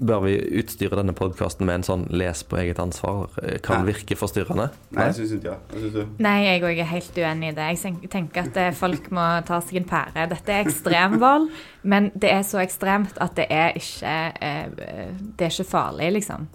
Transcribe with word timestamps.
Bør 0.00 0.22
vi 0.24 0.36
utstyre 0.60 0.96
denne 0.96 1.12
podkasten 1.12 1.66
med 1.68 1.80
en 1.80 1.84
sånn 1.84 2.04
'les 2.08 2.42
på 2.48 2.56
eget 2.56 2.78
ansvar'? 2.80 3.28
Kan 3.62 3.84
Nei. 3.84 3.92
virke 3.92 4.16
forstyrrende? 4.16 4.70
Nei, 4.96 5.04
jeg 5.10 5.14
syns 5.14 5.32
ikke 5.36 5.56
det. 5.92 6.06
Nei, 6.18 6.38
jeg 6.46 6.62
òg 6.62 6.78
er 6.78 6.88
helt 6.88 7.18
uenig 7.18 7.48
i 7.50 7.54
det. 7.54 7.66
Jeg 7.84 8.10
tenker 8.10 8.40
at 8.48 8.56
eh, 8.56 8.72
folk 8.72 9.10
må 9.10 9.26
ta 9.44 9.60
seg 9.60 9.82
en 9.82 9.84
pære. 9.84 10.28
Dette 10.30 10.52
er 10.52 10.64
ekstremvold, 10.64 11.50
men 11.82 12.10
det 12.16 12.32
er 12.32 12.42
så 12.42 12.62
ekstremt 12.64 13.20
at 13.20 13.36
det 13.36 13.46
er 13.50 13.76
ikke 13.76 14.16
eh, 14.40 14.66
Det 15.36 15.46
er 15.46 15.52
ikke 15.52 15.70
farlig, 15.70 16.12
liksom. 16.12 16.48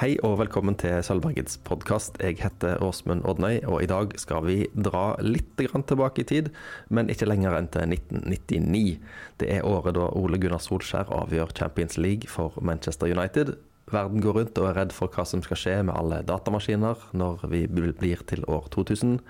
Hei 0.00 0.14
og 0.24 0.38
velkommen 0.40 0.78
til 0.80 1.02
Sølvbergets 1.04 1.58
podkast. 1.68 2.14
Jeg 2.24 2.38
heter 2.40 2.80
Åsmund 2.80 3.20
Odnøy, 3.28 3.58
og 3.68 3.82
i 3.84 3.88
dag 3.90 4.14
skal 4.16 4.46
vi 4.46 4.54
dra 4.72 5.10
litt 5.20 5.60
tilbake 5.60 6.22
i 6.22 6.24
tid, 6.24 6.48
men 6.88 7.12
ikke 7.12 7.28
lenger 7.28 7.58
enn 7.58 7.68
til 7.68 7.92
1999. 7.92 8.96
Det 9.36 9.50
er 9.58 9.66
året 9.68 9.98
da 9.98 10.06
Ole 10.16 10.40
Gunnar 10.40 10.64
Solskjær 10.64 11.12
avgjør 11.12 11.52
Champions 11.52 11.98
League 12.00 12.32
for 12.32 12.56
Manchester 12.64 13.12
United. 13.12 13.58
Verden 13.92 14.24
går 14.24 14.38
rundt 14.38 14.62
og 14.62 14.70
er 14.70 14.80
redd 14.80 14.96
for 14.96 15.12
hva 15.12 15.26
som 15.28 15.44
skal 15.44 15.60
skje 15.60 15.76
med 15.84 15.92
alle 15.92 16.22
datamaskiner 16.24 17.04
når 17.12 17.44
vi 17.52 17.66
blir 17.68 18.24
til 18.24 18.48
år 18.48 18.72
2000. 18.72 19.20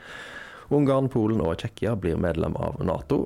Ungarn, 0.71 1.11
Polen 1.11 1.43
og 1.43 1.59
Tsjekkia 1.59 1.99
blir 1.99 2.15
medlem 2.15 2.55
av 2.55 2.79
Nato. 2.87 3.25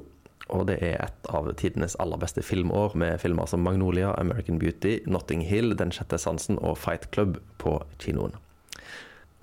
Og 0.52 0.66
det 0.68 0.76
er 0.84 0.98
et 1.06 1.28
av 1.32 1.48
tidenes 1.56 1.96
aller 2.02 2.20
beste 2.20 2.42
filmår, 2.44 2.96
med 3.00 3.20
filmer 3.22 3.48
som 3.48 3.64
Magnolia, 3.64 4.12
American 4.20 4.58
Beauty, 4.60 4.98
Notting 5.06 5.44
Hill, 5.48 5.76
Den 5.76 5.92
sjette 5.94 6.18
sansen 6.20 6.58
og 6.60 6.76
Fight 6.78 7.08
Club 7.14 7.38
på 7.58 7.78
kinoen. 8.02 8.36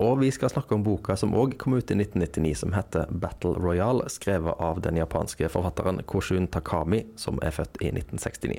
Og 0.02 0.18
vi 0.18 0.30
skal 0.34 0.50
snakke 0.50 0.74
om 0.74 0.82
boka 0.82 1.14
som 1.18 1.34
òg 1.38 1.54
kom 1.60 1.76
ut 1.76 1.90
i 1.90 1.96
1999, 1.98 2.54
som 2.62 2.74
heter 2.74 3.10
Battle 3.10 3.54
Royale, 3.58 4.08
skrevet 4.10 4.58
av 4.58 4.80
den 4.82 4.98
japanske 4.98 5.50
forfatteren 5.52 6.02
Koshun 6.10 6.48
Takami, 6.50 7.04
som 7.16 7.38
er 7.42 7.54
født 7.54 7.78
i 7.82 7.92
1969. 7.92 8.58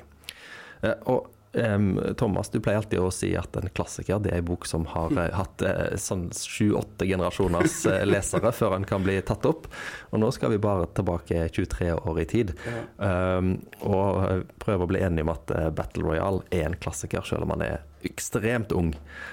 Eh, 0.82 0.94
Og 1.04 1.28
em, 1.54 2.00
Thomas, 2.18 2.50
du 2.50 2.60
pleier 2.60 2.80
alltid 2.80 3.00
å 3.02 3.10
si 3.14 3.30
at 3.38 3.56
en 3.58 3.70
klassiker 3.74 4.20
det 4.22 4.32
er 4.32 4.42
en 4.42 4.48
bok 4.48 4.66
som 4.68 4.86
har 4.90 5.14
uh, 5.14 5.24
hatt 5.36 5.64
eh, 5.64 5.96
sånn 6.00 6.26
sju-åtte 6.34 7.06
generasjoners 7.08 7.78
uh, 7.90 8.02
lesere 8.08 8.52
før 8.54 8.76
den 8.76 8.86
kan 8.88 9.04
bli 9.06 9.16
tatt 9.26 9.46
opp. 9.48 9.68
Og 10.10 10.22
nå 10.22 10.30
skal 10.34 10.54
vi 10.54 10.60
bare 10.62 10.88
tilbake 10.96 11.46
23 11.48 11.90
år 11.96 12.20
i 12.22 12.26
tid. 12.30 12.54
Um, 12.98 13.56
og 13.86 14.46
prøve 14.62 14.86
å 14.86 14.90
bli 14.90 15.02
enige 15.04 15.26
om 15.26 15.34
at 15.34 15.52
Battle 15.76 16.06
Royale 16.06 16.44
er 16.54 16.68
en 16.68 16.78
klassiker, 16.80 17.24
selv 17.26 17.46
om 17.46 17.54
han 17.56 17.66
er 17.66 18.06
ekstremt 18.06 18.72
ung. 18.76 18.92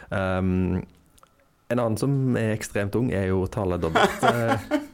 Um, 0.09 0.81
en 1.71 1.79
annen 1.79 1.97
som 1.99 2.35
er 2.35 2.53
ekstremt 2.55 2.95
ung, 2.99 3.13
er 3.15 3.29
jo 3.29 3.45
Tale 3.51 3.79
Dobbelt. 3.79 4.25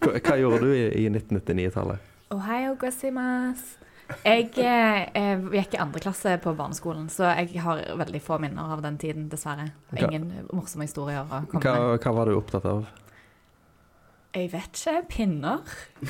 Hva, 0.03 0.37
gjorde 0.37 0.61
du 0.61 0.71
i, 0.75 0.85
i 1.05 1.07
1999-tallet? 1.09 2.13
Ohio 2.33 2.75
gosimas. 2.79 3.77
Jeg 4.23 4.47
eh, 4.57 5.41
gikk 5.51 5.73
i 5.75 5.79
andre 5.83 5.99
klasse 6.03 6.37
på 6.43 6.53
barneskolen, 6.55 7.09
så 7.11 7.27
jeg 7.35 7.59
har 7.63 7.81
veldig 7.99 8.21
få 8.23 8.37
minner 8.39 8.71
av 8.77 8.81
den 8.85 8.95
tiden, 9.01 9.27
dessverre. 9.31 9.67
Hva- 9.91 10.07
Ingen 10.07 10.29
morsomme 10.55 10.87
historier 10.87 11.25
å 11.25 11.41
komme 11.51 11.63
Hva, 11.63 11.75
med. 11.91 11.99
hva 12.05 12.13
var 12.15 12.25
du 12.31 12.37
opptatt 12.39 12.65
av? 12.71 12.85
Jeg 14.37 14.51
vet 14.53 14.79
ikke. 14.79 14.95
Pinner? 15.11 15.59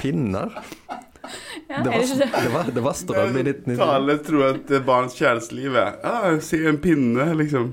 Pinner? 0.00 0.50
Ja, 1.68 1.80
Det 1.82 1.90
det 1.90 2.18
det? 2.20 2.26
var, 2.30 2.42
det 2.42 2.48
var, 2.54 2.64
det 2.74 2.80
var 2.84 2.92
strøm 2.94 3.36
i 3.36 3.40
1990. 3.42 3.76
Tale 3.80 4.14
tror 4.22 4.42
at 4.52 4.68
barns 4.86 5.16
kjærlighetsliv 5.18 5.74
er 5.80 5.96
ah, 6.06 6.36
se 6.38 6.60
en 6.70 6.76
pinne, 6.78 7.24
liksom. 7.40 7.72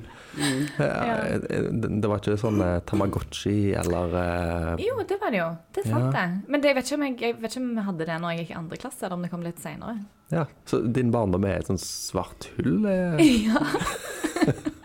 Ja, 0.79 1.37
det, 1.39 1.89
det 2.01 2.09
var 2.09 2.21
ikke 2.21 2.37
sånn 2.41 2.61
eh, 2.65 2.79
Tamagotchi 2.89 3.73
eller 3.77 4.15
uh... 4.17 4.69
Jo, 4.81 4.97
det 5.07 5.19
var 5.21 5.33
det 5.33 5.41
jo. 5.41 5.49
Det 5.75 5.85
sant, 5.87 6.17
Ja. 6.17 6.25
Men 6.47 6.63
det, 6.63 6.71
jeg, 6.71 6.77
vet 6.79 6.89
ikke 6.89 6.99
om 6.99 7.05
jeg, 7.07 7.17
jeg 7.21 7.37
vet 7.39 7.51
ikke 7.51 7.63
om 7.63 7.71
vi 7.77 7.87
hadde 7.89 8.09
det 8.09 8.19
når 8.23 8.33
jeg 8.33 8.43
gikk 8.43 8.53
i 8.53 8.59
andre 8.61 8.81
klasse, 8.81 9.01
eller 9.05 9.17
om 9.17 9.25
det 9.25 9.31
kom 9.33 9.45
litt 9.45 9.61
seinere. 9.63 9.97
Ja, 10.33 10.47
Så 10.69 10.81
din 10.95 11.11
barndom 11.13 11.45
er 11.45 11.59
et 11.61 11.69
sånt 11.69 11.83
svart 11.83 12.49
hull? 12.57 12.87
Eh. 12.89 13.21
Ja. 13.47 13.61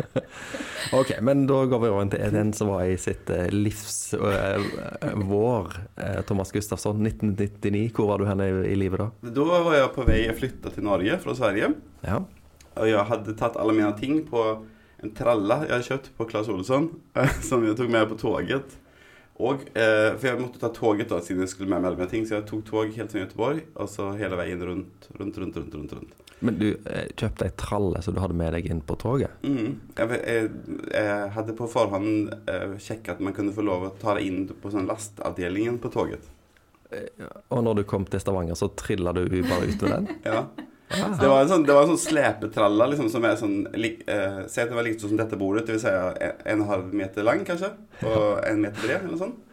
Ok, 0.93 1.11
men 1.21 1.47
da 1.47 1.65
går 1.69 1.81
vi 1.83 1.89
over 1.91 2.07
til 2.09 2.33
den 2.33 2.53
som 2.57 2.71
var 2.73 2.87
i 2.89 2.97
sitt 3.01 3.29
eh, 3.31 3.51
livs 3.53 4.15
eh, 4.15 4.63
vår. 5.21 5.75
Eh, 5.97 6.21
Thomas 6.29 6.53
Gustafsson, 6.55 7.03
1999. 7.05 7.91
Hvor 7.97 8.09
var 8.13 8.23
du 8.23 8.29
henne 8.29 8.47
i, 8.49 8.55
i 8.73 8.77
livet 8.79 9.03
da? 9.03 9.09
Da 9.37 9.61
var 9.67 9.77
jeg 9.77 9.91
på 9.97 10.07
vei 10.09 10.23
å 10.31 10.37
flytte 10.39 10.73
til 10.73 10.87
Norge 10.89 11.19
fra 11.21 11.35
Sverige. 11.37 11.75
Ja. 12.07 12.23
Og 12.79 12.89
jeg 12.89 13.05
hadde 13.11 13.37
tatt 13.37 13.59
alle 13.61 13.75
mine 13.77 13.93
ting 13.99 14.23
på 14.29 14.45
en 15.03 15.15
tralle 15.15 15.63
jeg 15.65 15.73
hadde 15.73 15.87
kjøpt 15.87 16.13
på 16.19 16.27
Claes 16.31 16.51
Olsson, 16.53 16.91
som 17.49 17.65
jeg 17.67 17.79
tok 17.79 17.91
med 17.95 18.07
på 18.11 18.19
toget. 18.19 18.79
Og, 19.39 19.61
eh, 19.79 20.17
for 20.19 20.27
jeg 20.27 20.41
måtte 20.41 20.59
ta 20.59 20.71
toget 20.75 21.13
da, 21.13 21.21
siden 21.23 21.45
jeg 21.45 21.53
skulle 21.53 21.71
med 21.71 21.95
meg 21.95 22.09
ting, 22.11 22.25
så 22.27 22.41
jeg 22.41 22.49
tok 22.49 22.65
tog 22.67 22.95
helt 22.97 23.13
til 23.13 23.23
Göteborg, 23.23 23.61
og 23.79 23.91
så 23.91 24.11
hele 24.19 24.39
veien 24.41 24.65
rundt, 24.67 25.07
rundt, 25.15 25.39
rundt, 25.39 25.61
rundt, 25.61 25.77
rundt. 25.79 25.93
rundt. 25.95 26.25
Men 26.39 26.59
du 26.59 26.67
eh, 26.71 27.07
kjøpte 27.19 27.47
ei 27.47 27.55
tralle 27.59 28.03
så 28.03 28.15
du 28.15 28.19
hadde 28.23 28.37
med 28.39 28.53
deg 28.55 28.67
inn 28.71 28.81
på 28.87 28.95
toget? 28.99 29.31
Mm. 29.43 29.79
Jeg, 29.99 30.19
jeg, 30.19 30.51
jeg 30.93 31.31
hadde 31.35 31.55
på 31.59 31.71
forhånd 31.71 32.35
eh, 32.51 32.75
sjekket 32.83 33.17
at 33.17 33.23
man 33.27 33.35
kunne 33.35 33.55
få 33.55 33.63
lov 33.67 33.87
å 33.87 33.93
ta 33.99 34.15
det 34.19 34.27
inn 34.27 34.45
på 34.51 34.71
sånn 34.75 34.87
lastavdelingen 34.91 35.81
på 35.83 35.91
toget. 35.95 36.27
Og 37.53 37.59
når 37.63 37.83
du 37.83 37.85
kom 37.85 38.07
til 38.09 38.23
Stavanger, 38.23 38.57
så 38.57 38.71
trilla 38.73 39.13
du 39.13 39.27
bare 39.29 39.67
ut 39.69 39.83
med 39.83 39.91
den? 39.93 40.07
Ja. 40.25 40.47
Det 40.89 41.29
var 41.29 41.43
en 41.43 41.51
sånn, 41.51 41.65
det 41.69 41.75
var 41.77 41.85
en 41.85 41.91
sånn 41.93 42.01
slepetralle 42.01 42.87
liksom, 42.93 43.11
som 43.13 43.25
er 43.29 43.35
sånn 43.37 43.59
lik, 43.77 44.01
eh, 44.09 44.39
Si 44.49 44.63
at 44.63 44.71
det 44.71 44.77
var 44.79 44.87
likt 44.87 45.03
sånn 45.03 45.13
som 45.13 45.21
dette 45.21 45.37
bordet, 45.41 45.67
dvs. 45.69 45.83
Si 45.85 45.91
en, 45.93 46.39
en 46.55 46.65
halv 46.71 46.95
meter 46.97 47.27
lang, 47.27 47.45
kanskje, 47.45 47.75
og 48.09 48.41
en 48.49 48.63
meter 48.65 48.81
bred, 48.81 49.03
eller 49.03 49.13
noe 49.13 49.21
sånt. 49.21 49.45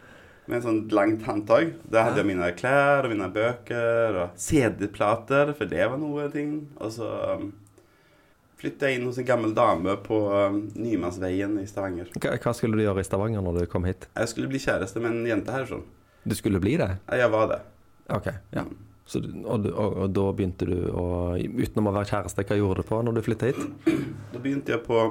Med 0.46 0.60
en 0.60 0.64
sånn 0.64 0.80
langt 0.94 1.26
håndtak. 1.26 1.74
Der 1.90 2.06
hadde 2.06 2.22
jeg 2.22 2.28
mine 2.30 2.48
klær 2.56 3.04
og 3.04 3.12
mine 3.12 3.28
bøker 3.34 4.16
og 4.22 4.40
CD-plater, 4.40 5.50
for 5.58 5.68
det 5.68 5.88
var 5.90 5.98
noe 5.98 6.28
ting. 6.30 6.52
Og 6.78 6.92
så 6.94 7.08
um, 7.34 7.48
flytta 8.62 8.88
jeg 8.88 9.00
inn 9.00 9.08
hos 9.10 9.18
en 9.18 9.26
gammel 9.26 9.52
dame 9.58 9.96
på 10.06 10.20
um, 10.30 10.60
Nymannsveien 10.78 11.58
i 11.58 11.66
Stavanger. 11.66 12.14
Hva, 12.22 12.54
skulle 12.54 12.78
du 12.78 12.86
gjøre 12.86 13.02
i 13.02 13.08
Stavanger 13.10 13.42
når 13.42 13.58
du 13.58 13.72
kom 13.74 13.90
hit? 13.90 14.06
Jeg 14.14 14.32
skulle 14.32 14.52
bli 14.54 14.62
kjæreste 14.62 15.02
med 15.02 15.16
en 15.18 15.30
jente 15.34 15.52
herfra. 15.52 15.82
Du 16.22 16.34
skulle 16.38 16.62
bli 16.62 16.78
det? 16.78 16.92
Ja, 17.10 17.24
Jeg 17.26 17.34
var 17.34 17.50
det. 17.50 17.60
Ok, 18.14 18.30
ja. 18.54 18.62
Så, 19.06 19.20
og, 19.22 19.66
og, 19.70 19.96
og 20.02 20.10
da 20.10 20.26
begynte 20.34 20.66
du 20.66 20.76
å 20.90 21.06
Utenom 21.38 21.92
å 21.92 21.94
være 21.94 22.10
kjæreste, 22.10 22.42
hva 22.48 22.58
gjorde 22.58 22.82
du 22.82 22.88
på 22.88 22.98
når 23.06 23.18
du 23.18 23.24
flytta 23.26 23.50
hit? 23.52 23.60
Da 24.32 24.40
begynte 24.42 24.74
jeg 24.74 24.82
på 24.86 25.02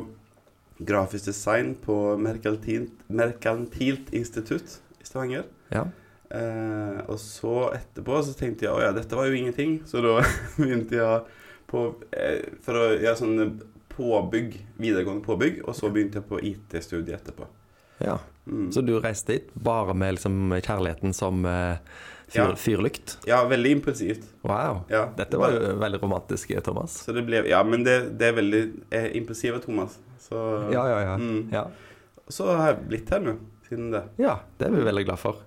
grafisk 0.85 1.29
design 1.29 1.71
på 1.79 1.95
Merkantilt, 2.19 3.05
Merkantilt 3.07 4.11
institutt 4.13 4.81
i 4.99 5.07
Stavanger. 5.07 5.45
Ja. 5.71 5.85
Eh, 6.29 6.99
og 7.07 7.19
så 7.21 7.69
etterpå 7.77 8.19
så 8.25 8.35
tenkte 8.35 8.67
jeg 8.67 8.73
å 8.75 8.81
ja, 8.83 8.91
dette 8.95 9.15
var 9.15 9.29
jo 9.29 9.37
ingenting, 9.37 9.77
så 9.87 10.03
da 10.03 10.17
begynte 10.59 10.99
jeg 10.99 11.41
på 11.69 11.85
eh, 12.13 12.43
For 12.65 12.77
å 12.77 12.85
gjøre 12.91 13.17
sånn 13.19 13.59
påbygg, 13.95 14.57
videregående 14.81 15.23
påbygg, 15.23 15.61
og 15.63 15.77
så 15.77 15.89
begynte 15.93 16.19
jeg 16.19 16.27
på 16.27 16.41
IT-studiet 16.51 17.21
etterpå. 17.21 17.47
ja. 18.03 18.19
Mm. 18.45 18.67
Så 18.69 18.83
du 18.85 18.91
reiste 19.01 19.33
hit 19.33 19.47
bare 19.57 19.95
med 19.97 20.19
liksom 20.19 20.51
kjærligheten 20.53 21.15
som 21.17 21.47
eh, 21.49 21.79
fyr, 22.27 22.41
Ja. 22.41 22.55
fyrlykt? 22.55 23.17
Ja, 23.29 23.43
veldig 23.47 23.71
impulsivt. 23.79 24.27
Wow. 24.41 24.83
Ja, 24.89 25.05
Dette 25.17 25.37
var 25.37 25.51
jo 25.55 25.75
veldig 25.81 26.01
romantisk, 26.01 26.51
Thomas. 26.63 27.03
Så 27.05 27.13
det 27.13 27.25
ble 27.27 27.43
Ja, 27.49 27.63
men 27.63 27.83
det, 27.83 28.17
det 28.19 28.31
er 28.31 28.37
veldig 28.39 28.63
eh, 28.91 29.09
impulsive 29.17 29.59
Thomas. 29.63 29.99
Så 30.19 30.37
Ja, 30.73 30.87
ja, 30.89 31.01
ja. 31.01 31.17
Mm. 31.17 31.49
ja. 31.53 31.67
Så 32.27 32.47
har 32.49 32.73
jeg 32.73 32.87
blitt 32.89 33.09
her 33.13 33.21
nå, 33.21 33.35
siden 33.69 33.91
det. 33.93 34.03
Ja, 34.17 34.39
det 34.57 34.67
er 34.67 34.73
vi 34.73 34.85
veldig 34.87 35.05
glad 35.05 35.21
for. 35.21 35.43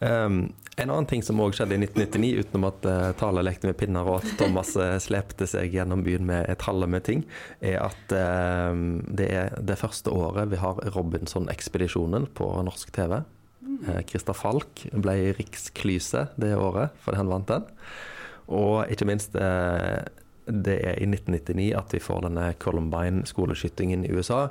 Um, 0.00 0.54
en 0.80 0.88
annen 0.90 1.04
ting 1.06 1.20
som 1.22 1.40
òg 1.44 1.52
skjedde 1.52 1.76
i 1.76 1.80
1999, 1.82 2.38
utenom 2.40 2.64
at 2.70 2.86
uh, 2.88 3.10
Tale 3.20 3.42
lekte 3.44 3.68
med 3.68 3.76
pinner 3.76 4.06
og 4.08 4.22
at 4.22 4.30
Thomas 4.40 4.70
uh, 4.80 4.94
slepte 5.02 5.44
seg 5.50 5.74
gjennom 5.76 6.00
byen 6.06 6.24
med 6.24 6.48
et 6.48 6.64
halle 6.64 6.88
med 6.88 7.04
ting, 7.04 7.26
er 7.60 7.82
at 7.84 8.14
uh, 8.16 8.72
det 9.12 9.28
er 9.42 9.58
det 9.60 9.76
første 9.76 10.08
året 10.14 10.48
vi 10.54 10.60
har 10.62 10.80
Robinson-ekspedisjonen 10.96 12.30
på 12.32 12.48
norsk 12.64 12.94
TV. 12.96 13.18
Uh, 13.60 14.00
Christer 14.08 14.36
Falk 14.36 14.86
ble 14.92 15.34
riksklyse 15.38 16.28
det 16.40 16.54
året, 16.56 16.96
fordi 17.04 17.20
han 17.20 17.32
vant 17.32 17.50
den. 17.50 17.68
Og 18.50 18.90
ikke 18.90 19.08
minst 19.08 19.36
uh, 19.38 20.00
det 20.50 20.78
er 20.82 20.98
i 20.98 21.06
1999 21.06 21.70
at 21.78 21.94
vi 21.94 22.02
får 22.02 22.24
denne 22.26 22.50
Columbine-skoleskytingen 22.62 24.06
i 24.08 24.12
USA. 24.16 24.48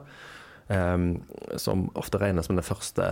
Um, 0.70 1.24
som 1.58 1.88
ofte 1.98 2.20
regnes 2.22 2.46
som 2.46 2.54
den 2.54 2.66
første 2.66 3.08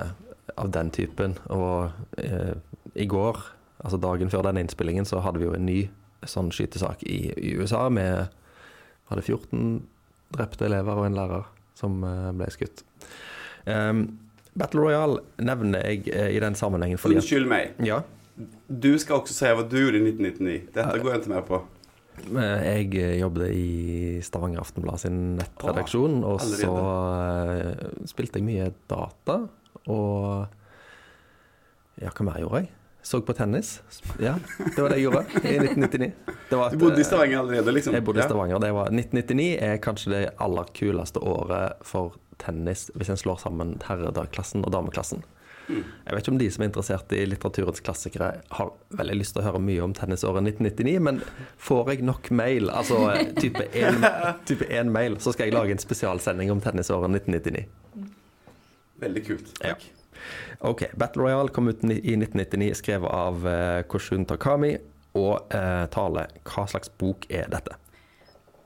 av 0.55 0.71
den 0.71 0.91
typen. 0.93 1.35
Og 1.53 1.91
eh, 2.21 2.55
i 2.95 3.07
går, 3.09 3.39
altså 3.83 3.99
dagen 4.01 4.31
før 4.31 4.45
denne 4.47 4.63
innspillingen, 4.63 5.05
så 5.05 5.21
hadde 5.25 5.41
vi 5.41 5.49
jo 5.49 5.55
en 5.57 5.67
ny 5.67 5.79
sånn 6.27 6.51
skytesak 6.53 7.03
i, 7.07 7.19
i 7.37 7.55
USA 7.59 7.87
med 7.93 8.27
hadde 9.11 9.23
14 9.23 9.81
drepte 10.35 10.67
elever 10.67 10.99
og 10.99 11.07
en 11.07 11.17
lærer 11.17 11.51
som 11.77 11.99
eh, 12.03 12.31
ble 12.37 12.49
skutt. 12.53 12.83
Um, 13.67 14.07
Battle 14.57 14.83
Royale 14.83 15.21
nevner 15.43 15.85
jeg 15.85 16.07
eh, 16.11 16.31
i 16.35 16.41
den 16.43 16.57
sammenhengen 16.57 16.99
fordi 17.01 17.19
Unnskyld 17.19 17.49
meg. 17.49 17.75
Ja. 17.85 18.01
Du 18.67 18.91
skal 19.01 19.21
også 19.21 19.33
si 19.33 19.49
hva 19.49 19.65
du 19.65 19.77
gjorde 19.79 19.99
i 20.01 20.05
1999. 20.05 20.71
Dette 20.75 21.01
går 21.01 21.13
jeg 21.13 21.23
ikke 21.23 21.33
mer 21.33 21.45
på. 21.47 21.63
Jeg 22.27 22.87
eh, 22.97 23.17
jobbet 23.21 23.53
i 23.53 23.67
Stavanger 24.25 24.63
Aftenblad 24.63 25.01
sin 25.03 25.19
nettredaksjon, 25.37 26.23
og 26.25 26.41
så 26.41 26.73
eh, 26.73 27.85
spilte 28.09 28.41
jeg 28.41 28.47
mye 28.47 28.71
data. 28.89 29.43
Og 29.87 30.47
ja, 32.01 32.09
hva 32.09 32.27
mer 32.27 32.41
gjorde 32.41 32.63
jeg? 32.63 32.73
Så 33.07 33.21
på 33.23 33.33
tennis. 33.37 33.77
Ja, 34.19 34.33
det 34.59 34.81
var 34.81 34.91
det 34.91 34.97
jeg 34.97 35.05
gjorde 35.05 35.21
i 35.39 35.53
1999. 35.61 36.09
Det 36.49 36.57
var 36.59 36.73
Du 36.73 36.81
bodde 36.81 36.97
i 36.97 37.05
eh, 37.05 37.07
Stavanger 37.07 37.39
allerede, 37.39 37.71
liksom? 37.77 37.95
Jeg 37.95 38.03
bodde 38.03 38.19
i 38.19 38.25
Stavanger. 38.25 38.59
Det 38.59 38.71
var 38.75 38.89
1999 38.91 39.45
er 39.69 39.77
kanskje 39.85 40.11
det 40.11 40.23
aller 40.43 40.73
kuleste 40.75 41.21
året 41.23 41.85
for 41.87 42.17
tennis 42.41 42.87
hvis 42.95 43.11
en 43.13 43.19
slår 43.19 43.41
sammen 43.43 43.75
herredagklassen 43.87 44.65
og 44.65 44.73
dameklassen. 44.75 45.23
Mm. 45.67 45.83
Jeg 45.83 46.15
vet 46.15 46.23
ikke 46.23 46.31
om 46.31 46.39
de 46.39 46.47
som 46.53 46.63
er 46.63 46.69
interessert 46.69 47.13
i 47.15 47.25
litteraturens 47.27 47.81
klassikere, 47.83 48.29
har 48.55 48.69
veldig 48.99 49.17
lyst 49.19 49.35
til 49.35 49.41
å 49.41 49.47
høre 49.49 49.59
mye 49.59 49.83
om 49.83 49.95
tennisåret 49.95 50.45
1999, 50.45 50.93
men 51.03 51.19
får 51.59 51.91
jeg 51.91 52.05
nok 52.07 52.29
mail, 52.39 52.71
altså 52.71 53.01
eh, 53.11 53.33
type 53.35 53.67
én 54.71 54.93
mail, 54.97 55.19
så 55.19 55.35
skal 55.35 55.49
jeg 55.49 55.57
lage 55.57 55.75
en 55.75 55.83
spesialsending 55.83 56.53
om 56.53 56.63
tennisåret 56.63 57.11
1999. 57.19 57.65
Veldig 59.03 59.25
kult. 59.27 59.51
Ja. 59.65 59.75
Ok, 60.65 60.87
Battle 60.97 61.27
Royale 61.27 61.51
kom 61.53 61.67
ut 61.67 61.83
i 61.83 62.15
1999, 62.15 62.71
skrevet 62.79 63.11
av 63.11 63.49
eh, 63.51 63.81
Koshun 63.91 64.23
Takami, 64.29 64.77
og 65.17 65.51
eh, 65.53 65.83
Tale, 65.91 66.29
hva 66.47 66.63
slags 66.71 66.91
bok 66.95 67.27
er 67.27 67.51
dette? 67.51 67.75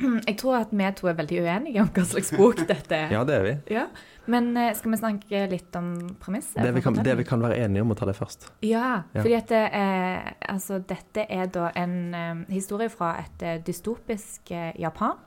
Jeg 0.29 0.37
tror 0.41 0.55
at 0.61 0.71
vi 0.73 0.87
to 0.97 1.07
er 1.11 1.17
veldig 1.19 1.41
uenige 1.43 1.81
om 1.83 1.91
hva 1.93 2.03
slags 2.07 2.31
bok 2.37 2.61
dette 2.71 2.97
er. 2.97 3.11
Ja, 3.13 3.21
det 3.27 3.35
er 3.37 3.45
vi. 3.47 3.53
Ja. 3.75 3.85
Men 4.31 4.51
eh, 4.57 4.71
skal 4.77 4.93
vi 4.93 4.99
snakke 5.01 5.43
litt 5.51 5.75
om 5.79 5.91
premisset? 6.21 6.59
Det 6.61 6.71
vi, 6.75 6.81
kan, 6.85 6.93
det 7.03 7.15
vi 7.17 7.25
kan 7.27 7.41
være 7.41 7.57
enige 7.65 7.81
om 7.85 7.91
å 7.93 7.97
ta 7.97 8.05
det 8.09 8.15
først. 8.19 8.49
Ja, 8.65 9.03
Ja. 9.15 9.21
fordi 9.23 9.35
at 9.39 9.49
det 9.51 9.61
er, 9.81 10.33
altså, 10.53 10.77
dette 10.79 11.25
er 11.29 11.49
da 11.53 11.71
en 11.75 11.95
eh, 12.13 12.43
historie 12.53 12.89
fra 12.93 13.15
et 13.23 13.45
eh, 13.47 13.57
dystopisk 13.65 14.51
eh, 14.53 14.71
Japan. 14.79 15.17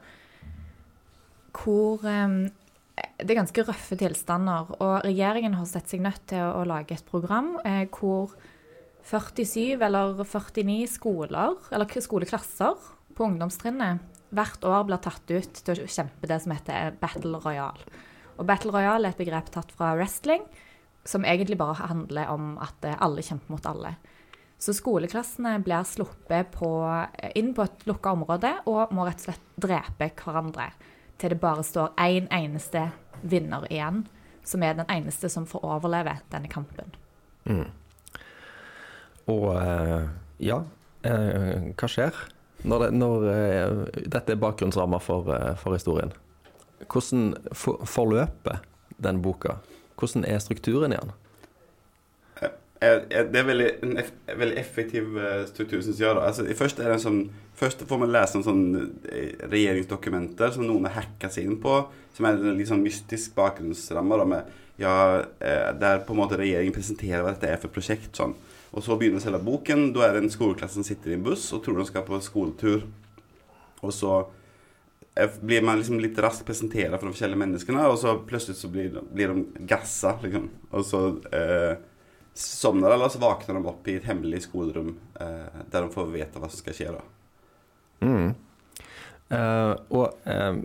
Hvor 1.55 2.03
eh, 2.07 2.39
det 3.19 3.31
er 3.35 3.41
ganske 3.41 3.65
røffe 3.67 3.99
tilstander. 3.99 4.71
Og 4.79 5.05
regjeringen 5.07 5.57
har 5.59 5.67
sett 5.71 5.91
seg 5.91 6.03
nødt 6.05 6.23
til 6.31 6.43
å, 6.43 6.61
å 6.63 6.67
lage 6.69 6.95
et 6.97 7.07
program 7.11 7.57
eh, 7.67 7.85
hvor 7.91 8.35
47 9.05 9.83
eller 9.85 10.15
49 10.25 10.87
skoler, 10.95 11.59
eller 11.75 12.01
skoleklasser 12.01 12.79
på 13.15 13.27
ungdomstrinnet 13.27 14.01
hvert 14.37 14.67
år 14.69 14.87
blir 14.89 15.03
tatt 15.03 15.31
ut 15.31 15.63
til 15.67 15.85
å 15.85 15.91
kjempe 15.91 16.29
det 16.31 16.41
som 16.45 16.55
heter 16.55 16.97
Battle 17.01 17.41
Royale. 17.43 17.89
Og 18.39 18.49
Battle 18.49 18.75
Royale 18.75 19.09
er 19.09 19.15
et 19.15 19.21
begrep 19.23 19.51
tatt 19.55 19.71
fra 19.75 19.93
wrestling, 19.99 20.43
som 21.05 21.27
egentlig 21.29 21.59
bare 21.61 21.87
handler 21.91 22.33
om 22.33 22.55
at 22.63 22.87
eh, 22.87 22.99
alle 23.05 23.23
kjemper 23.23 23.55
mot 23.55 23.69
alle. 23.69 23.95
Så 24.59 24.73
skoleklassene 24.77 25.59
blir 25.65 25.85
sluppet 25.87 26.53
på, 26.55 26.71
inn 27.37 27.53
på 27.57 27.67
et 27.67 27.87
lukka 27.89 28.15
område 28.15 28.53
og 28.71 28.95
må 28.97 29.05
rett 29.05 29.21
og 29.21 29.27
slett 29.29 29.49
drepe 29.61 30.09
hverandre 30.23 30.71
til 31.21 31.35
det 31.35 31.41
bare 31.43 31.65
står 31.67 31.93
én 32.01 32.29
eneste 32.33 32.89
vinner 33.23 33.67
igjen, 33.71 34.05
som 34.45 34.63
er 34.65 34.77
den 34.79 34.89
eneste 34.93 35.29
som 35.33 35.47
får 35.49 35.65
overleve 35.65 36.17
denne 36.33 36.51
kampen. 36.53 36.95
Mm. 37.45 37.69
Og 39.33 39.47
eh, 39.57 40.09
ja, 40.45 40.63
eh, 41.07 41.71
hva 41.73 41.91
skjer 41.91 42.25
når, 42.65 42.85
det, 42.85 42.95
når 42.97 43.27
eh, 43.31 44.05
dette 44.09 44.33
er 44.33 44.41
bakgrunnsramma 44.41 45.01
for, 45.03 45.29
eh, 45.35 45.53
for 45.61 45.77
historien? 45.77 46.15
Hvordan 46.89 47.35
for, 47.53 47.85
forløper 47.89 48.63
den 49.05 49.21
boka? 49.25 49.59
Hvordan 50.01 50.25
er 50.29 50.41
strukturen 50.43 50.95
i 50.95 51.01
den? 51.01 51.13
Eh, 52.81 52.97
Det 53.11 53.39
er 53.41 53.47
veldig, 53.49 53.69
en 53.85 53.99
eff, 54.01 54.11
veldig 54.29 54.57
effektiv 54.61 55.19
struktur, 55.49 55.83
syns 55.85 56.01
jeg. 56.01 56.17
Altså, 56.17 56.45
først, 56.57 56.81
sånn, 57.05 57.21
først 57.57 57.85
får 57.89 58.01
man 58.01 58.13
lese 58.13 58.41
om 58.41 58.45
sånn 58.45 58.65
regjeringsdokumenter 59.53 60.57
som 60.57 60.67
noen 60.67 60.89
har 60.89 61.03
hacka 61.03 61.31
seg 61.33 61.49
inn 61.49 61.61
på, 61.63 61.79
som 62.17 62.29
er 62.29 62.41
en 62.41 62.67
sånn 62.67 62.85
mystisk 62.85 63.37
bakgrunnsramme. 63.37 64.43
Ja, 64.81 65.23
der 65.39 66.03
på 66.03 66.17
en 66.17 66.19
måte 66.19 66.41
regjeringen 66.41 66.75
presenterer 66.75 67.23
hva 67.23 67.37
dette 67.37 67.53
er 67.53 67.61
for 67.63 67.73
prosjekt. 67.73 68.11
Sånn. 68.19 68.35
Og 68.75 68.83
så 68.83 68.97
begynner 68.99 69.23
selve 69.23 69.39
boken. 69.47 69.93
Da 69.95 70.09
er 70.09 70.17
det 70.17 70.25
en 70.25 70.33
skoleklasse 70.35 70.79
som 70.79 70.87
sitter 70.87 71.13
i 71.15 71.19
en 71.19 71.27
buss 71.27 71.47
og 71.55 71.63
tror 71.65 71.79
de 71.79 71.87
skal 71.89 72.07
på 72.07 72.19
skoletur. 72.25 72.85
Og 73.85 73.93
så 73.95 74.13
eh, 75.15 75.31
blir 75.41 75.63
man 75.63 75.79
liksom 75.79 76.01
litt 76.03 76.19
raskt 76.23 76.47
presentert 76.49 76.97
for 76.97 77.07
de 77.07 77.15
forskjellige 77.15 77.43
menneskene, 77.45 77.87
og 77.87 77.99
så 78.01 78.17
plutselig 78.27 78.59
så 78.59 78.71
blir, 78.73 78.91
de- 78.97 79.05
blir 79.15 79.35
de 79.35 79.67
gassa, 79.71 80.17
liksom. 80.25 80.49
Og 80.75 80.87
så 80.89 81.03
eh, 81.31 81.75
somner 82.35 82.91
alle, 82.91 83.07
og 83.07 83.15
så 83.15 83.23
våkner 83.23 83.61
de 83.61 83.71
opp 83.71 83.89
i 83.91 83.99
et 84.01 84.09
hemmelig 84.09 84.43
skolerom 84.49 84.95
eh, 85.23 85.61
der 85.71 85.85
de 85.87 85.93
får 85.95 86.11
vite 86.17 86.43
hva 86.43 86.51
som 86.51 86.65
skal 86.65 86.79
skje. 86.81 86.95
da. 86.97 87.05
Mm. 88.05 88.33
Uh, 89.35 89.73
og 89.97 90.27
eh, 90.29 90.57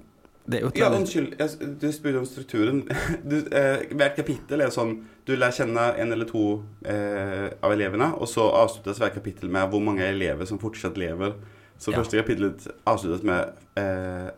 Ja, 0.80 0.90
unnskyld, 0.98 1.36
jeg, 1.40 1.69
du 1.81 1.92
spurte 1.94 2.19
om 2.22 2.25
strukturen. 2.25 2.84
Du, 3.30 3.36
eh, 3.54 3.84
hvert 3.94 4.16
kapittel 4.18 4.62
er 4.66 4.72
sånn 4.74 4.96
Du 5.28 5.36
lærer 5.36 5.54
kjenne 5.60 5.84
en 6.01 6.12
eller 6.16 6.25
to 6.25 6.63
eh, 6.86 7.50
av 7.62 7.72
elevene, 7.75 8.07
og 8.18 8.28
så 8.31 8.48
avsluttes 8.63 8.98
hvert 9.01 9.13
kapittel 9.13 9.50
med 9.54 9.69
hvor 9.69 9.84
mange 9.84 10.07
elever 10.07 10.46
som 10.50 10.57
fortsatt 10.62 10.98
lever. 10.98 11.36
Så 11.80 11.92
Ja. 11.94 12.00
første 12.01 12.18
kapittelet 12.18 12.66
avsluttes 12.90 13.22
med 13.24 13.54
eh, 13.78 14.31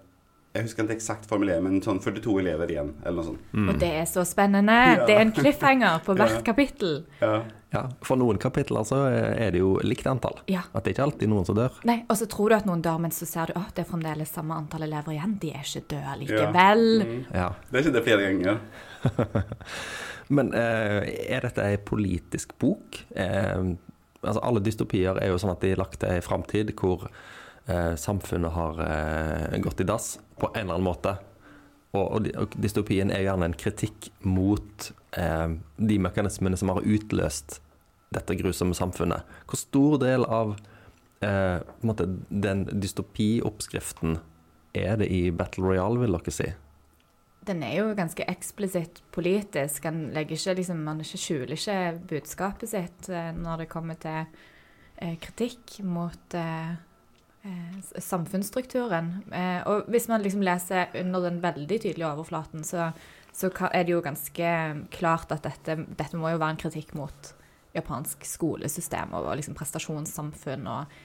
Jeg 0.53 0.65
husker 0.65 0.83
ikke 0.83 0.97
eksakt 0.97 1.25
formulering, 1.29 1.63
men 1.63 1.77
sånn 1.81 2.01
42 2.03 2.33
elever 2.41 2.67
igjen, 2.73 2.89
eller 3.05 3.21
noe 3.21 3.27
sånt. 3.29 3.43
Mm. 3.55 3.69
Og 3.71 3.77
det 3.79 3.89
er 4.01 4.05
så 4.09 4.25
spennende! 4.27 4.73
Ja. 4.75 5.05
Det 5.07 5.15
er 5.15 5.21
en 5.23 5.31
cliffhanger 5.31 6.01
på 6.03 6.15
hvert 6.19 6.39
Ja. 6.41 6.41
kapittel. 6.51 7.05
Ja. 7.21 7.41
Ja, 7.71 7.85
for 8.03 8.19
noen 8.19 8.35
kapitler 8.35 8.83
så 8.83 8.97
er 9.07 9.53
det 9.55 9.61
jo 9.61 9.77
likt 9.87 10.03
antall. 10.11 10.41
Ja. 10.51 10.65
At 10.75 10.83
det 10.83 10.91
er 10.91 10.95
ikke 10.97 11.05
alltid 11.05 11.29
noen 11.31 11.45
som 11.47 11.55
dør. 11.55 11.77
Nei, 11.87 12.01
Og 12.11 12.17
så 12.19 12.27
tror 12.27 12.49
du 12.51 12.55
at 12.57 12.65
noen 12.67 12.81
dør, 12.83 12.97
men 12.99 13.11
så 13.15 13.23
ser 13.25 13.53
du 13.53 13.53
at 13.61 13.71
det 13.77 13.85
er 13.85 13.89
fremdeles 13.93 14.27
samme 14.35 14.57
antall 14.59 14.83
elever 14.83 15.15
igjen. 15.15 15.37
De 15.39 15.53
er 15.55 15.63
ikke 15.63 15.85
døde 15.93 16.03
Ja. 16.03 16.17
likevel. 16.19 16.83
Mm. 17.07 17.21
Ja. 17.31 17.47
Det 17.71 17.79
er 17.79 17.85
ikke 17.85 17.95
det 17.95 18.03
flere 18.03 18.27
ganger. 18.27 18.59
Men 20.35 20.53
eh, 20.55 21.07
er 21.35 21.43
dette 21.47 21.63
ei 21.65 21.77
politisk 21.77 22.53
bok? 22.59 23.01
Eh, 23.15 23.63
altså 24.23 24.43
Alle 24.43 24.61
dystopier 24.63 25.17
er 25.19 25.31
jo 25.31 25.39
sånn 25.41 25.51
at 25.55 25.63
de 25.63 25.71
er 25.73 25.79
lagt 25.81 25.99
til 26.03 26.11
ei 26.13 26.21
framtid 26.23 26.71
hvor 26.79 27.07
samfunnet 27.95 28.51
har 28.51 28.79
eh, 28.83 29.57
gått 29.61 29.83
i 29.83 29.85
dass 29.87 30.15
på 30.39 30.49
en 30.55 30.63
eller 30.65 30.79
annen 30.79 30.87
måte. 30.87 31.15
Og, 31.91 32.27
og, 32.39 32.55
dystopien 32.55 33.11
er 33.11 33.25
gjerne 33.25 33.49
en 33.49 33.57
kritikk 33.57 34.09
mot 34.23 34.91
eh, 35.19 35.57
de 35.75 35.97
mekanismene 35.99 36.59
som 36.59 36.71
har 36.71 36.85
utløst 36.87 37.59
dette 38.15 38.35
grusomme 38.39 38.75
samfunnet. 38.75 39.27
Hvor 39.47 39.59
stor 39.59 39.97
del 40.01 40.25
av 40.27 40.55
eh, 41.23 41.59
måte, 41.83 42.07
den 42.29 42.65
dystopioppskriften 42.71 44.19
er 44.73 44.99
det 45.01 45.09
i 45.11 45.25
Battle 45.35 45.67
Royale, 45.67 45.99
vil 46.03 46.15
dere 46.15 46.35
si? 46.35 46.47
Den 47.47 47.63
er 47.65 47.73
jo 47.79 47.95
ganske 47.97 48.23
eksplisitt 48.29 49.01
politisk. 49.11 49.87
Han 49.89 50.11
ikke, 50.13 50.55
liksom, 50.59 50.83
man 50.85 51.01
ikke 51.03 51.19
skjuler 51.19 51.57
ikke 51.57 51.79
budskapet 52.13 52.71
sitt 52.71 53.11
eh, 53.11 53.33
når 53.35 53.65
det 53.65 53.71
kommer 53.71 53.99
til 53.99 54.23
eh, 54.95 55.17
kritikk 55.19 55.81
mot 55.83 56.37
eh, 56.37 56.71
eh, 56.71 56.79
samfunnsstrukturen. 57.97 59.23
Eh, 59.33 59.61
og 59.67 59.89
hvis 59.91 60.07
man 60.11 60.21
liksom 60.21 60.43
leser 60.45 60.93
under 61.01 61.25
den 61.25 61.41
veldig 61.43 61.79
tydelige 61.81 62.09
overflaten, 62.09 62.63
så, 62.63 62.91
så 63.33 63.49
er 63.71 63.85
det 63.85 63.95
jo 63.95 64.03
ganske 64.05 64.51
klart 64.93 65.31
at 65.33 65.45
dette, 65.47 65.79
dette 65.97 66.19
må 66.19 66.33
jo 66.33 66.41
være 66.41 66.55
en 66.55 66.61
kritikk 66.61 66.93
mot 66.97 67.33
japansk 67.75 68.25
skolesystem 68.27 69.15
og 69.17 69.31
liksom 69.39 69.55
prestasjonssamfunn. 69.57 70.67
og 70.67 70.97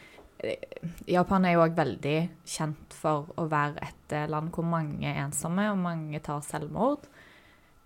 eh, 0.45 0.91
Japan 1.09 1.47
er 1.47 1.57
jo 1.57 1.65
òg 1.65 1.77
veldig 1.79 2.19
kjent 2.45 2.97
for 2.97 3.31
å 3.39 3.49
være 3.51 3.87
et 3.87 4.17
eh, 4.19 4.29
land 4.29 4.53
hvor 4.53 4.67
mange 4.67 5.09
er 5.09 5.25
ensomme, 5.25 5.71
og 5.73 5.81
mange 5.81 6.21
tar 6.21 6.45
selvmord. 6.45 7.09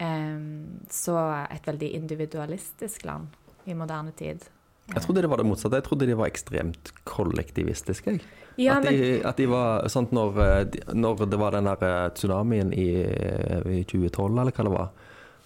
Så 0.00 1.14
et 1.52 1.66
veldig 1.68 1.90
individualistisk 1.98 3.02
land 3.04 3.26
i 3.68 3.74
moderne 3.76 4.14
tid. 4.16 4.46
Jeg 4.90 5.04
trodde 5.04 5.22
det 5.22 5.30
var 5.30 5.40
det 5.40 5.46
motsatte. 5.46 5.78
Jeg 5.78 5.86
trodde 5.86 6.08
de 6.08 6.16
var 6.18 6.30
ekstremt 6.30 6.92
kollektivistiske. 7.08 8.16
Ja, 8.60 8.76
at, 8.76 8.84
men, 8.84 9.20
at 9.24 9.38
de 9.38 9.46
var 9.48 9.86
sånn 9.92 10.10
når, 10.14 10.40
eh, 10.44 10.80
når 10.92 11.24
det 11.30 11.38
var 11.40 11.54
den 11.54 11.68
der 11.70 11.84
eh, 11.86 12.08
tsunamien 12.16 12.74
i, 12.74 12.88
i 13.06 13.84
2012, 13.88 14.40
eller 14.42 14.52
hva 14.56 14.66
det 14.66 14.74
var, 14.74 14.90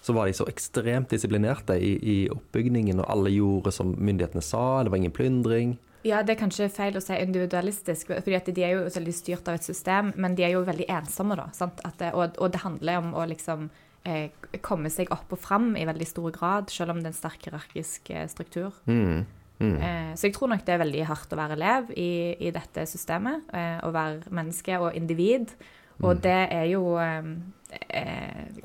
så 0.05 0.13
var 0.13 0.27
de 0.27 0.35
så 0.37 0.45
ekstremt 0.49 1.09
disiplinerte 1.09 1.77
i, 1.81 1.95
i 1.97 2.17
oppbygningen, 2.29 2.99
og 3.01 3.09
alle 3.09 3.33
gjorde 3.33 3.73
som 3.73 3.95
myndighetene 3.97 4.43
sa, 4.45 4.83
det 4.83 4.93
var 4.93 5.01
ingen 5.01 5.15
plyndring. 5.15 5.77
ja, 6.05 6.19
det 6.21 6.35
er 6.35 6.41
kanskje 6.43 6.67
feil 6.69 6.97
å 6.97 7.01
si 7.01 7.15
individualistisk, 7.17 8.11
fordi 8.13 8.53
de 8.53 8.65
er 8.67 8.75
jo 8.75 8.83
veldig 8.93 9.15
styrt 9.17 9.47
av 9.49 9.57
et 9.57 9.65
system, 9.65 10.11
men 10.21 10.35
de 10.37 10.45
er 10.45 10.53
jo 10.53 10.61
veldig 10.67 10.85
ensomme, 10.99 11.37
da. 11.39 11.47
Sant? 11.57 11.81
At 11.87 12.03
og, 12.11 12.37
og 12.37 12.53
det 12.53 12.61
handler 12.61 13.01
om 13.01 13.15
å 13.17 13.25
liksom 13.31 13.69
eh, 14.07 14.59
komme 14.65 14.91
seg 14.93 15.11
opp 15.13 15.33
og 15.35 15.41
fram 15.41 15.73
i 15.79 15.85
veldig 15.87 16.07
stor 16.09 16.29
grad, 16.35 16.69
selv 16.73 16.93
om 16.93 17.01
det 17.01 17.09
er 17.09 17.13
en 17.13 17.17
sterk 17.17 17.47
hierarkisk 17.47 18.11
eh, 18.13 18.27
struktur. 18.31 18.75
Mm. 18.85 19.25
Mm. 19.59 19.75
Eh, 19.79 20.11
så 20.19 20.27
jeg 20.27 20.35
tror 20.35 20.51
nok 20.51 20.65
det 20.67 20.75
er 20.75 20.83
veldig 20.83 21.03
hardt 21.09 21.33
å 21.33 21.39
være 21.39 21.57
elev 21.57 21.91
i, 21.95 22.11
i 22.43 22.51
dette 22.55 22.87
systemet. 22.89 23.47
Eh, 23.55 23.79
å 23.85 23.91
være 23.95 24.33
menneske 24.35 24.79
og 24.81 24.95
individ. 24.97 25.55
Og 26.03 26.17
det 26.19 26.41
er 26.51 26.65
jo 26.67 26.97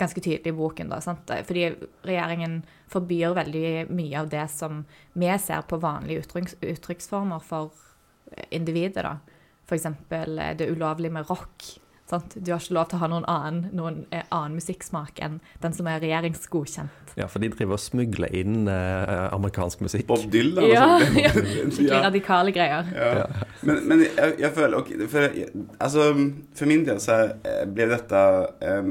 ganske 0.00 0.18
tydelig 0.18 0.50
i 0.50 0.54
boken, 0.56 0.88
da. 0.90 0.96
Sant? 0.98 1.30
Fordi 1.46 1.68
regjeringen 2.02 2.56
forbyr 2.90 3.36
veldig 3.38 3.84
mye 3.94 4.16
av 4.18 4.32
det 4.32 4.48
som 4.50 4.80
vi 5.14 5.30
ser 5.38 5.62
på 5.70 5.78
vanlige 5.78 6.24
uttrykks, 6.24 6.56
uttrykksformer 6.58 7.44
for 7.46 7.70
individet, 8.50 9.04
da. 9.06 9.18
Eh, 9.70 10.56
det 10.56 10.70
ulovlige 10.70 11.12
med 11.12 11.30
rock. 11.30 11.80
Sant? 12.10 12.34
Du 12.36 12.50
har 12.52 12.58
ikke 12.62 12.74
lov 12.74 12.88
til 12.90 12.98
å 12.98 13.02
ha 13.04 13.08
noen 13.12 13.26
annen, 13.30 13.60
noen 13.76 13.98
eh, 14.10 14.24
annen 14.34 14.56
musikksmak 14.58 15.20
enn 15.22 15.36
den 15.62 15.74
som 15.76 15.86
er 15.90 16.00
regjeringsgodkjent. 16.02 17.14
Ja, 17.18 17.26
for 17.30 17.42
de 17.42 17.48
driver 17.52 17.76
og 17.76 17.82
smugler 17.82 18.32
inn 18.38 18.66
eh, 18.70 19.26
amerikansk 19.34 19.82
musikk. 19.86 20.06
Bob 20.10 20.24
Dylan 20.32 20.66
Ja, 20.70 20.86
og 20.96 21.04
sånt. 21.06 21.20
ja. 21.22 21.32
Skikkelig 21.34 21.86
Ja. 21.90 22.00
radikale 22.08 22.54
greier. 22.54 22.90
Ja. 22.94 23.26
Men, 23.66 23.80
men 23.90 24.02
jeg, 24.08 24.34
jeg 24.42 24.52
føler 24.56 24.78
okay, 24.82 25.06
for, 25.10 25.38
altså, 25.82 26.10
for 26.58 26.70
min 26.70 26.84
del 26.88 27.00
så 27.02 27.20
blir 27.70 27.80
ble 27.80 27.86
dette 27.94 28.20
um, 28.80 28.90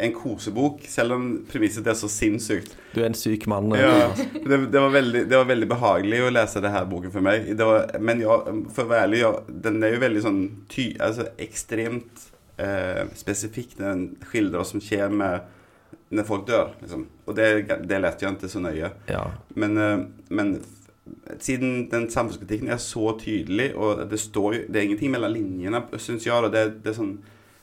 en 0.00 0.14
kosebok, 0.16 0.78
selv 0.88 1.12
om 1.12 1.24
premisset 1.50 1.84
er 1.90 1.96
så 1.98 2.08
sinnssykt. 2.08 2.72
Du 2.94 3.02
er 3.02 3.10
en 3.10 3.16
syk 3.18 3.44
mann. 3.52 3.68
eh, 3.76 3.82
Ja, 3.84 4.06
det, 4.16 4.58
det, 4.72 4.80
var 4.80 4.94
veldig, 4.94 5.26
det 5.28 5.36
var 5.36 5.44
veldig 5.50 5.68
behagelig 5.68 6.22
å 6.24 6.30
lese 6.32 6.62
det 6.64 6.70
her 6.72 6.86
boken 6.88 7.12
for 7.12 7.26
meg. 7.26 7.50
Det 7.58 7.66
var, 7.68 7.90
men 8.00 8.22
ja, 8.24 8.38
for 8.72 8.86
å 8.86 8.90
være 8.94 9.08
ærlig, 9.10 9.20
ja, 9.26 9.32
den 9.66 9.82
er 9.84 9.92
jo 9.98 10.00
veldig 10.06 10.22
sånn 10.24 10.40
ty, 10.72 10.92
altså 11.04 11.28
ekstremt 11.44 12.28
eh, 12.60 13.00
når 13.08 13.78
Den 13.78 14.04
skildrer 14.28 14.60
hva 14.60 14.66
som 14.68 14.82
skjer 14.84 15.08
med 15.12 15.56
når 16.10 16.26
folk 16.26 16.46
dør. 16.48 16.74
Liksom. 16.82 17.06
Og 17.26 17.36
det, 17.38 17.48
det 17.86 18.00
leste 18.02 18.26
jeg 18.26 18.36
ikke 18.36 18.50
så 18.50 18.62
nøye. 18.62 18.92
Ja. 19.10 19.24
Men, 19.54 19.76
eh, 19.78 20.06
men 20.28 20.54
siden 21.42 21.88
den 21.90 22.08
samfunnskritikken 22.10 22.70
er 22.70 22.80
så 22.82 23.14
tydelig, 23.18 23.72
og 23.76 24.04
det 24.10 24.20
står 24.20 24.54
jo 24.54 24.62
Det 24.68 24.78
er 24.78 24.88
ingenting 24.88 25.10
mellom 25.10 25.32
linjene, 25.34 25.82
syns 25.98 26.26
jeg. 26.26 26.34
Og 26.34 26.52
det, 26.52 26.82
det 26.84 26.92
er 26.92 26.98
sånn 26.98 27.18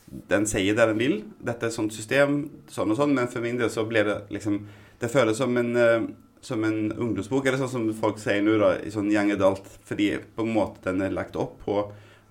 Den 0.08 0.48
sier 0.48 0.76
det 0.76 0.88
den 0.88 1.02
vil. 1.02 1.18
Dette 1.44 1.68
er 1.68 1.72
et 1.72 1.76
sånt 1.76 1.96
system, 1.96 2.46
sånn 2.72 2.92
og 2.92 3.00
sånn. 3.00 3.16
Men 3.16 3.28
for 3.32 3.44
min 3.44 3.60
del 3.60 3.72
så 3.72 3.86
blir 3.88 4.08
det 4.08 4.22
liksom 4.32 4.62
Det 5.00 5.12
føles 5.12 5.38
som 5.38 5.58
en 5.58 5.76
eh, 5.76 6.08
som 6.48 6.64
en 6.64 6.92
ungdomsbok, 6.94 7.46
eller 7.46 7.60
sånn 7.60 7.72
som 7.72 7.88
folk 7.98 8.20
sier 8.22 8.44
nå, 8.46 8.54
da, 8.62 8.76
i 8.80 8.92
sånn 8.94 9.10
young 9.12 9.34
adult, 9.34 9.66
fordi 9.84 10.12
på 10.36 10.46
en 10.46 10.54
måte 10.54 10.86
den 10.86 11.02
er 11.04 11.16
lagt 11.16 11.36
opp 11.36 11.58
på 11.66 11.80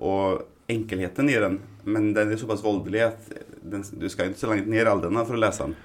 og 0.06 0.44
enkelheten 0.68 1.28
i 1.30 1.36
den. 1.40 1.60
Men 1.84 2.12
den 2.14 2.32
er 2.32 2.40
såpass 2.40 2.64
voldelig 2.64 3.04
at 3.06 3.28
den, 3.62 3.84
du 3.98 4.08
skal 4.10 4.30
ikke 4.30 4.42
så 4.42 4.50
langt 4.50 4.70
ned 4.70 4.82
i 4.82 4.88
alderen 4.88 5.20
for 5.22 5.36
å 5.36 5.42
lese 5.42 5.66
den. 5.66 5.76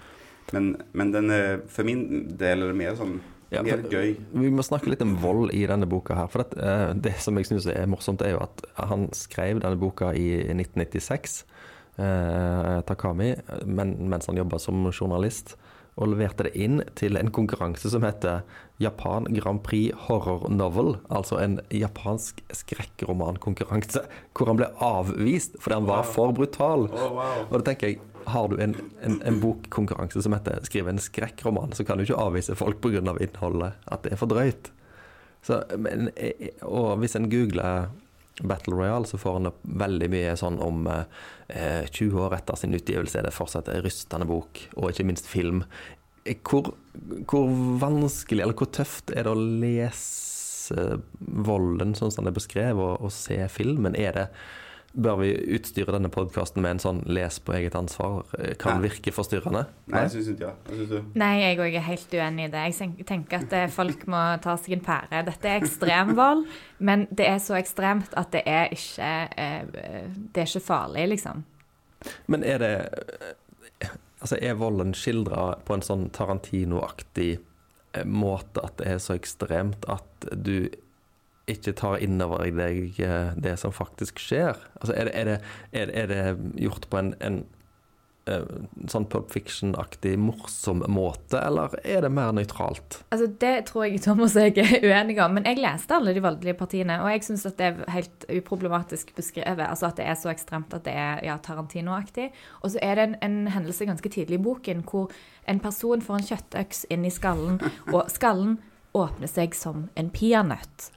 Men, 0.52 0.72
men 0.98 1.14
den 1.14 1.32
er, 1.34 1.62
for 1.72 1.88
min 1.88 2.26
del 2.40 2.66
er 2.66 2.74
det 2.74 2.80
mer 2.80 2.98
sånn 3.00 3.20
Ja, 3.52 3.62
mer 3.68 3.84
gøy. 3.92 4.16
Vi 4.32 4.50
må 4.54 4.64
snakke 4.64 4.92
litt 4.92 5.04
om 5.04 5.18
vold 5.22 5.52
i 5.56 5.66
denne 5.68 5.88
boka 5.90 6.16
her. 6.18 6.30
For 6.32 6.44
det, 6.44 6.60
eh, 6.60 6.92
det 6.96 7.18
som 7.24 7.38
jeg 7.38 7.50
syns 7.50 7.68
er 7.72 7.90
morsomt, 7.92 8.24
er 8.24 8.36
jo 8.36 8.44
at 8.46 8.64
han 8.80 9.10
skrev 9.16 9.60
denne 9.60 9.80
boka 9.80 10.14
i 10.16 10.28
1996, 10.56 11.42
eh, 12.00 12.78
Takami, 12.88 13.34
men, 13.68 13.98
mens 14.12 14.32
han 14.32 14.40
jobba 14.40 14.60
som 14.60 14.88
journalist. 14.92 15.58
Og 16.00 16.14
leverte 16.14 16.48
det 16.48 16.54
inn 16.56 16.80
til 16.96 17.20
en 17.20 17.32
konkurranse 17.36 17.92
som 17.92 18.06
heter 18.06 18.46
Japan 18.82 19.28
Grand 19.36 19.60
Prix 19.66 19.96
Horror 20.08 20.48
Novel. 20.50 20.96
Altså 21.12 21.40
en 21.42 21.60
japansk 21.74 22.40
skrekkromankonkurranse 22.62 24.06
hvor 24.38 24.52
han 24.52 24.62
ble 24.62 24.72
avvist 24.82 25.60
fordi 25.60 25.82
han 25.82 25.90
var 25.90 26.08
for 26.08 26.34
brutal. 26.38 26.88
Og 26.92 27.58
da 27.58 27.64
tenker 27.68 27.92
jeg, 27.92 28.02
har 28.32 28.48
du 28.48 28.60
en, 28.62 28.76
en, 29.02 29.18
en 29.26 29.40
bokkonkurranse 29.42 30.22
som 30.22 30.34
heter 30.36 30.62
'skrive 30.64 30.90
en 30.90 31.02
skrekkroman', 31.02 31.74
så 31.74 31.84
kan 31.84 31.98
du 31.98 32.04
ikke 32.06 32.22
avvise 32.22 32.56
folk 32.56 32.82
pga. 32.82 33.02
Av 33.10 33.22
innholdet, 33.22 33.74
at 33.88 34.04
det 34.04 34.14
er 34.14 34.20
for 34.22 34.30
drøyt. 34.30 34.72
Så, 35.42 35.64
men, 35.78 36.12
eh, 36.16 36.54
og 36.62 37.00
hvis 37.02 37.16
en 37.18 37.30
googler 37.30 37.90
Battle 38.42 38.76
Royale, 38.78 39.08
så 39.10 39.20
får 39.22 39.40
en 39.40 39.52
veldig 39.84 40.10
mye 40.14 40.36
sånn 40.40 40.60
om 40.64 40.86
eh, 40.92 41.86
20 41.90 42.22
år 42.26 42.38
etter 42.40 42.60
sin 42.60 42.76
utgivelse 42.78 43.20
er 43.20 43.28
det 43.28 43.36
fortsatt 43.36 43.70
en 43.72 43.84
rystende 43.86 44.28
bok, 44.30 44.64
og 44.78 44.92
ikke 44.92 45.08
minst 45.08 45.30
film. 45.30 45.64
Eh, 46.26 46.38
Hvor, 46.42 46.74
hvor 47.30 47.52
vanskelig 47.82 48.46
eller 48.46 48.58
hvor 48.58 48.72
tøft 48.74 49.14
er 49.14 49.26
det 49.26 49.36
å 49.36 49.46
lese 49.62 51.02
volden 51.20 51.96
sånn 51.98 52.12
som 52.14 52.26
det 52.26 52.32
er 52.34 52.40
beskrevet, 52.40 52.82
og, 52.82 53.02
og 53.02 53.14
se 53.16 53.40
filmen? 53.52 53.98
Er 53.98 54.18
det 54.18 54.28
Bør 54.92 55.22
vi 55.22 55.30
utstyre 55.56 55.94
denne 55.96 56.10
podkasten 56.12 56.60
med 56.64 56.76
en 56.76 56.82
sånn 56.84 56.98
'les 57.08 57.40
på 57.40 57.54
eget 57.56 57.76
ansvar'? 57.80 58.26
Kan 58.60 58.82
Nei. 58.82 58.90
virke 58.90 59.14
forstyrrende? 59.16 59.66
Nei, 59.88 60.02
jeg 60.02 60.12
syns 60.12 60.28
ikke 60.34 60.52
syns? 60.68 61.06
Nei, 61.16 61.36
jeg 61.40 61.60
òg 61.60 61.76
er 61.76 61.86
helt 61.86 62.14
uenig 62.14 62.46
i 62.46 62.52
det. 62.52 62.64
Jeg 62.80 63.06
tenker 63.08 63.38
at 63.38 63.54
eh, 63.54 63.68
folk 63.72 64.04
må 64.08 64.38
ta 64.44 64.58
seg 64.58 64.74
en 64.74 64.84
pære. 64.84 65.24
Dette 65.26 65.48
er 65.48 65.62
ekstremvold, 65.62 66.44
men 66.80 67.08
det 67.08 67.28
er 67.28 67.40
så 67.40 67.56
ekstremt 67.56 68.12
at 68.20 68.32
det 68.32 68.44
er 68.46 68.68
ikke 68.76 69.12
eh, 69.38 69.64
Det 70.34 70.44
er 70.44 70.50
ikke 70.50 70.66
farlig, 70.66 71.08
liksom. 71.10 71.46
Men 72.28 72.44
er 72.44 72.58
det 72.58 72.92
Altså, 74.22 74.38
er 74.42 74.54
volden 74.54 74.94
skildra 74.94 75.56
på 75.66 75.74
en 75.74 75.82
sånn 75.82 76.10
Tarantino-aktig 76.14 77.40
eh, 77.94 78.06
måte 78.06 78.62
at 78.62 78.78
det 78.78 78.88
er 78.88 79.00
så 79.02 79.16
ekstremt 79.18 79.88
at 79.90 80.28
du 80.36 80.70
ikke 81.50 81.74
tar 81.78 82.02
inn 82.04 82.22
over 82.24 82.46
deg 82.46 83.00
eh, 83.02 83.32
det 83.40 83.58
som 83.62 83.74
faktisk 83.74 84.22
skjer? 84.22 84.60
Altså, 84.82 84.94
er 84.94 85.10
det, 85.10 85.16
er 85.16 85.26
det, 85.26 85.40
er 85.72 85.90
det, 85.90 85.98
er 86.04 86.12
det 86.12 86.62
gjort 86.62 86.88
på 86.92 87.00
en, 87.00 87.12
en 87.26 87.42
eh, 88.30 88.46
sånn 88.92 89.08
Pulp 89.12 89.32
Fiction-aktig 89.34 90.14
morsom 90.22 90.84
måte, 90.92 91.40
eller 91.42 91.74
er 91.82 92.06
det 92.06 92.14
mer 92.14 92.32
nøytralt? 92.38 93.02
Altså, 93.10 93.28
Det 93.42 93.54
tror 93.72 93.88
jeg 93.88 94.04
Thomas 94.06 94.38
og 94.38 94.48
jeg 94.48 94.62
er 94.62 94.86
uenige 94.86 95.26
om, 95.26 95.36
men 95.40 95.50
jeg 95.50 95.62
leste 95.64 95.98
alle 95.98 96.16
de 96.16 96.24
voldelige 96.24 96.60
partiene, 96.62 97.02
og 97.02 97.12
jeg 97.16 97.26
syns 97.28 97.50
det 97.50 97.68
er 97.72 97.84
helt 97.98 98.30
uproblematisk 98.30 99.16
beskrevet. 99.18 99.66
Altså 99.68 99.90
at 99.90 100.00
det 100.00 100.08
er 100.08 100.18
så 100.22 100.32
ekstremt 100.34 100.74
at 100.78 100.86
det 100.88 100.96
er 100.96 101.24
ja, 101.26 101.38
Tarantino-aktig. 101.42 102.30
Og 102.62 102.76
så 102.76 102.86
er 102.86 102.98
det 103.00 103.10
en, 103.10 103.22
en 103.26 103.54
hendelse 103.58 103.90
ganske 103.90 104.14
tidlig 104.14 104.40
i 104.40 104.46
boken 104.46 104.86
hvor 104.88 105.12
en 105.50 105.60
person 105.60 106.04
får 106.06 106.20
en 106.20 106.28
kjøttøks 106.34 106.86
inn 106.94 107.08
i 107.08 107.14
skallen, 107.14 107.58
og 107.90 108.06
skallen 108.14 108.60
åpner 108.94 109.30
seg 109.30 109.56
som 109.56 109.88
en 109.96 110.12
peanøtt. 110.14 110.92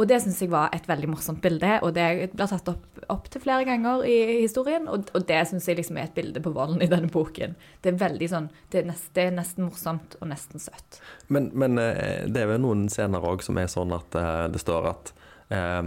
Og 0.00 0.08
det 0.08 0.16
syns 0.24 0.38
jeg 0.40 0.48
var 0.48 0.72
et 0.72 0.86
veldig 0.88 1.10
morsomt 1.12 1.42
bilde, 1.44 1.74
og 1.84 1.92
det 1.92 2.06
blir 2.32 2.48
tatt 2.48 2.70
opp, 2.72 3.26
til 3.28 3.42
flere 3.42 3.66
ganger 3.68 4.06
i 4.08 4.16
historien. 4.40 4.88
Og, 4.88 5.10
og 5.12 5.26
det 5.28 5.42
syns 5.50 5.68
jeg 5.68 5.76
liksom 5.76 5.98
er 6.00 6.08
et 6.08 6.16
bilde 6.16 6.40
på 6.40 6.54
volden 6.56 6.80
i 6.80 6.88
denne 6.88 7.10
boken. 7.12 7.56
Det 7.84 7.92
er 7.92 7.98
veldig 8.00 8.30
sånn, 8.32 8.48
det 8.72 8.80
er, 8.80 8.86
nest, 8.88 9.10
det 9.16 9.26
er 9.28 9.34
nesten 9.36 9.66
morsomt 9.68 10.16
og 10.22 10.30
nesten 10.32 10.62
søtt. 10.62 11.02
Men, 11.28 11.50
men 11.52 11.76
eh, 11.82 12.24
det 12.30 12.46
er 12.46 12.54
vel 12.54 12.64
noen 12.64 12.88
scener 12.92 13.26
òg 13.28 13.44
som 13.44 13.60
er 13.60 13.68
sånn 13.68 13.92
at 13.92 14.16
eh, 14.16 14.46
det 14.54 14.62
står 14.64 14.88
at 14.94 15.12
eh, 15.52 15.82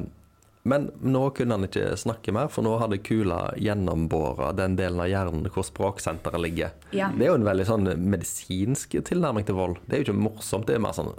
Men 0.70 0.88
nå 1.02 1.26
kunne 1.36 1.58
han 1.58 1.68
ikke 1.68 1.98
snakke 2.00 2.32
mer, 2.38 2.54
for 2.54 2.64
nå 2.64 2.78
hadde 2.80 3.02
kula 3.04 3.50
gjennombåra 3.60 4.54
den 4.56 4.78
delen 4.80 5.02
av 5.04 5.10
hjernen 5.10 5.50
hvor 5.52 5.66
språksenteret 5.68 6.40
ligger. 6.40 6.78
Ja. 6.96 7.10
Det 7.12 7.26
er 7.26 7.34
jo 7.34 7.42
en 7.42 7.50
veldig 7.50 7.66
sånn 7.68 7.90
medisinsk 7.98 8.94
tilnærming 9.10 9.50
til 9.50 9.58
vold. 9.58 9.82
Det 9.88 9.98
er 9.98 10.04
jo 10.04 10.12
ikke 10.12 10.22
morsomt, 10.30 10.70
det 10.70 10.78
er 10.78 10.86
mer 10.86 10.96
sånn 10.96 11.12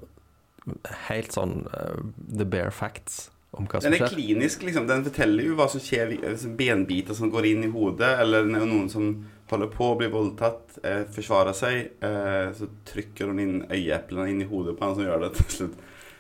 helt 1.09 1.35
sånn 1.35 1.67
uh, 1.71 2.01
the 2.17 2.47
bare 2.49 2.73
facts 2.73 3.31
om 3.55 3.67
hva 3.71 3.81
som 3.81 3.91
Den 3.91 4.01
er 4.01 4.07
skjer. 4.07 4.17
klinisk, 4.17 4.65
liksom. 4.67 4.87
Den 4.91 5.05
forteller 5.07 5.47
jo 5.47 5.55
hva 5.59 5.69
som 5.71 5.83
skjer 5.83 6.17
hvis 6.17 6.47
benbiter 6.59 7.15
som 7.15 7.31
går 7.31 7.47
inn 7.53 7.67
i 7.69 7.71
hodet, 7.71 8.11
eller 8.25 8.49
noen 8.51 8.89
som 8.91 9.13
holder 9.51 9.71
på 9.71 9.91
å 9.93 9.99
bli 10.01 10.09
voldtatt, 10.11 10.79
eh, 10.83 11.05
forsvarer 11.15 11.55
seg, 11.55 11.91
eh, 12.03 12.49
så 12.57 12.67
trykker 12.89 13.31
hun 13.31 13.39
inn 13.39 13.59
øyeeplene 13.69 14.31
inn 14.33 14.41
i 14.43 14.49
hodet 14.51 14.75
på 14.79 14.89
han 14.89 14.97
som 14.97 15.05
gjør 15.05 15.21
det 15.27 15.35
til 15.37 15.51
slutt. 15.59 15.77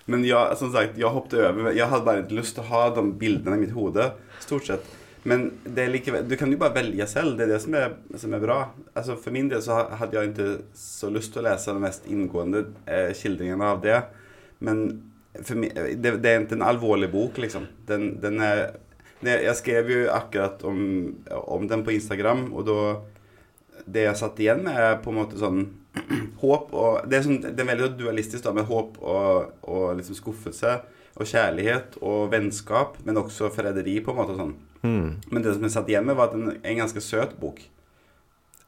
Men 0.06 0.22
jeg, 0.28 0.58
som 0.60 0.70
sagt, 0.70 0.98
jeg 1.00 1.10
hoppet 1.10 1.40
over. 1.40 1.72
Jeg 1.72 1.88
hadde 1.88 2.04
bare 2.04 2.22
ikke 2.22 2.36
lyst 2.38 2.54
til 2.54 2.62
å 2.62 2.68
ha 2.68 2.82
de 2.94 3.02
bildene 3.18 3.56
i 3.56 3.62
mitt 3.64 3.72
hode, 3.74 4.12
stort 4.44 4.68
sett. 4.68 4.84
Men 5.24 5.46
det 5.64 5.86
likevel, 5.88 6.26
du 6.28 6.36
kan 6.36 6.52
jo 6.52 6.58
bare 6.60 6.76
velge 6.76 7.06
selv. 7.08 7.38
Det 7.38 7.46
er 7.46 7.54
det 7.54 7.62
som 7.64 7.74
er, 7.80 7.94
som 8.20 8.34
er 8.36 8.42
bra. 8.44 8.58
Altså 8.94 9.16
For 9.16 9.32
min 9.32 9.48
del 9.48 9.62
så 9.64 9.78
hadde 9.96 10.18
jeg 10.18 10.34
ikke 10.34 10.50
så 10.76 11.08
lyst 11.10 11.32
til 11.32 11.40
å 11.40 11.46
lese 11.48 11.72
den 11.72 11.80
mest 11.86 12.04
inngående 12.12 12.66
eh, 12.84 13.14
skildringen 13.16 13.64
av 13.64 13.80
det. 13.82 14.02
Men 14.64 14.84
meg, 15.58 15.74
det, 15.98 16.16
det 16.22 16.30
er 16.30 16.42
ikke 16.44 16.58
en 16.58 16.66
alvorlig 16.66 17.10
bok, 17.12 17.38
liksom. 17.42 17.66
Den, 17.88 18.14
den 18.22 18.40
er 18.42 18.76
Jeg 19.24 19.56
skrev 19.56 19.88
jo 19.90 20.00
akkurat 20.12 20.62
om, 20.68 20.78
om 21.32 21.68
den 21.68 21.84
på 21.84 21.94
Instagram, 21.94 22.52
og 22.52 22.66
da 22.68 22.78
Det 23.84 24.04
jeg 24.04 24.16
satt 24.16 24.38
igjen 24.40 24.62
med, 24.64 24.76
er 24.78 25.00
på 25.02 25.10
en 25.10 25.18
måte 25.18 25.40
sånn 25.40 25.64
håp 26.42 26.72
og 26.72 27.08
Det 27.08 27.18
er, 27.18 27.24
sånn, 27.26 27.40
det 27.44 27.60
er 27.60 27.70
veldig 27.72 27.94
dualistisk, 27.98 28.44
da, 28.46 28.54
med 28.54 28.68
håp 28.70 29.00
og, 29.02 29.54
og 29.62 29.96
liksom 29.98 30.18
skuffelse. 30.18 30.78
Og 31.14 31.28
kjærlighet 31.30 31.98
og 32.02 32.32
vennskap, 32.32 32.96
men 33.06 33.20
også 33.20 33.52
forræderi, 33.54 34.00
på 34.02 34.10
en 34.10 34.18
måte. 34.18 34.34
sånn. 34.34 34.56
Mm. 34.82 35.10
Men 35.30 35.44
det 35.44 35.52
som 35.54 35.62
jeg 35.62 35.74
satt 35.76 35.90
igjen 35.92 36.06
med, 36.08 36.16
var 36.18 36.32
at 36.32 36.34
den 36.34 36.56
er 36.56 36.72
en 36.72 36.80
ganske 36.82 37.02
søt 37.04 37.36
bok. 37.38 37.60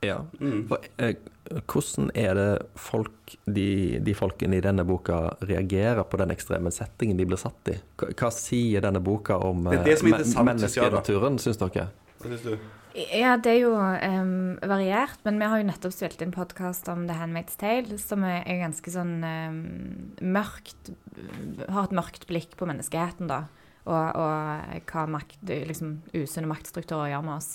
Ja. 0.05 0.21
Mm. 0.41 0.67
For, 0.69 0.85
eh, 1.01 1.17
hvordan 1.65 2.11
er 2.15 2.35
det 2.37 2.51
folk, 2.81 3.37
de, 3.45 3.99
de 4.05 4.15
folkene 4.17 4.59
i 4.59 4.65
denne 4.65 4.85
boka 4.87 5.37
reagerer 5.47 6.05
på 6.05 6.21
den 6.21 6.35
ekstreme 6.35 6.73
settingen 6.75 7.19
de 7.21 7.29
blir 7.29 7.41
satt 7.41 7.73
i? 7.73 7.77
Hva, 7.97 8.11
hva 8.13 8.33
sier 8.35 8.85
denne 8.85 9.03
boka 9.05 9.39
om 9.41 9.69
Det 9.71 9.85
det 9.87 9.99
eh, 9.99 10.09
jeg, 10.11 10.33
da. 10.35 10.47
menneskenaturen, 10.51 11.39
syns 11.43 11.63
dere? 11.63 11.89
Hva 12.21 12.33
syns 12.33 12.49
du? 12.49 12.57
Ja, 12.97 13.35
det 13.37 13.51
er 13.51 13.59
jo 13.61 13.75
um, 13.77 14.57
variert, 14.65 15.19
men 15.27 15.37
vi 15.37 15.49
har 15.53 15.61
jo 15.61 15.67
nettopp 15.69 15.93
spilt 15.93 16.23
inn 16.25 16.33
podkast 16.33 16.89
om 16.89 17.05
The 17.05 17.19
Handmaid's 17.19 17.59
Tale, 17.61 17.99
som 18.01 18.25
er, 18.25 18.41
er 18.49 18.63
ganske 18.63 18.93
sånn 18.93 19.19
um, 19.21 19.59
mørkt 20.25 20.95
Har 21.69 21.91
et 21.91 21.97
mørkt 21.97 22.25
blikk 22.31 22.57
på 22.57 22.69
menneskeheten, 22.69 23.29
da. 23.29 23.45
Og, 23.87 23.93
og 23.93 24.89
hva 24.89 25.05
makt, 25.13 25.45
liksom, 25.45 25.99
usunne 26.17 26.49
maktstrukturer 26.51 27.13
gjør 27.13 27.27
med 27.29 27.37
oss. 27.37 27.51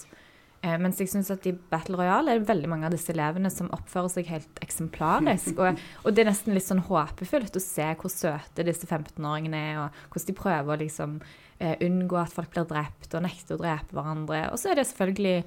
Eh, 0.62 0.76
mens 0.78 1.00
jeg 1.02 1.10
syns 1.10 1.32
at 1.34 1.46
i 1.50 1.56
Battle 1.72 1.98
Royale 1.98 2.36
er 2.36 2.42
det 2.42 2.50
veldig 2.52 2.70
mange 2.70 2.86
av 2.86 2.94
disse 2.94 3.10
elevene 3.14 3.50
som 3.50 3.72
oppfører 3.74 4.12
seg 4.14 4.28
helt 4.30 4.60
eksemplarisk. 4.62 5.56
Og, 5.58 5.80
og 6.04 6.14
det 6.14 6.22
er 6.22 6.30
nesten 6.30 6.54
litt 6.54 6.68
sånn 6.68 6.84
håpefullt 6.86 7.58
å 7.58 7.64
se 7.64 7.88
hvor 7.98 8.14
søte 8.14 8.66
disse 8.68 8.86
15-åringene 8.86 9.64
er, 9.72 9.80
og 9.82 10.04
hvordan 10.14 10.30
de 10.30 10.38
prøver 10.38 10.76
å 10.76 10.80
liksom 10.84 11.18
eh, 11.58 11.74
unngå 11.82 12.20
at 12.22 12.36
folk 12.36 12.54
blir 12.54 12.70
drept, 12.70 13.10
og 13.10 13.26
nekte 13.26 13.58
å 13.58 13.62
drepe 13.64 13.98
hverandre. 13.98 14.44
Og 14.54 14.62
så 14.62 14.70
er 14.72 14.78
det 14.78 14.86
selvfølgelig 14.92 15.40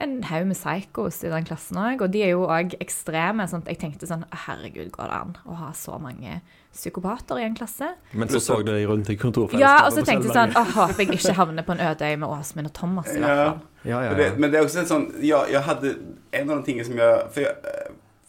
en 0.00 0.22
haug 0.24 0.46
med 0.48 0.56
psychos 0.56 1.18
i 1.24 1.30
den 1.32 1.44
klassen 1.48 1.76
òg, 1.80 2.02
og 2.06 2.10
de 2.14 2.22
er 2.24 2.32
jo 2.32 2.46
òg 2.48 2.74
ekstreme. 2.80 3.46
sånn 3.50 3.62
at 3.64 3.68
Jeg 3.68 3.78
tenkte 3.82 4.08
sånn 4.08 4.24
Herregud, 4.46 4.90
går 4.94 5.10
det 5.10 5.18
an 5.20 5.36
å 5.46 5.56
ha 5.60 5.70
så 5.76 5.98
mange 6.00 6.40
psykopater 6.72 7.40
i 7.40 7.44
en 7.44 7.54
klasse? 7.58 7.88
Men 8.12 8.28
så 8.28 8.40
så 8.40 8.58
du 8.62 8.70
deg 8.72 8.86
rundt 8.88 9.10
i 9.10 9.16
kontorfellesskapet. 9.16 9.60
Ja, 9.60 9.86
og 9.86 9.92
så 9.92 10.04
tenkte 10.06 10.30
jeg 10.30 10.36
sånn. 10.36 10.54
Å, 10.56 10.64
håper 10.76 11.04
jeg 11.04 11.18
ikke 11.18 11.34
havner 11.38 11.66
på 11.66 11.74
en 11.76 11.82
øde 11.90 12.10
øy 12.10 12.16
med 12.16 12.28
Åsmund 12.28 12.70
og 12.70 12.74
Thomas, 12.76 13.10
i 13.14 13.18
hvert 13.18 13.28
Ja. 13.36 13.44
fall. 13.50 13.60
Ja, 13.82 14.02
ja, 14.02 14.08
Men 14.10 14.16
det, 14.18 14.26
ja. 14.26 14.34
men 14.38 14.50
det 14.50 14.58
er 14.58 14.64
også 14.66 14.80
en 14.80 14.90
sånn, 14.90 15.06
jeg 15.24 15.62
hadde 15.62 15.62
hade, 15.64 15.98
en 16.32 16.50
av 16.50 16.58
de 16.60 16.64
tingene 16.68 16.84
som 16.84 16.96
jeg 16.96 17.30
For, 17.32 17.40
jeg, 17.40 17.56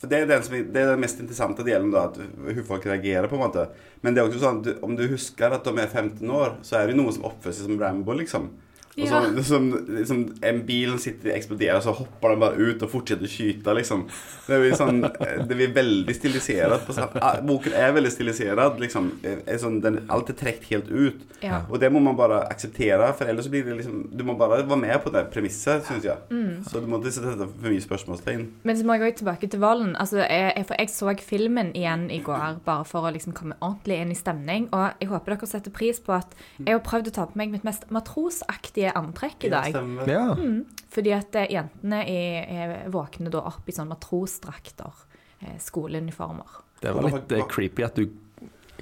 for 0.01 0.07
det 0.07 0.17
er 0.21 0.25
den 0.25 0.43
som 0.43 0.53
det 0.55 0.81
er 0.81 0.87
den 0.95 0.99
mest 1.03 1.19
interessante 1.19 1.63
delen 1.63 1.91
da, 1.91 2.07
at 2.09 2.15
hvordan 2.17 2.65
folk 2.65 2.85
reagerer, 2.85 3.27
på 3.29 3.35
en 3.37 3.43
måte. 3.43 3.67
Men 4.01 4.15
det 4.15 4.23
er 4.23 4.29
også 4.29 4.39
sånn, 4.41 4.63
du, 4.65 4.71
om 4.81 4.95
du 4.97 5.03
husker 5.11 5.53
at 5.53 5.63
de 5.63 5.69
er 5.77 5.87
15 5.87 6.25
år 6.31 6.55
så 6.65 6.79
er 6.79 6.87
det 6.87 6.95
ju 6.95 7.01
noen 7.03 7.13
som 7.13 7.27
oppfører 7.29 7.53
seg 7.53 7.67
som 7.67 7.77
Rambo 7.79 8.15
liksom. 8.17 8.49
Og 8.97 9.07
så, 9.07 9.19
Ja. 9.35 9.43
som, 9.43 9.69
liksom, 9.87 10.23
en 10.43 10.61
bil 10.67 10.97
sitter 10.99 11.31
eksploderer, 11.35 11.79
så 11.81 11.93
hopper 11.95 12.29
den 12.33 12.39
bare 12.39 12.57
ut 12.59 12.83
og 12.83 12.89
fortsetter 12.91 13.23
å 13.23 13.31
skyte. 13.31 13.75
Liksom. 13.77 14.03
Det, 14.47 14.59
blir 14.59 14.75
sånn, 14.75 15.01
det 15.47 15.55
blir 15.55 15.71
veldig 15.73 16.15
stilisert. 16.15 16.85
På, 16.87 16.95
ah, 17.21 17.39
boken 17.41 17.73
er 17.73 17.93
veldig 17.95 18.11
stilisert. 18.11 18.79
Liksom. 18.81 19.11
Er 19.23 19.61
sånn, 19.61 19.79
den, 19.81 20.01
alt 20.11 20.29
er 20.29 20.37
trukket 20.41 20.67
helt 20.73 20.91
ut. 20.91 21.21
Ja. 21.41 21.61
Og 21.69 21.79
det 21.79 21.91
må 21.91 22.01
man 22.03 22.17
bare 22.19 22.41
akseptere, 22.51 23.13
for 23.17 23.31
ellers 23.31 23.47
blir 23.49 23.63
det 23.65 23.77
liksom 23.79 24.01
Du 24.17 24.23
må 24.27 24.35
bare 24.37 24.61
være 24.67 24.77
med 24.77 24.99
på 25.03 25.11
det 25.13 25.23
premisset, 25.31 25.85
syns 25.87 26.03
jeg. 26.03 26.17
Mm. 26.29 26.63
Så 26.67 26.81
du 26.81 26.87
må 26.91 26.99
ikke 26.99 27.13
sette 27.15 27.47
for 27.47 27.69
mye 27.71 27.81
spørsmålstegn. 27.85 28.43
Men 28.67 28.77
så 28.77 28.85
må 28.85 28.97
jeg 28.97 29.05
gå 29.05 29.17
tilbake 29.21 29.47
til 29.49 29.63
volden. 29.63 29.95
Altså, 29.95 30.19
jeg, 30.25 30.53
jeg, 30.57 30.65
for 30.67 30.75
jeg 30.79 30.89
så 30.89 31.15
filmen 31.21 31.71
igjen 31.77 32.09
i 32.11 32.19
går 32.19 32.59
bare 32.65 32.85
for 32.85 33.07
å 33.07 33.13
liksom 33.13 33.33
komme 33.37 33.55
ordentlig 33.61 34.01
inn 34.01 34.11
i 34.11 34.19
stemning. 34.19 34.67
Og 34.75 34.99
jeg 34.99 35.09
håper 35.11 35.35
dere 35.37 35.47
setter 35.47 35.71
pris 35.71 35.99
på 36.03 36.13
at 36.17 36.35
jeg 36.59 36.75
har 36.75 36.83
prøvd 36.83 37.07
å 37.11 37.15
ta 37.15 37.25
på 37.29 37.39
meg 37.39 37.51
mitt 37.55 37.63
mest 37.67 37.87
matrosaktige 37.93 38.80
antrekk 38.89 39.45
i 39.45 39.51
dag. 39.53 39.77
ja. 40.09 40.25
Mm, 40.33 40.65
fordi 40.91 41.13
at 41.15 41.37
eh, 41.39 41.53
jentene 41.55 42.01
er, 42.09 42.49
er 42.49 42.89
våkner 42.91 43.31
da 43.33 43.45
opp 43.51 43.69
i 43.69 43.75
sånn 43.75 43.91
matrosdrakter. 43.91 45.05
Eh, 45.41 45.57
skoleuniformer. 45.59 46.45
Det 46.81 46.91
var 46.93 47.07
litt 47.07 47.31
eh, 47.31 47.45
creepy 47.49 47.85
at 47.85 47.95
du 47.97 48.09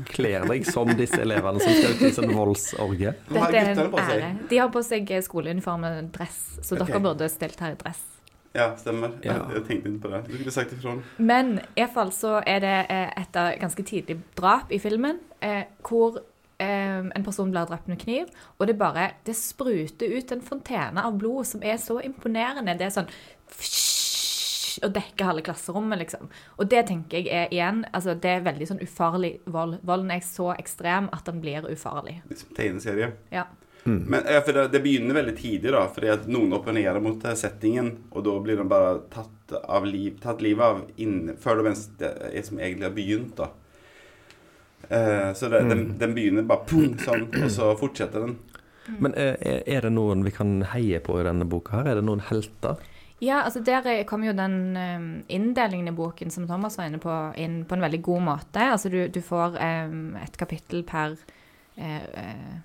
kler 0.08 0.46
deg 0.48 0.66
som 0.68 0.88
disse 0.96 1.20
elevene 1.20 1.60
som 1.60 1.76
skal 1.76 1.96
ut 1.96 2.04
i 2.08 2.12
sånn 2.16 2.34
voldsorgie. 2.36 3.14
Dette 3.28 3.50
er 3.62 3.74
en 3.74 3.82
ære. 4.00 4.30
De 4.52 4.60
har 4.60 4.72
på 4.74 4.84
seg 4.84 5.12
eh, 5.16 5.24
skoleuniform 5.24 5.86
og 5.88 6.10
dress, 6.16 6.40
så 6.60 6.76
okay. 6.76 6.90
dere 6.92 7.04
burde 7.04 7.30
stilt 7.32 7.64
her 7.64 7.76
i 7.76 7.80
dress. 7.80 8.02
Ja, 8.56 8.72
stemmer. 8.80 9.14
Ja. 9.24 9.38
Jeg, 9.54 9.64
tenkte 9.68 9.92
ikke 9.92 10.04
på 10.04 10.12
det. 10.12 10.22
Du 10.28 10.36
kunne 10.40 10.54
sagt 10.56 10.76
ifra. 10.76 10.96
Men 11.22 11.60
iallfall 11.78 12.12
så 12.16 12.40
er 12.42 12.64
det 12.64 12.76
et 12.90 13.40
ganske 13.62 13.86
tidlig 13.86 14.18
drap 14.36 14.74
i 14.74 14.82
filmen, 14.82 15.22
eh, 15.46 15.68
hvor 15.86 16.20
eh, 16.60 17.02
en 17.02 17.26
person 17.26 17.52
blir 17.52 17.68
drept 17.70 17.90
med 17.92 18.02
kniv, 18.02 18.32
og 18.58 18.68
det 18.68 18.78
bare 18.80 19.12
Det 19.26 19.36
spruter 19.36 20.18
ut 20.18 20.32
en 20.32 20.42
fontene 20.46 21.04
av 21.04 21.18
blod 21.18 21.48
som 21.48 21.64
er 21.64 21.78
så 21.82 22.00
imponerende. 22.04 22.78
Det 22.78 22.90
er 22.90 22.96
sånn 23.00 23.12
og 24.86 24.94
dekker 24.96 25.28
halve 25.28 25.44
klasserommet, 25.44 26.00
liksom. 26.04 26.30
Og 26.60 26.68
det 26.72 26.86
tenker 26.88 27.20
jeg 27.20 27.32
er 27.34 27.50
igjen 27.54 27.82
altså 27.92 28.14
Det 28.16 28.30
er 28.32 28.46
veldig 28.46 28.68
sånn 28.70 28.84
ufarlig 28.84 29.34
vold. 29.50 29.80
Volden 29.84 30.14
er 30.14 30.22
så 30.26 30.54
ekstrem 30.56 31.10
at 31.16 31.26
den 31.28 31.42
blir 31.44 31.68
ufarlig. 31.68 32.20
Liksom 32.30 32.54
tegneserie. 32.56 33.12
Ja. 33.34 33.48
Men 33.84 34.26
ja, 34.28 34.42
for 34.44 34.54
det, 34.54 34.68
det 34.74 34.82
begynner 34.84 35.16
veldig 35.16 35.36
tidlig, 35.40 35.72
da. 35.74 35.86
Fordi 35.94 36.12
at 36.14 36.28
noen 36.32 36.54
opponerer 36.58 37.00
mot 37.04 37.24
eh, 37.26 37.38
settingen, 37.40 37.94
og 38.12 38.26
da 38.28 38.36
blir 38.44 38.60
de 38.60 38.68
bare 38.70 38.98
tatt 39.14 39.56
av 39.64 39.88
liv, 39.88 40.20
tatt 40.22 40.44
livet 40.46 40.66
av 40.66 40.84
inn, 41.02 41.34
før 41.42 41.64
de 41.64 41.74
det 42.02 42.12
er 42.30 42.46
som 42.46 42.60
egentlig 42.60 42.90
har 42.90 42.96
begynt, 42.98 43.34
da. 43.40 43.50
Eh, 44.88 45.34
så 45.38 45.50
det, 45.52 45.66
den, 45.70 45.84
den 46.00 46.16
begynner 46.16 46.48
bare 46.48 46.66
pum, 46.70 46.94
sånn, 47.04 47.28
og 47.28 47.52
så 47.54 47.74
fortsetter 47.80 48.26
den. 48.26 48.38
Men 49.04 49.14
eh, 49.20 49.36
er 49.70 49.86
det 49.86 49.92
noen 49.94 50.24
vi 50.26 50.34
kan 50.34 50.62
heie 50.72 51.02
på 51.04 51.20
i 51.20 51.26
denne 51.28 51.46
boka 51.50 51.78
her? 51.78 51.92
Er 51.92 52.00
det 52.00 52.08
noen 52.08 52.24
helter? 52.30 52.80
Ja, 53.20 53.42
altså 53.44 53.60
der 53.66 53.86
eh, 53.92 54.06
kom 54.08 54.24
jo 54.24 54.34
den 54.34 54.78
inndelingen 55.28 55.92
i 55.92 55.96
boken 55.96 56.32
som 56.32 56.48
Thomas 56.48 56.80
var 56.80 56.88
inne 56.90 57.02
på, 57.04 57.16
inn 57.38 57.62
på 57.68 57.76
en 57.76 57.86
veldig 57.86 58.02
god 58.06 58.26
måte. 58.32 58.64
Altså 58.64 58.92
du, 58.92 59.02
du 59.12 59.22
får 59.22 59.60
um, 59.60 60.16
et 60.20 60.40
kapittel 60.40 60.86
per 60.88 61.18
uh, 61.80 62.04
eh, 62.24 62.58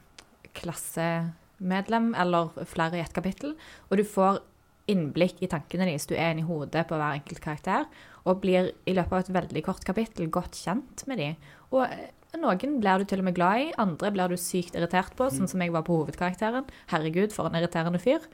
klassemedlem, 0.55 2.13
eller 2.15 2.55
flere 2.71 2.99
i 3.01 3.05
et 3.05 3.15
kapittel. 3.15 3.57
Og 3.91 3.99
du 3.99 4.05
får 4.07 4.43
innblikk 4.91 5.41
i 5.43 5.49
tankene 5.51 5.89
deres. 5.89 6.07
Du 6.07 6.15
er 6.15 6.35
inne 6.35 6.45
i 6.45 6.49
hodet 6.49 6.87
på 6.89 6.99
hver 7.01 7.19
enkelt 7.19 7.43
karakter. 7.43 7.87
Og 8.25 8.41
blir 8.41 8.71
i 8.89 8.95
løpet 8.97 9.13
av 9.13 9.25
et 9.25 9.35
veldig 9.37 9.63
kort 9.67 9.85
kapittel 9.85 10.31
godt 10.33 10.57
kjent 10.57 11.05
med 11.11 11.21
de. 11.21 11.33
Og 11.75 11.83
eh, 11.87 12.11
noen 12.41 12.79
blir 12.83 13.03
du 13.03 13.05
til 13.11 13.23
og 13.23 13.29
med 13.29 13.37
glad 13.37 13.61
i, 13.65 13.71
andre 13.83 14.11
blir 14.15 14.33
du 14.33 14.37
sykt 14.41 14.75
irritert 14.79 15.15
på, 15.19 15.29
sånn 15.35 15.51
som 15.51 15.63
jeg 15.63 15.73
var 15.75 15.85
på 15.87 15.97
hovedkarakteren. 16.01 16.67
Herregud, 16.93 17.33
for 17.35 17.47
en 17.51 17.59
irriterende 17.61 18.01
fyr. 18.03 18.25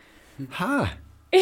Hæ? 0.56 0.72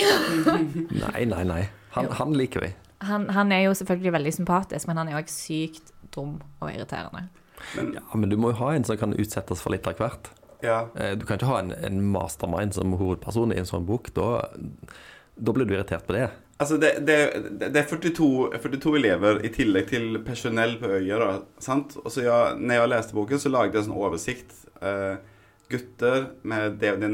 nei, 1.04 1.24
nei, 1.30 1.42
nei. 1.48 1.62
Han, 1.96 2.10
han 2.18 2.34
liker 2.36 2.60
vi. 2.66 2.72
Han, 3.08 3.28
han 3.32 3.52
er 3.54 3.62
jo 3.68 3.74
selvfølgelig 3.78 4.12
veldig 4.16 4.32
sympatisk, 4.40 4.88
men 4.90 4.98
han 5.00 5.10
er 5.12 5.20
òg 5.20 5.30
sykt 5.32 5.92
dum 6.14 6.38
og 6.60 6.70
irriterende. 6.72 7.28
Men 7.76 7.94
Ja, 7.96 8.02
Men 8.14 8.30
du 8.30 8.36
må 8.38 8.52
jo 8.52 8.58
ha 8.60 8.72
en 8.74 8.84
som 8.86 8.98
kan 9.00 9.14
utsettes 9.18 9.62
for 9.62 9.74
litt 9.74 9.86
av 9.86 9.96
hvert. 9.98 10.30
ja, 10.62 10.86
Eh, 10.94 11.14
Du 11.16 11.24
kan 11.26 11.38
ikke 11.38 11.46
ha 11.52 11.60
en, 11.62 11.72
en 11.72 12.02
mastermind 12.12 12.74
som 12.74 12.92
hovedperson 12.98 13.52
i 13.54 13.58
en 13.58 13.66
sånn 13.70 13.86
bok. 13.86 14.10
Da, 14.14 14.48
da 15.38 15.52
blir 15.54 15.66
du 15.66 15.74
irritert 15.74 16.06
på 16.06 16.12
det. 16.18 16.28
Altså, 16.58 16.76
det, 16.82 16.92
det, 17.06 17.16
det 17.60 17.78
er 17.78 17.86
42, 17.86 18.58
42 18.58 18.94
elever 18.98 19.40
i 19.46 19.50
tillegg 19.54 19.90
til 19.92 20.18
personell 20.26 20.74
på 20.80 20.90
øya. 20.96 21.18
da, 21.22 21.28
sant? 21.62 21.94
Og 22.02 22.10
så 22.10 22.24
jeg, 22.24 22.56
når 22.58 22.80
jeg 22.80 22.92
leste 22.92 23.14
boken, 23.14 23.42
så 23.42 23.52
lagde 23.54 23.78
jeg 23.78 23.84
en 23.84 23.90
sånn 23.92 24.00
oversikt. 24.02 24.56
Uh, 24.82 25.18
gutter 25.68 26.30
med 26.48 26.78
det 26.80 26.94
det 26.96 27.08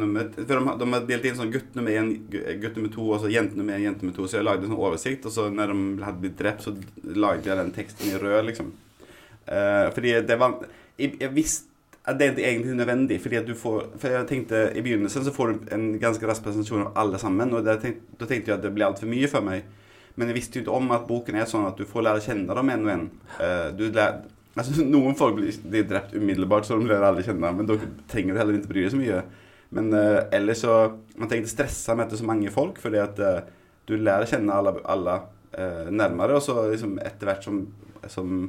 For 0.47 0.55
de, 0.55 0.75
de 0.79 0.89
har 0.93 1.07
delt 1.09 1.25
inn 1.27 1.37
sånn 1.37 1.53
gutt 1.53 1.75
nummer 1.75 1.91
én, 1.91 2.13
gutt 2.31 2.79
nummer 2.79 2.93
to, 2.95 3.05
og 3.11 3.21
så 3.21 3.33
jente 3.33 3.59
nummer 3.59 3.77
én, 3.77 3.89
jente 3.89 4.05
nummer 4.05 4.17
to. 4.17 4.29
Så 4.31 4.39
jeg 4.39 4.47
lagde 4.47 4.65
en 4.65 4.73
sånn 4.73 4.81
oversikt, 4.87 5.29
og 5.29 5.35
så 5.35 5.49
når 5.53 5.75
de 5.75 6.07
hadde 6.07 6.23
blitt 6.23 6.41
drept, 6.41 6.65
så 6.65 6.73
lagde 7.27 7.51
jeg 7.51 7.61
den 7.61 7.75
teksten 7.77 8.15
i 8.15 8.21
rød, 8.23 8.41
liksom. 8.49 8.73
Uh, 9.45 9.93
fordi 9.93 10.17
det 10.25 10.39
var 10.41 10.55
Jeg, 10.97 11.19
jeg 11.21 11.35
visste 11.35 11.74
det 12.13 12.27
er 12.27 12.51
egentlig 12.51 12.77
nødvendig. 12.77 13.21
Fordi 13.23 13.37
at 13.37 13.47
du 13.49 13.55
får, 13.57 13.87
for 13.97 14.13
jeg 14.13 14.27
tenkte 14.29 14.67
I 14.77 14.83
begynnelsen 14.85 15.25
så 15.25 15.33
får 15.33 15.53
du 15.53 15.71
en 15.73 15.87
ganske 16.01 16.29
rask 16.29 16.45
presentasjon 16.45 16.87
av 16.89 16.99
alle 17.01 17.19
sammen. 17.19 17.55
Og 17.57 17.65
da 17.65 17.79
tenkte, 17.81 18.27
tenkte 18.27 18.53
jeg 18.53 18.59
at 18.59 18.65
det 18.67 18.75
ble 18.75 18.85
altfor 18.85 19.09
mye 19.09 19.31
for 19.31 19.47
meg. 19.47 19.65
Men 20.15 20.31
jeg 20.31 20.37
visste 20.37 20.59
jo 20.59 20.65
ikke 20.65 20.77
om 20.77 20.93
at 20.95 21.07
boken 21.09 21.39
er 21.41 21.49
sånn 21.51 21.67
at 21.67 21.79
du 21.81 21.89
får 21.89 22.05
lære 22.07 22.23
kjenne 22.27 22.55
dem 22.55 22.71
en 22.71 22.85
og 22.85 22.93
en. 22.93 23.07
Eh, 23.43 24.05
altså, 24.55 24.85
noen 24.95 25.17
folk 25.19 25.39
blir, 25.39 25.57
blir 25.65 25.89
drept 25.91 26.15
umiddelbart, 26.15 26.69
så 26.69 26.79
de 26.79 26.91
lærer 26.91 27.09
aldri 27.09 27.25
kjenne 27.27 27.49
dem. 27.49 27.63
Men 27.63 27.71
da 27.71 27.79
trenger 28.13 28.35
du 28.37 28.43
heller 28.43 28.61
ikke 28.61 28.73
bry 28.75 28.85
deg 28.85 28.95
så 28.95 29.01
mye. 29.01 29.23
Men 29.75 29.89
uh, 29.91 30.21
ellers 30.31 30.61
så 30.63 30.75
Man 31.17 31.27
trenger 31.27 31.47
ikke 31.47 31.55
stresse 31.57 31.95
med 31.97 32.05
at 32.05 32.13
det 32.13 32.19
er 32.19 32.21
så 32.21 32.29
mange 32.29 32.53
folk, 32.55 32.79
fordi 32.83 33.01
at 33.03 33.19
uh, 33.23 33.41
du 33.89 33.97
lærer 33.97 34.29
kjenne 34.29 34.55
alle, 34.55 34.77
alle 34.85 35.17
uh, 35.57 35.89
nærmere. 35.91 36.37
Og 36.37 36.45
så 36.45 36.69
liksom 36.69 36.99
etter 37.03 37.31
hvert 37.31 37.49
som, 37.49 37.65
som 38.13 38.45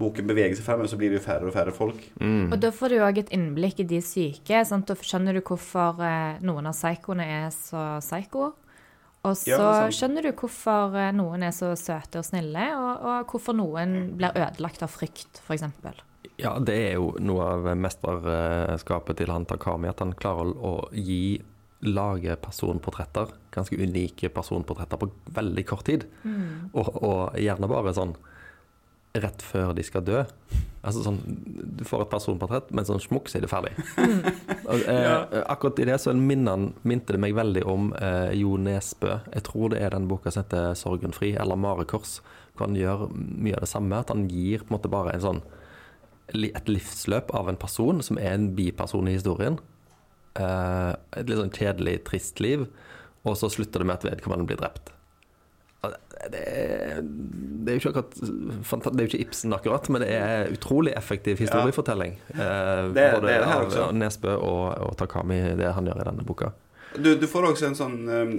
boken 0.00 0.28
beveger 0.28 0.56
seg 0.56 0.66
fremover, 0.66 0.90
så 0.90 0.98
blir 1.00 1.12
det 1.12 1.20
jo 1.20 1.26
færre 1.26 1.48
og 1.48 1.54
færre 1.54 1.74
folk. 1.76 2.00
Mm. 2.20 2.48
Og 2.50 2.58
da 2.62 2.72
får 2.74 2.94
du 2.94 3.02
òg 3.04 3.20
et 3.22 3.32
innblikk 3.36 3.82
i 3.84 3.88
de 3.88 4.00
syke. 4.04 4.62
Sant? 4.68 4.88
Da 4.88 4.96
skjønner 4.96 5.36
du 5.36 5.42
hvorfor 5.44 6.00
eh, 6.06 6.40
noen 6.44 6.70
av 6.70 6.76
psykoene 6.76 7.28
er 7.28 7.50
så 7.54 7.84
psyko. 8.00 8.52
Og 9.22 9.36
så 9.38 9.52
Ja, 9.52 9.90
skjønner 9.94 10.26
du 10.26 10.32
hvorfor 10.32 10.96
eh, 10.98 11.12
noen 11.14 11.44
er 11.46 11.54
så 11.54 11.74
søte 11.78 12.22
og 12.22 12.26
snille, 12.26 12.70
og, 12.78 13.04
og 13.04 13.30
hvorfor 13.34 13.56
noen 13.58 14.16
blir 14.18 14.34
ødelagt 14.34 14.82
av 14.82 14.90
frykt, 14.90 15.42
f.eks. 15.44 15.68
Ja, 16.40 16.56
det 16.58 16.74
er 16.88 16.96
jo 16.96 17.12
noe 17.22 17.52
av 17.54 17.68
mesterskapet 17.78 19.20
til 19.20 19.30
han 19.30 19.46
Takami, 19.46 19.90
at 19.92 20.00
han 20.02 20.16
klarer 20.18 20.56
å 20.56 20.74
gi 20.96 21.38
lage 21.82 22.34
personportretter, 22.38 23.30
ganske 23.54 23.76
unike 23.76 24.30
personportretter, 24.34 25.02
på 25.02 25.34
veldig 25.34 25.64
kort 25.66 25.86
tid. 25.86 26.06
Og, 26.78 26.90
og 27.02 27.38
gjerne 27.42 27.70
bare 27.70 27.94
sånn 27.94 28.14
rett 29.14 29.42
før 29.44 29.72
de 29.76 29.84
skal 29.84 30.04
dø. 30.06 30.22
Altså 30.82 31.04
sånn, 31.04 31.20
Du 31.78 31.84
får 31.86 32.06
et 32.06 32.12
personportrett, 32.12 32.70
men 32.74 32.86
sånn 32.88 33.02
smukk, 33.02 33.28
så 33.30 33.38
er 33.38 33.44
det 33.44 33.50
ferdig. 33.52 33.72
Og, 34.70 34.84
eh, 34.88 35.42
Akkurat 35.52 35.82
i 35.82 35.86
det 35.88 35.98
så 36.02 36.14
minte 36.16 37.14
det 37.14 37.20
meg 37.22 37.36
veldig 37.38 37.64
om 37.68 37.92
eh, 37.94 38.32
Jo 38.40 38.56
Nesbø. 38.58 39.18
Jeg 39.34 39.46
tror 39.48 39.74
det 39.74 39.82
er 39.82 39.94
den 39.94 40.08
boka 40.10 40.32
som 40.32 40.42
heter 40.42 40.74
'Sorgen 40.74 41.14
fri', 41.14 41.36
eller 41.38 41.56
'Marekors'. 41.56 42.20
Hvor 42.56 42.66
han 42.66 42.76
gjør 42.76 43.08
mye 43.12 43.54
av 43.54 43.64
det 43.64 43.68
samme. 43.68 44.00
At 44.00 44.08
han 44.12 44.28
gir 44.28 44.64
på 44.64 44.72
en 44.72 44.78
måte 44.78 44.92
bare 44.92 45.14
en 45.14 45.24
sånn 45.24 45.42
et 46.32 46.68
livsløp 46.68 47.30
av 47.34 47.48
en 47.48 47.56
person 47.60 48.00
som 48.02 48.18
er 48.18 48.32
en 48.32 48.54
biperson 48.56 49.08
i 49.08 49.16
historien. 49.16 49.58
Eh, 50.38 50.92
et 51.18 51.28
litt 51.28 51.38
sånn 51.38 51.52
kjedelig, 51.52 52.04
trist 52.08 52.40
liv. 52.40 52.66
Og 53.24 53.36
så 53.36 53.50
slutter 53.52 53.82
det 53.82 53.86
med 53.86 54.00
at 54.00 54.08
vedkommende 54.08 54.48
blir 54.48 54.58
drept. 54.58 54.92
Det 56.30 56.40
er, 56.46 57.00
det 57.02 57.72
er 57.72 57.78
jo 57.78 57.80
ikke 57.80 57.90
akkurat 57.90 58.92
Det 58.92 58.92
er 58.92 59.06
jo 59.06 59.10
ikke 59.10 59.22
Ibsen 59.24 59.54
akkurat, 59.56 59.88
men 59.90 60.04
det 60.04 60.10
er 60.14 60.52
utrolig 60.54 60.92
effektiv 60.98 61.40
historiefortelling. 61.42 62.18
Ja. 62.36 62.86
Det- 62.94 63.08
både 63.16 63.26
det 63.26 63.38
av 63.42 63.64
også. 63.66 63.88
Nesbø 63.96 64.36
og, 64.36 64.66
og 64.86 64.96
Takami, 65.00 65.40
det 65.58 65.72
han 65.74 65.88
gjør 65.90 66.04
i 66.04 66.08
denne 66.10 66.26
boka. 66.26 66.52
Du, 66.94 67.14
du 67.16 67.26
får 67.26 67.46
også 67.48 67.70
en 67.70 67.76
sånn 67.78 67.94
um, 68.12 68.32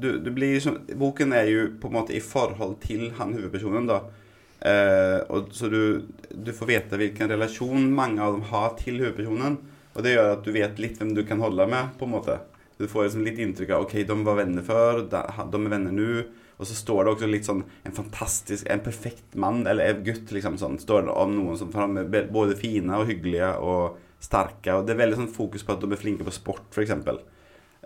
du, 0.00 0.08
du 0.24 0.30
blir 0.32 0.60
sånn, 0.64 0.78
Boken 0.96 1.34
er 1.36 1.50
jo 1.52 1.66
på 1.80 1.90
en 1.90 1.98
måte 1.98 2.14
i 2.16 2.22
forhold 2.24 2.78
til 2.80 3.10
han 3.18 3.34
hovedpersonen, 3.36 3.86
da. 3.90 3.98
Eh, 4.58 5.20
og, 5.30 5.52
så 5.54 5.68
du, 5.70 6.06
du 6.32 6.52
får 6.56 6.70
vite 6.72 6.98
hvilken 6.98 7.28
relasjon 7.30 7.90
mange 7.94 8.22
av 8.24 8.32
dem 8.38 8.46
har 8.50 8.72
til 8.80 8.98
hovedpersonen. 9.02 9.58
Og 9.94 10.04
det 10.06 10.14
gjør 10.14 10.32
at 10.36 10.46
du 10.46 10.52
vet 10.54 10.80
litt 10.80 10.98
hvem 11.00 11.12
du 11.14 11.22
kan 11.28 11.42
holde 11.42 11.66
med, 11.70 11.92
på 11.98 12.06
en 12.08 12.14
måte. 12.16 12.38
Du 12.78 12.86
får 12.86 13.08
liksom 13.08 13.24
litt 13.26 13.38
inntrykk 13.42 13.72
av 13.74 13.86
ok, 13.86 13.94
de 14.06 14.16
var 14.26 14.38
venner 14.38 14.66
før, 14.66 15.02
de 15.10 15.18
er 15.18 15.72
venner 15.72 15.94
nå. 15.94 16.10
Og 16.58 16.66
så 16.66 16.74
står 16.74 17.04
det 17.04 17.12
også 17.12 17.30
litt 17.30 17.46
sånn 17.46 17.62
en 17.86 17.94
fantastisk, 17.94 18.66
en 18.70 18.82
perfekt 18.82 19.34
mann, 19.38 19.64
eller 19.70 19.92
en 19.92 20.04
gutt, 20.06 20.30
liksom 20.34 20.58
sånn, 20.58 20.78
står 20.82 21.06
det 21.06 21.14
om 21.14 21.34
noen 21.36 21.58
som 21.58 21.70
for 21.74 21.94
de 21.94 22.06
er 22.06 22.30
både 22.34 22.58
fine 22.58 22.98
og 22.98 23.10
hyggelige 23.10 23.52
og 23.62 23.98
sterke. 24.22 24.74
Og 24.74 24.86
det 24.86 24.94
er 24.94 25.02
veldig 25.04 25.20
sånn 25.20 25.34
fokus 25.34 25.66
på 25.66 25.74
at 25.74 25.84
de 25.84 25.90
er 25.94 26.00
flinke 26.00 26.26
på 26.26 26.34
sport, 26.34 26.66
f.eks. 26.74 26.94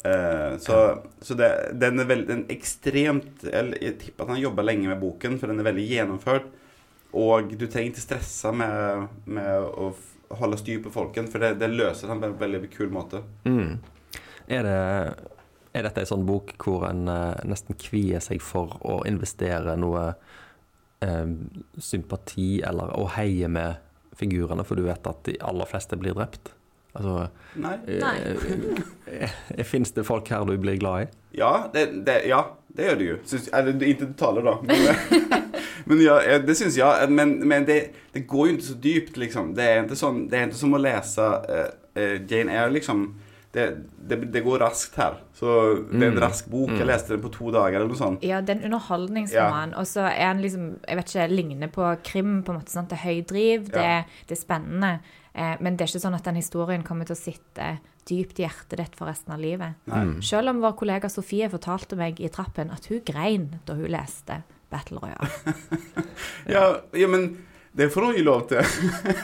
Uh, 0.02 0.58
så 0.58 0.76
så 1.22 1.36
det, 1.38 1.50
den 1.78 2.00
er 2.00 2.08
veldig 2.08 2.26
den 2.26 2.40
er 2.46 2.54
ekstremt 2.56 3.44
eller 3.44 3.76
Jeg 3.76 3.98
tipper 4.00 4.24
at 4.24 4.32
han 4.32 4.40
jobber 4.40 4.64
lenge 4.64 4.88
med 4.88 4.98
boken, 5.02 5.36
for 5.38 5.52
den 5.52 5.60
er 5.60 5.68
veldig 5.68 5.84
gjennomført. 5.88 6.48
Og 7.12 7.52
du 7.52 7.66
trenger 7.66 7.92
ikke 7.92 8.06
stresse 8.06 8.52
med, 8.56 9.08
med 9.28 9.68
å 9.68 9.92
holde 10.40 10.56
styr 10.60 10.80
på 10.84 10.92
folken, 10.94 11.28
for 11.28 11.44
det, 11.44 11.58
det 11.60 11.68
løser 11.72 12.08
han 12.08 12.22
på 12.22 12.30
en 12.30 12.38
veldig 12.40 12.70
kul 12.72 12.88
måte. 12.92 13.20
Mm. 13.44 13.76
Er, 14.48 14.66
det, 14.66 15.30
er 15.72 15.86
dette 15.86 16.04
en 16.04 16.10
sånn 16.14 16.26
bok 16.28 16.54
hvor 16.62 16.86
en 16.88 17.06
eh, 17.10 17.44
nesten 17.48 17.78
kvier 17.78 18.22
seg 18.24 18.42
for 18.44 18.78
å 18.82 19.02
investere 19.08 19.76
noe 19.80 20.08
eh, 21.04 21.28
sympati 21.78 22.62
eller 22.66 22.94
å 22.98 23.06
heie 23.16 23.48
med 23.48 23.80
figurene, 24.18 24.64
for 24.64 24.76
du 24.78 24.86
vet 24.86 25.06
at 25.08 25.22
de 25.28 25.38
aller 25.40 25.68
fleste 25.70 25.98
blir 26.00 26.16
drept? 26.18 26.52
Altså 26.92 27.28
Nei. 27.56 27.78
eh, 27.88 29.64
Fins 29.70 29.94
det 29.96 30.04
folk 30.04 30.28
her 30.28 30.44
du 30.44 30.58
blir 30.60 30.76
glad 30.80 31.06
i? 31.06 31.06
Ja, 31.38 31.70
det, 31.72 31.86
det, 32.06 32.18
ja, 32.28 32.42
det 32.76 32.88
gjør 32.88 32.98
det 33.00 33.06
jo. 33.06 33.16
Syns, 33.24 33.48
eller 33.52 33.72
det- 33.72 33.88
ikke 33.94 34.10
du 34.10 34.12
taler, 34.18 34.44
da. 34.44 34.58
Men, 34.68 35.32
men 35.88 36.02
ja, 36.04 36.18
eh, 36.20 36.42
det 36.44 36.56
syns 36.56 36.76
jeg. 36.76 37.08
Men, 37.10 37.38
men 37.48 37.64
det, 37.68 37.78
det 38.12 38.26
går 38.28 38.50
jo 38.50 38.56
ikke 38.58 38.68
så 38.68 38.78
dypt, 38.84 39.16
liksom. 39.16 39.54
Det 39.56 39.64
er 39.64 39.82
ikke, 39.84 39.98
sånn, 40.02 40.26
det 40.28 40.38
er 40.38 40.50
ikke 40.50 40.60
som 40.60 40.76
å 40.76 40.82
lese 40.82 41.28
uh, 41.48 41.70
eh, 41.96 42.18
Jane 42.28 42.52
Eyre, 42.52 42.74
liksom. 42.76 43.06
Det, 43.52 43.64
det, 44.08 44.16
det 44.32 44.40
går 44.44 44.62
raskt 44.64 44.94
her. 44.96 45.18
Så 45.36 45.46
det 45.90 45.98
er 46.02 46.06
en 46.08 46.14
Mm. 46.16 46.20
rask 46.22 46.46
bok. 46.48 46.70
Jeg 46.72 46.86
leste 46.88 47.08
den 47.12 47.20
på 47.20 47.30
to 47.34 47.50
dager 47.52 47.76
eller 47.76 47.88
noe 47.92 47.98
sånt. 47.98 48.22
Ja, 48.24 48.40
det 48.40 48.48
er 48.54 48.60
en 48.62 48.70
underholdningsroman. 48.72 49.74
Og 49.76 49.84
så 49.86 50.06
er 50.08 50.32
den 50.32 50.40
liksom 50.42 50.78
Jeg 50.88 50.96
vet 50.96 51.06
ikke, 51.12 51.26
ligner 51.36 51.68
på 51.68 51.90
krim 52.02 52.42
på 52.42 52.52
en 52.54 52.58
måte. 52.60 52.72
sånn 52.72 52.88
Det 52.88 52.96
er 52.98 53.04
høy 53.04 53.20
driv, 53.26 53.68
det, 53.68 53.82
Ja. 53.82 54.04
det 54.26 54.38
er 54.38 54.40
spennende. 54.40 55.00
Eh, 55.34 55.56
men 55.60 55.76
det 55.76 55.84
er 55.84 55.92
ikke 55.92 56.06
sånn 56.08 56.14
at 56.14 56.24
den 56.24 56.34
historien 56.36 56.82
kommer 56.82 57.04
til 57.06 57.14
å 57.16 57.20
sitte 57.20 57.78
dypt 58.08 58.38
i 58.40 58.42
hjertet 58.48 58.76
ditt 58.78 58.96
for 58.96 59.06
resten 59.06 59.32
av 59.34 59.38
livet. 59.40 59.74
Nei. 59.86 60.02
Mm. 60.04 60.22
Selv 60.22 60.48
om 60.48 60.60
vår 60.60 60.72
kollega 60.76 61.08
Sofie 61.10 61.48
fortalte 61.50 61.96
meg 61.96 62.20
i 62.20 62.28
trappen 62.28 62.70
at 62.72 62.86
hun 62.86 63.00
grein 63.04 63.60
da 63.66 63.74
hun 63.74 63.86
leste 63.88 64.42
Battle 64.70 64.98
Royale. 64.98 65.28
Ja, 66.48 66.80
ja, 66.92 67.06
men 67.06 67.36
det 67.76 67.88
får 67.92 68.04
hun 68.04 68.18
jo 68.18 68.24
lov 68.26 68.42
til. 68.50 68.60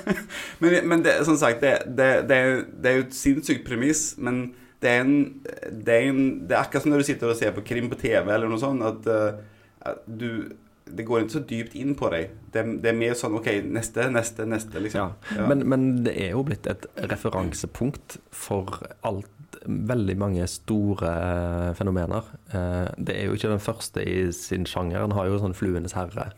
men 0.60 0.88
men 0.88 1.04
det, 1.04 1.18
som 1.28 1.36
sagt, 1.36 1.60
det, 1.60 1.74
det, 1.98 2.28
det, 2.28 2.38
er, 2.38 2.96
jo 2.96 3.04
et 3.04 3.16
sinnssykt 3.16 3.66
premiss, 3.68 4.14
men 4.18 4.54
det 4.82 4.90
er, 4.90 5.02
en, 5.02 5.42
det, 5.84 5.94
er 5.94 6.08
en, 6.08 6.22
det 6.48 6.54
er 6.54 6.62
akkurat 6.62 6.84
som 6.84 6.94
når 6.94 7.02
du 7.02 7.08
sitter 7.10 7.32
og 7.32 7.36
ser 7.36 7.52
på 7.56 7.66
krim 7.66 7.90
på 7.90 7.98
TV 7.98 8.30
eller 8.30 8.48
noe 8.48 8.60
sånt, 8.62 8.84
at, 8.86 9.08
eh, 9.10 9.86
at 9.90 10.02
du 10.06 10.54
Det 10.88 11.04
går 11.04 11.20
ikke 11.20 11.32
så 11.34 11.40
dypt 11.44 11.74
inn 11.76 11.90
på 11.92 12.08
deg. 12.08 12.30
Det, 12.48 12.62
det 12.80 12.88
er 12.88 12.94
mer 12.96 13.12
sånn 13.12 13.34
OK, 13.36 13.50
neste, 13.68 14.06
neste, 14.08 14.46
neste, 14.48 14.80
liksom. 14.80 15.10
Ja. 15.36 15.48
Men, 15.50 15.66
men 15.68 15.82
det 16.06 16.14
er 16.16 16.30
jo 16.32 16.46
blitt 16.48 16.64
et 16.64 16.86
referansepunkt 17.10 18.16
for 18.32 18.80
alt 19.04 19.28
Veldig 19.68 20.14
mange 20.16 20.46
store 20.48 21.10
eh, 21.10 21.74
fenomener. 21.76 22.24
Eh, 22.54 22.88
Det 22.96 23.16
er 23.18 23.26
jo 23.26 23.36
ikke 23.36 23.50
den 23.52 23.60
første 23.60 24.00
i 24.00 24.30
sin 24.32 24.64
sjanger. 24.64 25.02
Han 25.02 25.12
har 25.12 25.26
jo 25.28 25.40
sånn 25.42 25.56
'Fluenes 25.56 25.96
herre', 25.98 26.30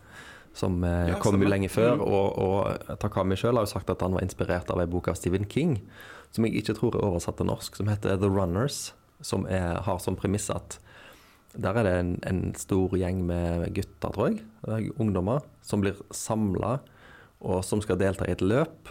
som 0.55 0.83
eh, 0.85 1.09
Ja, 1.13 1.19
kom 1.23 1.37
stemmer. 1.37 1.49
lenge 1.53 1.69
før. 1.73 1.95
Mm. 1.97 2.05
Og, 2.07 2.39
og 2.39 2.99
Takami 3.01 3.37
sjøl 3.39 3.57
har 3.61 3.67
jo 3.67 3.73
sagt 3.75 3.91
at 3.91 4.03
han 4.03 4.15
var 4.17 4.25
inspirert 4.27 4.71
av 4.71 4.81
ei 4.83 4.87
bok 4.91 5.09
av 5.09 5.19
Stephen 5.19 5.47
King, 5.49 5.77
som 6.35 6.45
jeg 6.47 6.61
ikke 6.61 6.77
tror 6.79 6.95
er 6.97 7.07
oversatt 7.07 7.37
til 7.41 7.47
norsk, 7.47 7.77
som 7.77 7.89
heter 7.91 8.17
'The 8.17 8.29
Runners', 8.31 8.93
som 9.23 9.47
er, 9.47 9.81
har 9.83 9.99
som 9.99 10.17
premiss 10.17 10.51
at 10.51 10.79
der 11.59 11.75
er 11.75 11.83
det 11.83 11.93
en, 11.99 12.19
en 12.23 12.55
stor 12.55 12.89
gjeng 12.95 13.25
med 13.27 13.75
gutter, 13.75 14.13
tror 14.15 14.29
jeg, 14.79 14.93
ungdommer, 15.03 15.41
som 15.63 15.81
blir 15.83 15.97
samla, 16.15 16.79
og 17.41 17.65
som 17.65 17.81
skal 17.83 17.99
delta 17.99 18.25
i 18.29 18.31
et 18.37 18.41
løp. 18.45 18.89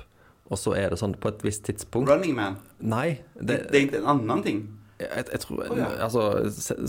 Og 0.49 0.57
så 0.57 0.73
er 0.75 0.89
det 0.89 0.97
sånn 0.99 1.13
på 1.15 1.29
et 1.29 1.43
visst 1.45 1.63
tidspunkt 1.63 2.09
Running 2.09 2.35
Man. 2.35 2.57
Nei, 2.81 3.19
Det, 3.39 3.69
det, 3.71 3.91
det 3.91 3.99
er 3.99 4.01
en 4.01 4.19
annen 4.19 4.43
ting. 4.43 4.61
Jeg, 4.99 5.25
jeg 5.31 5.41
tror 5.45 5.77
ja. 5.77 5.87
Altså, 6.03 6.23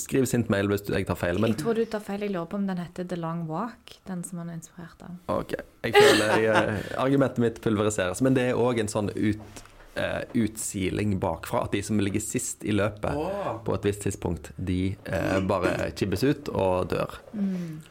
skriv 0.03 0.27
sint 0.27 0.51
mail 0.51 0.71
hvis 0.71 0.83
jeg 0.91 1.07
tar 1.07 1.19
feil, 1.19 1.39
men 1.43 1.55
Jeg 1.55 1.63
tror 1.63 1.79
du 1.79 1.85
tar 1.87 2.03
feil. 2.03 2.27
Jeg 2.27 2.35
lurer 2.35 2.51
på 2.51 2.59
om 2.59 2.67
den 2.67 2.83
heter 2.83 3.07
The 3.07 3.19
Long 3.21 3.47
Walk, 3.51 3.97
den 4.09 4.25
som 4.27 4.43
han 4.43 4.51
er 4.51 4.59
inspirert 4.59 5.07
av. 5.07 5.17
OK. 5.39 5.55
Jeg 5.87 5.95
føler 5.95 6.37
jeg, 6.43 6.51
eh, 6.51 6.93
argumentet 6.99 7.43
mitt 7.43 7.61
pulveriseres. 7.63 8.23
Men 8.27 8.39
det 8.39 8.51
er 8.51 8.59
òg 8.59 8.81
en 8.83 8.91
sånn 8.91 9.13
ut, 9.15 9.63
uh, 9.95 10.23
utsiling 10.35 11.15
bakfra. 11.23 11.63
At 11.69 11.77
de 11.77 11.83
som 11.87 12.03
ligger 12.03 12.23
sist 12.25 12.67
i 12.67 12.75
løpet 12.75 13.15
oh. 13.15 13.61
på 13.67 13.77
et 13.79 13.87
visst 13.87 14.03
tidspunkt, 14.07 14.51
de 14.59 14.97
uh, 15.07 15.39
bare 15.47 15.93
kibbes 15.95 16.27
ut 16.27 16.51
og 16.51 16.91
dør. 16.91 17.21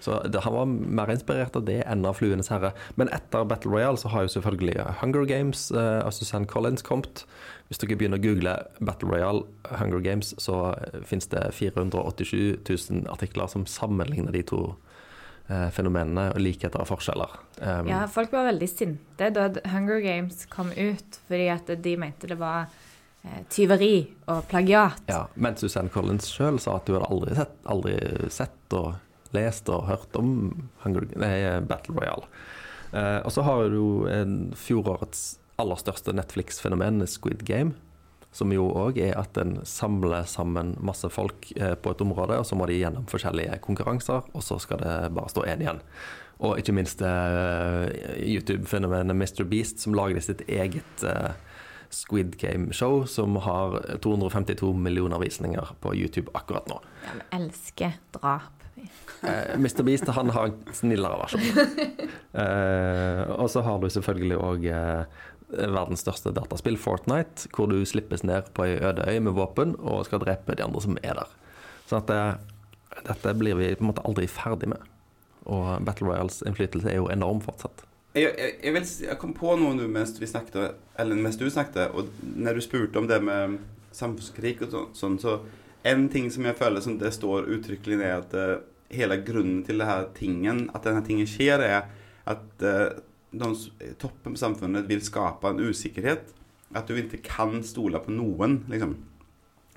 Så 0.03 0.19
det, 0.27 0.43
han 0.43 0.57
var 0.57 0.67
mer 0.67 1.13
inspirert 1.15 1.55
av 1.55 1.63
det 1.69 1.79
enn 1.85 2.03
av 2.03 2.19
'Fluenes 2.19 2.51
herre'. 2.51 2.73
Men 2.99 3.11
etter 3.15 3.47
Battle 3.47 3.71
Royale 3.71 4.01
så 4.01 4.11
har 4.11 4.27
jo 4.27 4.35
selvfølgelig 4.35 4.75
Hunger 4.99 5.23
Games 5.31 5.69
uh, 5.71 6.03
av 6.03 6.11
Suzanne 6.11 6.49
Collins 6.49 6.83
kommet. 6.83 7.23
Hvis 7.69 7.77
dere 7.83 7.99
begynner 7.99 8.17
å 8.17 8.23
google 8.23 8.53
Battle 8.81 9.11
Royale 9.11 9.75
Hunger 9.77 10.01
Games, 10.01 10.33
så 10.41 10.71
eh, 10.73 11.01
finnes 11.05 11.29
det 11.29 11.43
487 11.53 12.65
000 12.65 13.03
artikler 13.13 13.49
som 13.51 13.67
sammenligner 13.69 14.33
de 14.33 14.41
to 14.49 14.61
eh, 15.47 15.67
fenomenene, 15.75 16.31
og 16.33 16.41
likheter 16.41 16.81
og 16.81 16.89
forskjeller. 16.89 17.35
Um, 17.61 17.91
Ja, 17.91 18.03
folk 18.09 18.33
var 18.33 18.47
veldig 18.49 18.69
sinte 18.71 19.29
da 19.35 19.51
Hunger 19.69 20.01
Games 20.01 20.47
kom 20.49 20.73
ut, 20.73 21.19
fordi 21.29 21.49
at 21.53 21.69
de 21.85 21.93
mente 22.01 22.31
det 22.31 22.39
var 22.41 22.71
eh, 23.21 23.43
tyveri 23.53 23.93
og 24.33 24.47
plagiat. 24.49 25.05
Ja, 25.11 25.27
men 25.37 25.59
Suzanne 25.61 25.93
Collins 25.93 26.31
sjøl 26.33 26.57
sa 26.63 26.79
at 26.79 26.89
hun 26.89 26.97
hadde 26.97 27.11
aldri 27.13 27.37
sett, 27.37 27.53
aldri 27.69 27.99
sett 28.33 28.77
og 28.79 28.95
lest 29.37 29.69
og 29.69 29.85
hørt 29.91 30.17
om 30.17 30.31
Hunger, 30.81 31.05
nei, 31.21 31.35
Battle 31.69 31.99
Royale. 32.01 32.25
Uh, 32.89 33.21
og 33.21 33.29
så 33.29 33.43
har 33.45 33.67
du 33.69 34.07
en 34.09 34.31
fjorårets 34.57 35.37
aller 35.59 35.79
største 35.79 36.15
Netflix-fenomenet, 36.15 37.11
Squid 37.11 37.45
Game. 37.47 37.75
Som 38.31 38.53
jo 38.53 38.67
òg 38.77 38.99
er 39.01 39.15
at 39.17 39.37
en 39.41 39.57
samler 39.65 40.27
sammen 40.29 40.75
masse 40.85 41.09
folk 41.09 41.49
eh, 41.55 41.73
på 41.73 41.95
et 41.95 42.01
område, 42.05 42.37
og 42.37 42.45
så 42.45 42.57
må 42.57 42.67
de 42.69 42.77
gjennom 42.77 43.07
forskjellige 43.09 43.57
konkurranser, 43.65 44.27
og 44.33 44.45
så 44.45 44.59
skal 44.61 44.83
det 44.83 44.97
bare 45.17 45.33
stå 45.33 45.47
én 45.49 45.63
igjen. 45.65 45.81
Og 46.39 46.59
ikke 46.61 46.75
minst 46.77 47.01
eh, 47.03 47.89
YouTube-fenomenet 48.21 49.17
Mr. 49.17 49.43
Beast, 49.49 49.81
som 49.83 49.97
lagde 49.97 50.21
sitt 50.23 50.45
eget 50.47 51.03
eh, 51.03 51.33
Squid 51.89 52.37
Game-show, 52.37 53.03
som 53.09 53.35
har 53.43 53.81
252 54.05 54.71
millioner 54.77 55.19
visninger 55.19 55.73
på 55.81 55.95
YouTube 55.97 56.29
akkurat 56.37 56.69
nå. 56.69 56.79
Ja, 57.07 57.17
vi 57.17 57.27
elsker 57.41 57.97
drap. 58.13 58.53
Eh, 59.21 59.57
Mr. 59.57 59.83
Beast 59.83 60.07
han 60.07 60.29
har 60.29 60.51
en 60.51 60.73
snillere 60.73 61.19
versjon. 61.23 61.41
Eh, 62.29 63.21
og 63.41 63.47
så 63.49 63.63
har 63.65 63.79
du 63.81 63.87
selvfølgelig 63.89 64.35
òg 64.37 64.65
eh, 64.69 65.23
verdens 65.49 66.03
største 66.03 66.33
dataspill, 66.35 66.77
Fortnite, 66.77 67.49
hvor 67.55 67.69
du 67.71 67.81
slippes 67.87 68.23
ned 68.27 68.51
på 68.53 68.67
ei 68.67 68.77
øde 68.77 69.05
øy 69.09 69.19
med 69.25 69.35
våpen 69.37 69.75
og 69.79 70.05
skal 70.07 70.21
drepe 70.23 70.55
de 70.55 70.65
andre 70.65 70.81
som 70.85 70.97
er 71.01 71.17
der. 71.21 71.35
Så 71.89 71.99
at 71.99 72.09
det, 72.09 72.23
dette 73.07 73.35
blir 73.37 73.57
vi 73.57 73.73
på 73.75 73.83
en 73.83 73.91
måte 73.91 74.05
aldri 74.05 74.27
ferdig 74.29 74.71
med. 74.73 74.89
Og 75.49 75.79
Battle 75.85 76.11
Royals 76.11 76.43
innflytelse 76.45 76.91
er 76.91 76.99
jo 76.99 77.09
enorm 77.09 77.41
fortsatt. 77.41 77.85
Jeg, 78.13 78.33
jeg, 78.37 78.53
jeg, 78.63 78.73
vil, 78.73 78.87
jeg 79.05 79.17
kom 79.21 79.33
på 79.37 79.53
noe 79.57 79.75
nå 79.77 79.87
mens 79.89 80.15
vi 80.17 80.29
snakket, 80.29 80.77
eller 80.99 81.17
mens 81.17 81.37
du 81.37 81.45
snakket, 81.49 81.93
og 81.93 82.09
når 82.21 82.57
du 82.57 82.65
spurte 82.65 83.01
om 83.01 83.07
det 83.09 83.19
med 83.25 83.59
samfunnskritikk 83.95 84.65
og 84.67 84.97
sånn, 84.97 85.17
så 85.21 85.39
en 85.89 86.09
ting 86.11 86.27
som 86.33 86.45
jeg 86.45 86.57
føler 86.59 86.83
som 86.83 86.97
det 86.99 87.13
står 87.15 87.47
uttrykkelig 87.55 87.99
er 88.01 88.15
at 88.17 88.33
uh, 88.35 88.57
hele 88.93 89.19
grunnen 89.25 89.61
til 89.65 89.81
det 89.81 89.87
her 89.89 90.09
tingen, 90.17 90.67
at 90.73 90.85
denne 90.85 91.03
tingen 91.05 91.29
skjer, 91.29 91.61
er 91.61 91.89
at 92.29 92.65
eh, 92.65 92.97
de 93.31 93.93
toppen 94.01 94.33
på 94.33 94.41
samfunnet 94.41 94.87
vil 94.89 95.03
skape 95.05 95.51
en 95.51 95.61
usikkerhet. 95.61 96.33
At 96.75 96.89
du 96.89 96.97
ikke 96.97 97.21
kan 97.25 97.63
stole 97.65 98.01
på 98.01 98.13
noen, 98.13 98.63
liksom. 98.69 98.97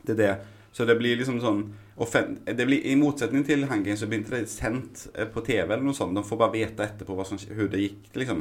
Det 0.03 0.17
er 0.17 0.21
det. 0.21 0.35
Så 0.73 0.85
det 0.88 0.97
blir 0.99 1.19
liksom 1.21 1.41
sånn 1.41 1.67
det 1.93 2.65
blir, 2.67 2.81
I 2.88 2.97
motsetning 2.97 3.45
til 3.45 3.67
Hunger 3.69 3.97
så 4.01 4.09
blir 4.09 4.23
ikke 4.23 4.38
det 4.41 4.49
sendt 4.51 5.05
eh, 5.12 5.29
på 5.29 5.43
TV 5.45 5.69
eller 5.69 5.85
noe 5.85 5.95
sånt. 5.95 6.17
De 6.17 6.25
får 6.25 6.38
bare 6.41 6.55
vite 6.57 6.87
etterpå 6.87 7.15
hva 7.15 7.27
hvordan 7.27 7.69
det 7.71 7.83
gikk, 7.83 8.07
liksom. 8.17 8.41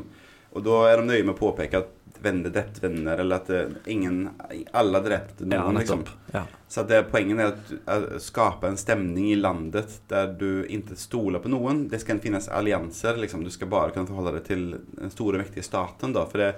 Og 0.52 0.64
da 0.66 0.78
er 0.90 1.00
de 1.00 1.08
nøye 1.08 1.24
med 1.24 1.36
å 1.36 1.40
påpeke 1.40 1.80
at 1.80 1.98
venner 2.22 2.50
drept 2.50 2.84
venner, 2.84 3.18
eller 3.18 3.36
at 3.36 3.50
eh, 3.50 3.70
ingen 3.86 4.30
Alle 4.72 5.00
drepte 5.02 5.46
noen, 5.46 5.78
liksom. 5.80 6.04
Ja. 6.32 6.44
Så 6.68 6.84
at 6.84 6.92
det, 6.92 7.04
poenget 7.12 7.40
er 7.40 7.54
at, 7.54 7.72
att 7.86 8.22
skapa 8.22 8.68
en 8.68 8.78
stämning 8.78 9.32
i 9.32 9.36
landet 9.36 10.02
der 10.08 10.28
du 10.28 10.66
ikke 10.70 10.96
stoler 10.96 11.40
på 11.40 11.50
noen. 11.50 11.88
Det 11.90 12.00
skal 12.00 12.20
finnes 12.20 12.50
allianser. 12.50 13.18
Liksom. 13.18 13.44
Du 13.44 13.50
skal 13.50 13.72
bare 13.72 13.96
kunne 13.96 14.08
forholde 14.08 14.38
deg 14.38 14.46
til 14.48 14.68
den 15.00 15.12
store, 15.12 15.42
mektige 15.42 15.66
staten. 15.66 16.14
Da. 16.14 16.28
For 16.30 16.44
det, 16.44 16.54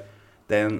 det 0.51 0.59
er 0.59 0.67
en, 0.67 0.77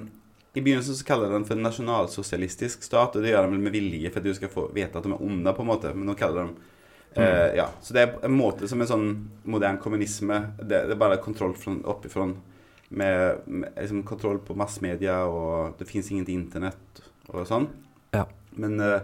I 0.54 0.60
begynnelsen 0.60 0.98
så 0.98 1.08
kaller 1.08 1.30
de 1.30 1.38
den 1.38 1.48
for 1.48 1.58
nasjonalsosialistisk 1.58 2.84
stat, 2.84 3.16
og 3.16 3.24
det 3.24 3.32
gjør 3.32 3.48
de 3.48 3.58
med 3.58 3.74
vilje 3.74 4.12
for 4.12 4.20
at 4.20 4.28
du 4.28 4.36
skal 4.36 4.52
få 4.52 4.68
vite 4.76 5.00
at 5.00 5.06
de 5.06 5.16
er 5.16 5.24
onde, 5.24 5.54
på 5.56 5.64
en 5.64 5.72
måte. 5.72 5.94
Men 5.96 6.12
nå 6.12 6.18
kaller 6.18 6.44
de 6.44 7.22
eh, 7.22 7.56
ja. 7.58 7.70
Så 7.82 7.96
det 7.96 8.04
er 8.04 8.18
en 8.28 8.36
måte 8.36 8.68
som 8.70 8.84
en 8.84 8.90
sånn 8.90 9.08
modern 9.48 9.80
kommunisme 9.82 10.44
Det, 10.60 10.84
det 10.90 10.94
er 10.94 11.00
bare 11.00 11.22
kontroll 11.24 11.56
fra 11.58 11.78
oppifra. 11.90 12.28
Med, 12.94 13.42
med 13.50 13.74
liksom, 13.74 14.04
kontroll 14.06 14.38
på 14.46 14.54
massmedia, 14.54 15.24
og 15.26 15.74
det 15.80 15.88
fins 15.88 16.12
ingenting 16.12 16.44
internett 16.44 17.00
og 17.32 17.46
sånn. 17.48 17.66
Ja. 18.14 18.28
Men 18.54 18.78
uh, 18.78 19.00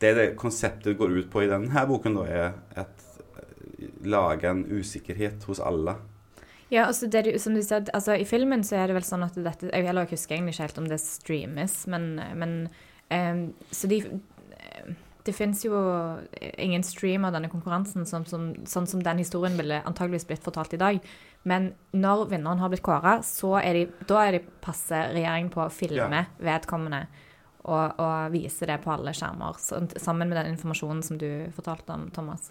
det, 0.00 0.14
det 0.16 0.26
konseptet 0.40 0.96
går 0.96 1.18
ut 1.18 1.30
på 1.32 1.44
i 1.44 1.50
denne 1.50 1.84
boken, 1.88 2.16
da, 2.16 2.24
er 2.24 2.80
at 2.80 3.04
eh, 3.36 3.90
lage 4.08 4.48
en 4.48 4.64
usikkerhet 4.64 5.44
hos 5.48 5.60
alle. 5.60 5.98
Ja, 6.72 6.86
altså 6.88 7.06
det, 7.06 7.26
som 7.42 7.54
du 7.54 7.62
sa, 7.62 7.82
altså 7.94 8.16
I 8.16 8.24
filmen 8.26 8.64
så 8.66 8.78
er 8.80 8.88
det 8.88 8.96
vel 8.96 9.04
sånn 9.06 9.22
at 9.26 9.36
dette 9.36 9.68
Jeg 9.68 10.06
husker 10.10 10.34
egentlig 10.34 10.54
ikke 10.56 10.64
helt 10.64 10.80
om 10.80 10.88
det 10.90 10.98
streames, 11.02 11.74
men, 11.92 12.06
men 12.40 12.54
um, 13.12 13.42
Så 13.70 13.90
de 13.90 14.00
Det 15.24 15.32
fins 15.32 15.62
jo 15.64 15.72
ingen 16.60 16.82
stream 16.84 17.24
av 17.24 17.32
denne 17.32 17.48
konkurransen 17.48 18.04
som, 18.06 18.26
som, 18.28 18.50
sånn 18.68 18.86
som 18.90 19.02
den 19.02 19.22
historien 19.22 19.56
ville 19.56 19.80
antageligvis 19.88 20.26
blitt 20.28 20.44
fortalt 20.44 20.74
i 20.76 20.80
dag. 20.82 20.98
Men 21.48 21.70
når 21.96 22.26
vinneren 22.34 22.60
har 22.60 22.72
blitt 22.72 22.84
kåra, 22.84 23.18
da 23.20 24.20
er 24.26 24.36
de 24.36 24.42
passe 24.64 25.00
regjeringen 25.14 25.52
på 25.54 25.64
å 25.64 25.72
filme 25.72 26.26
vedkommende 26.44 27.06
og, 27.64 27.96
og 27.96 28.32
vise 28.34 28.68
det 28.68 28.76
på 28.84 28.92
alle 28.92 29.14
skjermer, 29.16 29.56
sammen 29.96 30.28
med 30.28 30.36
den 30.36 30.52
informasjonen 30.52 31.02
som 31.02 31.16
du 31.20 31.28
fortalte 31.56 31.96
om, 31.96 32.10
Thomas. 32.12 32.50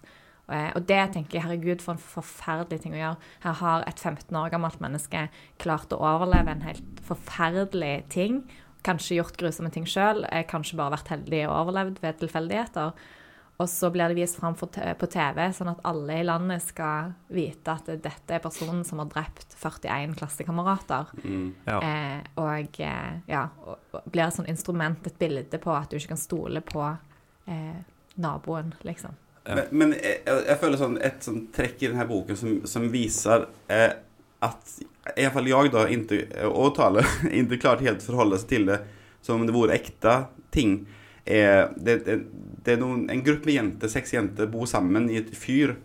Eh, 0.50 0.72
Og 0.76 0.88
det 0.90 1.00
tenker 1.14 1.38
jeg, 1.38 1.46
herregud, 1.46 1.82
for 1.82 1.94
en 1.94 2.02
forferdelig 2.02 2.82
ting 2.84 2.96
å 2.98 3.00
gjøre. 3.00 3.30
Her 3.46 3.60
har 3.62 3.86
et 3.88 4.00
15 4.02 4.36
år 4.36 4.50
gammelt 4.52 4.82
menneske 4.84 5.28
klart 5.62 5.94
å 5.94 6.02
overleve 6.02 6.52
en 6.52 6.66
helt 6.66 7.04
forferdelig 7.06 8.10
ting. 8.10 8.42
Kanskje 8.84 9.17
gjort 9.19 9.38
grusomme 9.39 9.72
ting 9.74 9.86
sjøl, 9.88 10.26
kanskje 10.50 10.80
bare 10.80 10.98
vært 10.98 11.12
heldig 11.13 11.46
og 11.48 11.58
overlevd 11.62 12.02
ved 12.04 12.17
tilfeldigheter. 12.19 12.96
Og 13.62 13.69
så 13.69 13.89
blir 13.93 14.10
det 14.10 14.17
vist 14.17 14.39
fram 14.41 14.56
på 14.58 14.67
TV, 15.13 15.39
sånn 15.54 15.69
at 15.72 15.82
alle 15.86 16.17
i 16.19 16.26
landet 16.26 16.63
skal 16.65 17.13
vite 17.32 17.76
at 17.76 17.91
dette 18.02 18.34
er 18.34 18.41
personen 18.41 18.82
som 18.88 19.00
har 19.00 19.12
drept 19.12 19.54
41 19.62 20.15
klassekamerater. 20.17 21.12
Ja. 21.69 21.78
Eh, 21.78 22.32
og 22.41 22.80
eh, 22.82 23.12
ja, 23.30 23.43
og, 23.63 24.00
blir 24.10 24.26
et 24.26 24.36
sånt 24.36 24.50
instrument, 24.50 25.06
et 25.06 25.19
bilde 25.22 25.62
på 25.62 25.76
at 25.78 25.91
du 25.91 26.00
ikke 26.00 26.15
kan 26.15 26.24
stole 26.24 26.63
på 26.65 26.82
eh, 27.46 27.78
naboen, 28.26 28.74
liksom. 28.82 29.13
Ja. 29.43 29.60
Men, 29.60 29.69
men 29.72 29.96
jeg, 30.00 30.24
jeg 30.26 30.43
jeg 30.50 30.60
føler 30.62 30.80
sånn 30.80 31.00
et 31.04 31.26
sånt 31.26 31.50
trekk 31.56 31.82
i 31.84 31.89
denne 31.91 32.08
boken 32.10 32.39
som, 32.39 32.60
som 32.69 32.89
viser 32.91 33.46
eh, 33.72 33.91
at 34.44 34.76
i 35.18 35.24
alla 35.26 35.34
fall 35.36 35.48
jeg 35.52 35.72
da, 35.74 35.86
inte, 35.92 36.22
Tale, 36.78 37.04
inte 37.42 37.60
klart 37.60 37.84
helt 37.84 38.04
forholde 38.06 38.40
seg 38.40 38.50
til 38.54 38.68
det 38.70 38.82
som 39.24 39.40
om 39.40 39.48
det 39.48 39.56
vore 39.56 39.76
ekte 39.78 40.14
ting. 40.52 40.82
Eh, 41.26 41.64
det, 41.80 41.98
det, 42.06 42.18
det 42.64 42.76
er 42.76 42.80
noen, 42.82 43.06
en 43.12 43.24
gruppe 43.24 43.48
med 43.48 43.56
jenter, 43.56 43.92
seks 43.92 44.14
jenter, 44.16 44.50
bor 44.52 44.68
sammen 44.68 45.10
i 45.12 45.22
et 45.22 45.32
fyr. 45.36 45.76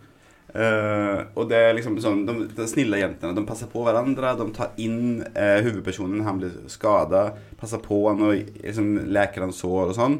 Eh, 0.49 1.19
og 1.37 1.45
det 1.51 1.59
er 1.61 1.75
liksom 1.77 1.95
sånn, 2.01 2.23
de, 2.27 2.47
de 2.57 2.65
snille 2.67 2.99
jentene 2.99 3.35
de 3.37 3.43
passer 3.47 3.69
på 3.71 3.83
hverandre. 3.85 4.33
De 4.39 4.47
tar 4.55 4.73
inn 4.81 5.21
eh, 5.33 5.59
hovedpersonen, 5.65 6.23
han 6.25 6.39
blir 6.41 6.55
skadet. 6.71 7.25
Passer 7.59 7.81
på 7.85 8.01
han 8.09 8.23
og 8.27 8.35
liksom, 8.63 8.91
leker 9.13 9.45
han 9.45 9.55
sår 9.55 9.91
og 9.93 9.97
sånn. 9.99 10.17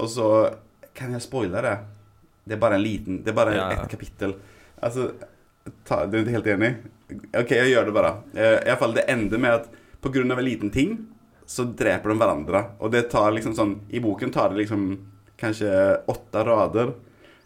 Og 0.00 0.10
så 0.10 0.28
kan 0.96 1.14
jeg 1.14 1.24
spoile 1.24 1.62
det. 1.64 1.76
Det 2.44 2.56
er 2.58 2.60
bare 2.60 2.76
en 2.76 2.84
liten 2.84 3.22
Det 3.24 3.30
er 3.32 3.36
bare 3.38 3.54
Ja. 3.56 3.70
ett 3.72 3.88
kapittel. 3.88 4.34
Altså 4.84 5.12
ta, 5.88 6.04
Du 6.06 6.18
er 6.18 6.28
helt 6.34 6.46
enig? 6.46 6.74
OK, 7.12 7.50
jeg 7.52 7.72
gjør 7.72 7.88
det 7.88 7.96
bare. 7.96 8.12
Eh, 8.32 8.58
i 8.64 8.70
alle 8.70 8.80
fall 8.80 8.94
det 8.96 9.08
ender 9.12 9.40
med 9.40 9.58
at 9.58 9.66
pga. 10.04 10.20
en 10.22 10.44
liten 10.44 10.70
ting 10.70 10.96
så 11.46 11.64
dreper 11.64 12.10
de 12.10 12.18
hverandre. 12.18 12.62
Og 12.80 12.92
det 12.92 13.10
tar 13.12 13.32
liksom 13.32 13.54
sånn 13.54 13.74
I 13.90 14.00
boken 14.00 14.32
tar 14.32 14.52
det 14.52 14.64
liksom 14.64 14.86
kanskje 15.40 15.70
åtte 16.08 16.44
rader. 16.44 16.94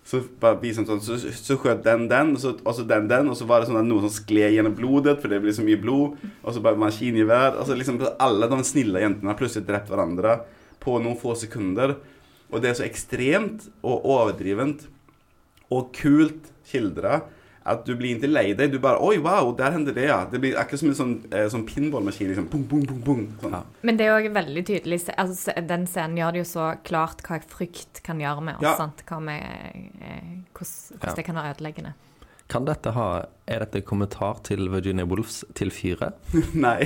Så 0.08 0.22
bare 0.40 0.60
viser 0.62 0.86
sånn 0.88 1.02
Så, 1.04 1.18
så 1.18 1.56
skjøt 1.58 1.82
den 1.84 2.06
den, 2.08 2.34
og 2.36 2.40
så, 2.40 2.54
og 2.64 2.78
den 2.88 3.08
den, 3.10 3.28
og 3.28 3.36
så 3.36 3.44
var 3.44 3.60
det 3.60 3.68
sånn 3.68 3.80
at 3.80 3.88
noen 3.88 4.06
som 4.06 4.14
skled 4.14 4.54
gjennom 4.54 4.76
blodet, 4.76 5.18
for 5.20 5.28
det 5.28 5.42
blir 5.42 5.52
så 5.56 5.66
mye 5.66 5.80
blod. 5.80 6.20
Og 6.42 6.54
så 6.54 6.62
bare 6.64 6.80
maskingevær. 6.80 7.58
Og 7.58 7.66
så 7.66 7.76
liksom 7.76 8.00
alle 8.18 8.48
de 8.48 8.60
snille 8.64 9.02
jentene 9.02 9.32
har 9.32 9.40
plutselig 9.40 9.66
drept 9.68 9.90
hverandre 9.90 10.38
på 10.80 11.00
noen 11.02 11.18
få 11.18 11.34
sekunder. 11.36 11.98
Og 12.48 12.62
det 12.62 12.70
er 12.70 12.78
så 12.78 12.86
ekstremt 12.86 13.66
og 13.82 14.06
overdrivent 14.08 14.86
og 15.74 15.90
kult 15.92 16.46
skildra 16.64 17.18
at 17.68 17.84
du 17.86 17.94
blir 17.98 18.16
ikke 18.16 18.30
lei 18.30 18.46
deg. 18.58 18.72
Du 18.72 18.80
bare 18.82 19.00
Oi, 19.04 19.18
wow, 19.22 19.52
der 19.56 19.74
hender 19.74 19.96
det, 19.96 20.08
ja. 20.08 20.22
Det 20.30 20.40
blir 20.42 20.58
akkurat 20.60 20.82
som 20.82 20.90
en 20.90 20.98
sånn, 20.98 21.14
eh, 21.32 21.46
sånn 21.52 21.66
pinballmaskin. 21.68 22.32
Liksom. 22.32 22.48
Bung, 22.52 22.64
bung, 22.70 22.84
bung, 22.88 23.02
bung. 23.04 23.22
Sånn. 23.42 23.56
Ja. 23.58 23.62
Men 23.82 24.00
det 24.00 24.08
er 24.08 24.16
òg 24.16 24.30
veldig 24.34 24.64
tydelig 24.68 25.00
altså, 25.14 25.54
Den 25.68 25.86
scenen 25.86 26.18
gjør 26.20 26.34
det 26.34 26.44
jo 26.44 26.50
så 26.52 26.68
klart 26.88 27.22
hva 27.26 27.40
frykt 27.48 28.02
kan 28.06 28.20
gjøre 28.22 28.44
med 28.50 28.60
oss. 28.60 28.66
Ja. 28.66 28.76
Sant? 28.80 29.04
Med, 29.28 29.42
eh, 30.00 30.28
hvordan, 30.52 31.00
hvordan 31.00 31.18
det 31.18 31.26
kan 31.26 31.40
være 31.40 31.56
ødeleggende. 31.56 31.94
Kan 32.48 32.64
dette 32.64 32.90
ha 32.96 33.08
Er 33.48 33.60
dette 33.60 33.80
en 33.80 33.84
kommentar 33.84 34.38
til 34.44 34.68
Virginia 34.72 35.04
Woolfs 35.08 35.42
til 35.56 35.70
fyret? 35.72 36.16
Nei. 36.66 36.84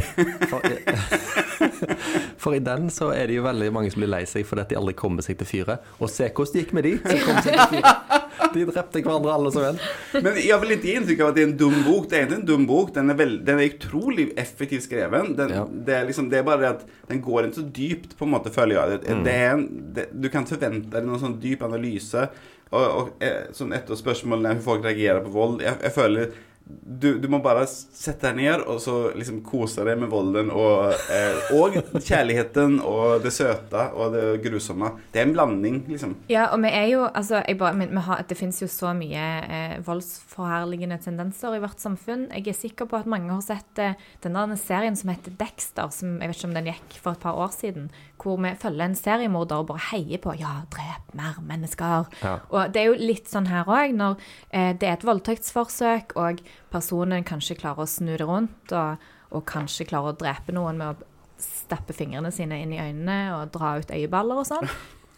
For, 0.51 0.63
for 2.43 2.55
i 2.57 2.61
den 2.63 2.89
så 2.95 3.09
er 3.15 3.27
det 3.31 3.37
jo 3.39 3.45
veldig 3.47 3.71
mange 3.75 3.91
som 3.93 4.03
blir 4.03 4.11
lei 4.13 4.23
seg 4.31 4.47
fordi 4.49 4.65
de 4.73 4.79
aldri 4.79 4.95
kommer 4.99 5.25
seg 5.27 5.39
til 5.41 5.49
fyret. 5.49 5.83
Og 6.03 6.11
se 6.11 6.29
hvordan 6.31 6.53
det 6.55 6.63
gikk 6.65 6.75
med 6.79 6.87
de 6.89 6.93
som 7.03 7.25
kom 7.27 7.41
seg 7.47 7.57
til 7.57 7.75
fyret. 7.77 8.19
De 8.53 8.65
drepte 8.69 9.01
hverandre 9.05 9.33
alle 9.35 9.51
som 9.55 9.65
en. 9.71 9.79
Men 10.25 10.39
jeg 10.43 10.59
vil 10.63 10.75
ikke 10.77 10.89
gi 10.91 10.95
inntrykk 11.01 11.23
av 11.25 11.31
at 11.33 11.37
det 11.39 11.43
er 11.45 11.51
en 11.51 11.57
dum 11.63 11.77
bok. 11.87 12.09
Det 12.11 12.19
er 12.19 12.27
ikke 12.27 12.39
en 12.41 12.47
dum 12.53 12.65
bok. 12.69 12.91
Den 12.97 13.13
er, 13.15 13.19
veld, 13.23 13.37
den 13.49 13.63
er 13.63 13.71
utrolig 13.71 14.27
effektivt 14.43 14.87
skreven. 14.89 15.33
Den, 15.39 15.55
Ja. 15.57 15.63
det, 15.71 15.95
er 15.99 16.09
liksom, 16.09 16.29
det 16.33 16.41
er 16.43 16.47
bare 16.49 16.61
det 16.65 16.71
at 16.77 16.87
den 17.11 17.23
går 17.25 17.49
ikke 17.49 17.61
så 17.61 17.67
dypt, 17.79 18.17
på 18.19 18.27
en 18.29 18.35
måte, 18.35 18.53
føler 18.55 18.77
jeg. 18.79 18.99
Det, 19.07 19.17
Mm. 19.19 19.25
det 19.27 19.37
en, 19.51 19.65
det, 19.99 20.07
du 20.15 20.29
kan 20.33 20.47
forvente 20.49 20.91
deg 20.93 21.07
noen 21.09 21.23
sånn 21.23 21.39
dyp 21.43 21.63
analyse. 21.67 22.29
Og, 22.73 22.99
og 22.99 23.55
sånn 23.57 23.75
et 23.77 23.91
av 23.91 23.99
spørsmålene 24.01 24.49
er 24.49 24.57
hvordan 24.57 24.65
folk 24.65 24.89
reagerer 24.89 25.23
på 25.25 25.35
vold. 25.35 25.61
Jeg, 25.65 25.77
jeg 25.85 25.95
føler 25.97 26.33
du, 26.65 27.19
du 27.19 27.29
må 27.31 27.41
bare 27.43 27.65
sette 27.69 28.31
deg 28.31 28.39
ned 28.39 28.63
og 28.71 28.79
så 28.83 28.95
liksom 29.19 29.41
kose 29.47 29.85
deg 29.87 29.99
med 30.01 30.11
volden 30.13 30.51
og, 30.55 30.93
eh, 31.13 31.53
og 31.57 31.77
kjærligheten 32.09 32.79
og 32.87 33.25
det 33.25 33.33
søte 33.35 33.89
og 33.97 34.15
det 34.15 34.25
grusomme. 34.45 34.93
Det 35.13 35.23
er 35.23 35.29
en 35.29 35.35
blanding, 35.37 35.81
liksom. 35.91 36.15
Ja, 36.31 36.49
og 36.55 36.63
vi 36.65 36.73
er 36.73 36.87
jo 36.93 37.05
altså, 37.09 37.43
jeg 37.47 37.59
bare, 37.61 37.77
vi, 37.81 37.89
vi 37.91 38.05
har, 38.07 38.25
Det 38.29 38.39
fins 38.39 38.63
jo 38.63 38.71
så 38.71 38.93
mye 38.97 39.27
eh, 39.43 39.77
voldsforherligende 39.85 41.01
tendenser 41.03 41.57
i 41.57 41.63
vårt 41.63 41.83
samfunn. 41.83 42.29
Jeg 42.31 42.53
er 42.53 42.59
sikker 42.59 42.89
på 42.91 43.01
at 43.01 43.11
mange 43.11 43.33
har 43.33 43.45
sett 43.45 43.83
eh, 43.83 43.99
den 44.25 44.39
der 44.39 44.57
serien 44.61 44.99
som 44.99 45.13
heter 45.13 45.35
Dexter, 45.39 45.91
som 45.95 46.19
jeg 46.21 46.31
vet 46.31 46.41
ikke 46.41 46.51
om 46.53 46.59
den 46.61 46.73
gikk 46.73 46.99
for 47.03 47.17
et 47.17 47.25
par 47.25 47.39
år 47.43 47.53
siden, 47.57 47.91
hvor 48.23 48.39
vi 48.43 48.55
følger 48.63 48.87
en 48.87 48.97
seriemorder 48.99 49.63
og 49.63 49.69
bare 49.73 49.87
heier 49.91 50.23
på 50.23 50.35
Ja, 50.39 50.63
drep 50.73 51.13
mer 51.19 51.41
mennesker. 51.45 52.09
Ja. 52.23 52.37
Og 52.51 52.73
det 52.75 52.83
er 52.83 52.91
jo 52.91 52.99
litt 53.11 53.31
sånn 53.31 53.51
her 53.51 53.69
òg, 53.69 53.95
når 53.99 54.19
eh, 54.51 54.73
det 54.79 54.89
er 54.89 54.97
et 54.97 55.07
voldtektsforsøk, 55.07 56.17
og 56.21 56.43
personen 56.73 57.27
kanskje 57.27 57.59
klarer 57.61 57.85
å 57.85 57.91
snu 57.91 58.15
det 58.15 58.27
rundt, 58.29 58.73
og, 58.73 59.03
og 59.33 59.47
kanskje 59.49 59.89
klarer 59.91 60.15
å 60.15 60.21
drepe 60.23 60.55
noen 60.55 60.81
med 60.81 60.95
å 60.95 61.11
stappe 61.43 61.95
fingrene 61.97 62.31
sine 62.35 62.63
inn 62.63 62.75
i 62.75 62.81
øynene 62.81 63.35
og 63.37 63.51
dra 63.55 63.77
ut 63.83 63.91
øyeballer 63.91 64.43
og 64.45 64.49
sånn. 64.49 64.69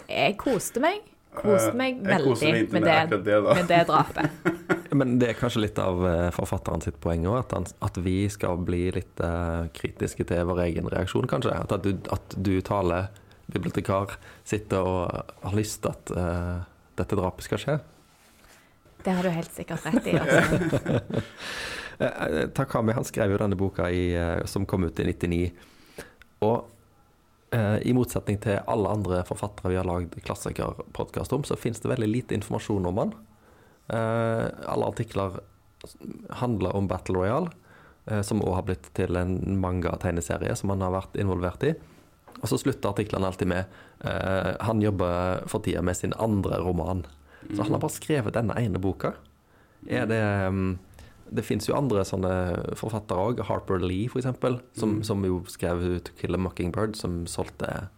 Jeg 0.08 0.38
koste 0.40 0.80
meg. 0.84 1.13
Koste 1.34 1.72
meg 1.78 2.00
veldig 2.04 2.32
koste 2.32 2.52
meg 2.54 2.74
med 2.74 2.86
det, 2.86 3.18
det, 3.26 3.38
med 3.48 3.70
det 3.70 3.80
drapet. 3.88 4.50
Men 4.98 5.16
det 5.18 5.32
er 5.32 5.38
kanskje 5.38 5.64
litt 5.64 5.78
av 5.82 6.04
eh, 6.06 6.28
forfatteren 6.34 6.84
sitt 6.84 7.00
poeng 7.02 7.26
òg, 7.26 7.40
at, 7.42 7.72
at 7.82 7.98
vi 8.04 8.28
skal 8.30 8.60
bli 8.62 8.84
litt 8.94 9.22
uh, 9.24 9.66
kritiske 9.74 10.26
til 10.30 10.46
vår 10.46 10.62
egen 10.68 10.86
reaksjon, 10.92 11.26
kanskje. 11.30 11.56
At, 11.64 11.74
at, 11.74 11.82
du, 11.82 11.98
at 12.14 12.36
du 12.38 12.54
taler 12.64 13.10
bibliotekar, 13.50 14.14
sitter 14.46 14.86
og 14.86 15.34
har 15.42 15.58
lyst 15.58 15.82
til 15.82 15.90
at 15.90 16.14
uh, 16.14 16.62
dette 17.00 17.18
drapet 17.18 17.48
skal 17.48 17.62
skje. 17.64 17.76
Det 19.04 19.12
har 19.12 19.26
du 19.26 19.34
helt 19.34 19.52
sikkert 19.52 19.84
rett 19.90 20.12
i. 20.12 20.18
Altså. 20.20 21.00
Eh, 21.98 22.06
eh, 22.06 22.48
Takami 22.50 22.90
han 22.92 23.04
skrev 23.06 23.30
jo 23.30 23.36
denne 23.38 23.54
boka 23.54 23.86
i, 23.86 24.08
eh, 24.18 24.40
som 24.50 24.64
kom 24.66 24.82
ut 24.82 24.98
i 24.98 25.04
99. 25.06 25.52
Og 26.42 26.56
eh, 26.56 26.73
i 27.54 27.92
motsetning 27.94 28.38
til 28.42 28.58
alle 28.70 28.90
andre 28.90 29.20
forfattere 29.28 29.70
vi 29.70 29.76
har 29.78 29.86
lagd 29.86 30.16
klassikerpodkast 30.26 31.34
om, 31.36 31.44
så 31.46 31.58
finnes 31.60 31.82
det 31.82 31.90
veldig 31.92 32.08
lite 32.10 32.36
informasjon 32.36 32.88
om 32.90 33.00
han. 33.02 33.12
Eh, 33.86 34.46
alle 34.66 34.86
artikler 34.86 35.40
handler 36.28 36.76
om 36.76 36.88
Battle 36.88 37.18
Royale, 37.18 37.50
eh, 38.06 38.22
som 38.22 38.42
òg 38.42 38.54
har 38.54 38.68
blitt 38.68 38.88
til 38.96 39.16
en 39.16 39.36
manga-tegneserie 39.60 40.56
som 40.56 40.72
han 40.72 40.84
har 40.84 40.94
vært 40.94 41.18
involvert 41.20 41.66
i. 41.68 41.74
Og 42.40 42.48
så 42.50 42.58
slutter 42.60 42.90
artiklene 42.90 43.28
alltid 43.28 43.48
med 43.48 43.76
eh, 44.04 44.54
Han 44.66 44.82
jobber 44.82 45.44
for 45.48 45.64
tida 45.64 45.82
med 45.82 45.96
sin 45.96 46.16
andre 46.18 46.58
roman. 46.60 47.04
Så 47.44 47.62
han 47.62 47.76
har 47.76 47.80
bare 47.80 47.92
skrevet 47.92 48.34
denne 48.34 48.56
ene 48.58 48.80
boka. 48.80 49.12
Er 49.86 50.08
det 50.08 50.20
um, 50.48 50.78
Det 51.30 51.44
fins 51.44 51.68
jo 51.68 51.74
andre 51.76 52.04
sånne 52.04 52.74
forfattere 52.76 53.18
òg. 53.30 53.40
Harper 53.48 53.78
Lee, 53.80 54.08
for 54.08 54.18
eksempel, 54.20 54.60
som, 54.76 54.96
Mm. 54.98 55.02
som 55.04 55.24
jo 55.24 55.42
skrev 55.48 56.00
'To 56.04 56.12
Kill 56.20 56.34
a 56.34 56.38
Mockingbird', 56.38 56.96
som 56.96 57.26
solgte 57.26 57.88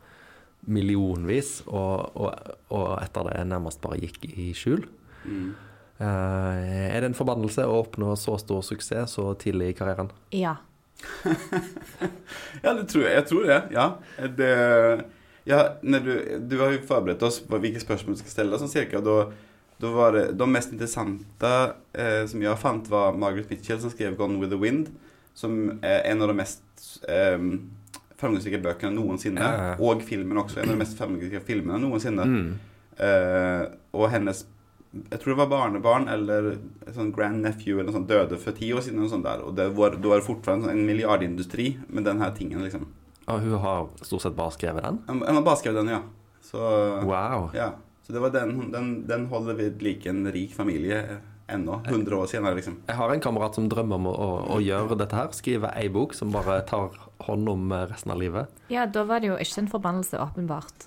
millionvis, 0.67 1.63
og, 1.67 2.11
og, 2.17 2.35
og 2.71 2.99
etter 3.03 3.29
det 3.31 3.47
nærmest 3.47 3.81
bare 3.81 3.99
gikk 4.01 4.25
i 4.37 4.53
skjul. 4.53 4.85
Mm. 5.25 5.55
Uh, 6.01 6.93
er 6.93 7.01
det 7.01 7.05
en 7.05 7.15
forbannelse 7.15 7.65
å 7.65 7.83
oppnå 7.85 8.17
så 8.17 8.39
stor 8.39 8.61
suksess 8.63 9.15
så 9.17 9.35
tidlig 9.39 9.69
i 9.71 9.73
karrieren? 9.79 10.11
Ja. 10.33 10.57
Ja, 12.65 12.73
det 12.75 12.89
tror 12.89 13.05
jeg. 13.05 13.15
Jeg 13.15 13.27
tror 13.29 13.47
det. 13.47 13.63
Ja. 13.73 13.87
Det, 14.37 15.05
ja 15.45 15.77
när 15.83 16.01
du, 16.01 16.39
du 16.49 16.59
har 16.59 16.73
jo 16.73 16.79
forberedt 16.89 17.23
oss 17.23 17.41
på 17.41 17.59
hvilke 17.63 17.81
spørsmål 17.81 18.17
du 18.17 18.23
skal 18.25 18.33
stille, 18.33 18.59
sånn 18.59 18.73
cirka. 18.73 19.01
Da, 19.05 19.31
da 19.81 19.91
var 19.93 20.13
det, 20.13 20.25
de 20.39 20.47
mest 20.49 20.73
interessante 20.73 21.51
eh, 21.95 22.23
som 22.27 22.41
jeg 22.43 22.57
fant, 22.59 22.87
var 22.89 23.13
Margaret 23.19 23.51
Mitchell 23.51 23.81
som 23.81 23.91
skrev 23.93 24.17
'Gone 24.17 24.39
with 24.41 24.51
the 24.53 24.59
Wind', 24.61 24.89
som 25.35 25.79
er 25.83 26.03
en 26.11 26.23
av 26.23 26.29
de 26.29 26.35
mest 26.35 26.63
eh, 27.09 27.37
framgångsrike 28.17 28.63
bøkene 28.65 28.95
noensinne. 28.97 29.41
Ja. 29.45 29.75
Og 29.79 30.01
filmen 30.03 30.39
også. 30.41 30.63
En 30.63 30.71
av 30.71 30.75
de 30.77 30.81
mest 30.81 30.97
framgångsrike 30.99 31.43
filmene 31.45 31.79
noensinne. 31.83 32.25
Mm. 32.25 32.53
Eh, 32.99 33.67
og 33.93 34.11
hennes 34.11 34.47
Jeg 35.11 35.21
tror 35.21 35.35
det 35.35 35.41
var 35.43 35.49
barnebarn 35.51 36.07
eller 36.09 36.55
sånn 36.95 37.11
grand 37.13 37.43
nephew 37.45 37.75
eller 37.81 37.91
noe 37.91 37.99
sånt 37.99 38.09
døde 38.09 38.39
for 38.41 38.53
ti 38.57 38.71
år 38.73 38.81
siden. 38.81 39.03
Og, 39.05 39.11
sånt 39.11 39.25
der, 39.25 39.43
og 39.45 39.55
det 39.55 39.67
var, 39.77 39.91
det 39.91 40.09
var 40.09 40.23
fortsatt 40.25 40.55
en, 40.57 40.63
sånn- 40.63 40.71
en 40.73 40.87
milliardindustri 40.87 41.77
med 41.91 42.05
den 42.05 42.19
her 42.23 42.31
tingen. 42.33 42.63
liksom. 42.65 42.87
Og 43.29 43.41
hun 43.41 43.59
har 43.61 43.89
stort 44.01 44.23
sett 44.23 44.37
bare 44.39 44.55
skrevet 44.57 44.83
den? 44.83 45.03
Han 45.07 45.21
har 45.37 45.43
bare 45.43 45.57
skrevet 45.61 45.83
den, 45.85 45.89
ja. 45.93 46.01
Så, 46.41 46.57
Wow. 47.05 47.51
ja. 47.53 47.73
Så 48.07 48.13
det 48.13 48.21
var 48.23 48.31
den, 48.31 48.71
den, 48.71 48.91
den 49.07 49.27
holder 49.27 49.57
ved 49.59 49.83
like 49.83 50.07
en 50.09 50.29
rik 50.33 50.53
familie 50.55 51.01
ennå. 51.51 51.81
100 51.87 52.17
år 52.17 52.27
senere, 52.31 52.55
liksom. 52.55 52.77
Jeg 52.87 52.95
har 52.97 53.11
en 53.11 53.23
kamerat 53.23 53.59
som 53.59 53.67
drømmer 53.71 53.99
om 53.99 54.07
å, 54.07 54.13
å, 54.13 54.29
å 54.57 54.59
gjøre 54.63 54.99
dette 55.01 55.19
her. 55.19 55.33
Skrive 55.35 55.73
ei 55.75 55.89
bok 55.91 56.15
som 56.15 56.31
bare 56.35 56.61
tar 56.69 56.95
hånd 57.27 57.51
om 57.51 57.73
eh, 57.75 57.87
resten 57.91 58.15
av 58.15 58.21
livet. 58.23 58.53
Ja, 58.71 58.87
da 58.87 59.03
var 59.09 59.25
det 59.25 59.33
jo 59.33 59.39
ikke 59.43 59.65
en 59.65 59.73
forbannelse, 59.73 60.21
åpenbart. 60.23 60.87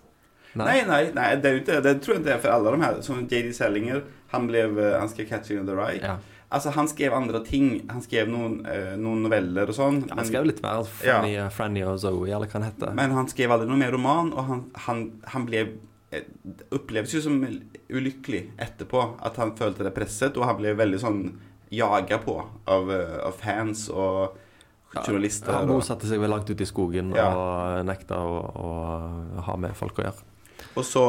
Nei, 0.54 0.66
nei, 0.66 0.86
nei, 0.88 1.02
nei 1.14 1.28
det, 1.36 1.50
är 1.50 1.54
ju 1.54 1.60
inte, 1.60 1.82
det 1.82 1.94
tror 2.02 2.16
jag 2.18 2.26
det 2.26 2.34
er 2.38 2.40
for 2.46 2.56
alle 2.56 2.72
de 2.72 2.82
her. 2.88 3.02
Som 3.06 3.20
J.D. 3.28 3.52
Sellinger, 3.54 4.04
han, 4.32 4.48
blev, 4.48 4.80
eh, 4.80 4.96
han 5.00 5.12
skrev 5.12 5.28
Catching 5.28 5.68
the 5.68 5.76
Rye. 5.76 6.00
Ja. 6.04 6.16
Altså, 6.50 6.72
han 6.74 6.88
skrev 6.88 7.14
andre 7.14 7.44
ting. 7.46 7.84
Han 7.92 8.02
skrev 8.02 8.32
noen, 8.32 8.62
eh, 8.66 8.96
noen 8.96 9.28
noveller 9.28 9.70
og 9.70 9.76
sånn. 9.76 10.02
Ja, 10.08 10.18
han 10.18 10.32
skrev 10.32 10.48
litt 10.50 10.64
mer 10.64 10.88
Franny, 10.88 11.36
Franny 11.54 11.84
og 11.86 12.00
Zoe, 12.02 12.32
eller 12.32 12.48
hva 12.48 12.62
han 12.62 12.72
heter. 12.72 12.96
Men 12.98 13.14
han 13.20 13.28
skrev 13.30 13.54
aldri 13.54 13.70
noe 13.70 13.84
mer 13.84 13.94
roman 13.94 14.32
og 14.32 14.48
han, 14.48 14.66
han, 14.88 15.06
han 15.36 15.46
blev 15.52 15.76
eh, 16.12 16.24
upplevdes 16.72 17.14
jo 17.14 17.22
som 17.22 17.40
ulykkelig 17.90 18.52
etterpå. 18.58 19.04
At 19.22 19.38
han 19.38 19.56
følte 19.56 19.84
det 19.84 19.94
presset, 19.96 20.38
og 20.38 20.46
han 20.46 20.58
ble 20.58 20.74
veldig 20.76 21.00
sånn 21.00 21.24
jaga 21.72 22.18
på 22.24 22.38
av, 22.68 22.90
eh, 22.92 23.18
av 23.28 23.34
fans 23.38 23.90
og 23.94 24.36
journalister. 25.06 25.54
Han 25.54 25.68
bosatte 25.70 26.08
seg 26.10 26.20
vel 26.20 26.32
langt 26.34 26.50
ute 26.50 26.64
i 26.66 26.70
skogen 26.70 27.14
Ja. 27.16 27.28
og 27.30 27.86
nekta 27.86 28.16
å, 28.18 28.40
å 28.56 29.42
ha 29.46 29.56
med 29.56 29.76
folk 29.78 30.00
å 30.02 30.04
gjøre. 30.08 30.24
og 30.76 30.84
så 30.84 31.02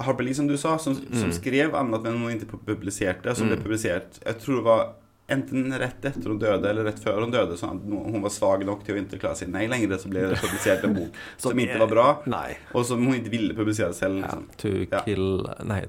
Harper 0.00 0.24
Lee, 0.24 0.34
som 0.34 0.46
du 0.46 0.56
sa, 0.56 0.76
som, 0.78 0.94
som 0.94 1.28
Mm. 1.30 1.32
skrev 1.32 1.74
annet, 1.74 2.02
men 2.02 2.18
hun 2.18 2.30
ikke 2.38 2.58
publiserte, 2.66 3.34
som 3.36 3.48
ble 3.48 3.56
Mm. 3.56 3.62
publisert 3.64 4.18
Jeg 4.24 4.38
tror 4.38 4.56
det 4.56 4.64
var 4.64 4.94
enten 5.32 5.72
rett 5.80 6.04
etter 6.10 6.28
hun 6.30 6.38
døde, 6.42 6.68
eller 6.70 6.86
rett 6.90 7.00
før 7.02 7.20
hun 7.24 7.32
døde. 7.34 7.56
sånn 7.60 7.78
at 7.80 8.12
hun 8.12 8.22
var 8.24 8.30
svag 8.34 8.64
nok 8.68 8.84
til 8.86 8.96
å 8.96 9.02
ikke 9.02 9.20
klare 9.22 9.36
å 9.36 9.40
si 9.42 9.46
nei 9.50 9.66
lenger, 9.70 9.96
så 10.02 10.10
ble 10.12 10.26
det 10.32 10.38
publisert 10.40 10.84
en 10.88 10.94
bok 10.96 11.18
som 11.42 11.58
ikke 11.58 11.78
var 11.82 11.90
bra, 11.92 12.06
Nei. 12.30 12.56
og 12.72 12.84
som 12.88 13.02
hun 13.04 13.16
ikke 13.18 13.32
ville 13.34 13.54
publisere 13.58 13.92
selv. 13.96 14.20
Liksom. 14.22 14.46
to 14.62 14.72
Ja. 14.92 15.00
kill 15.06 15.46
Nei, 15.64 15.82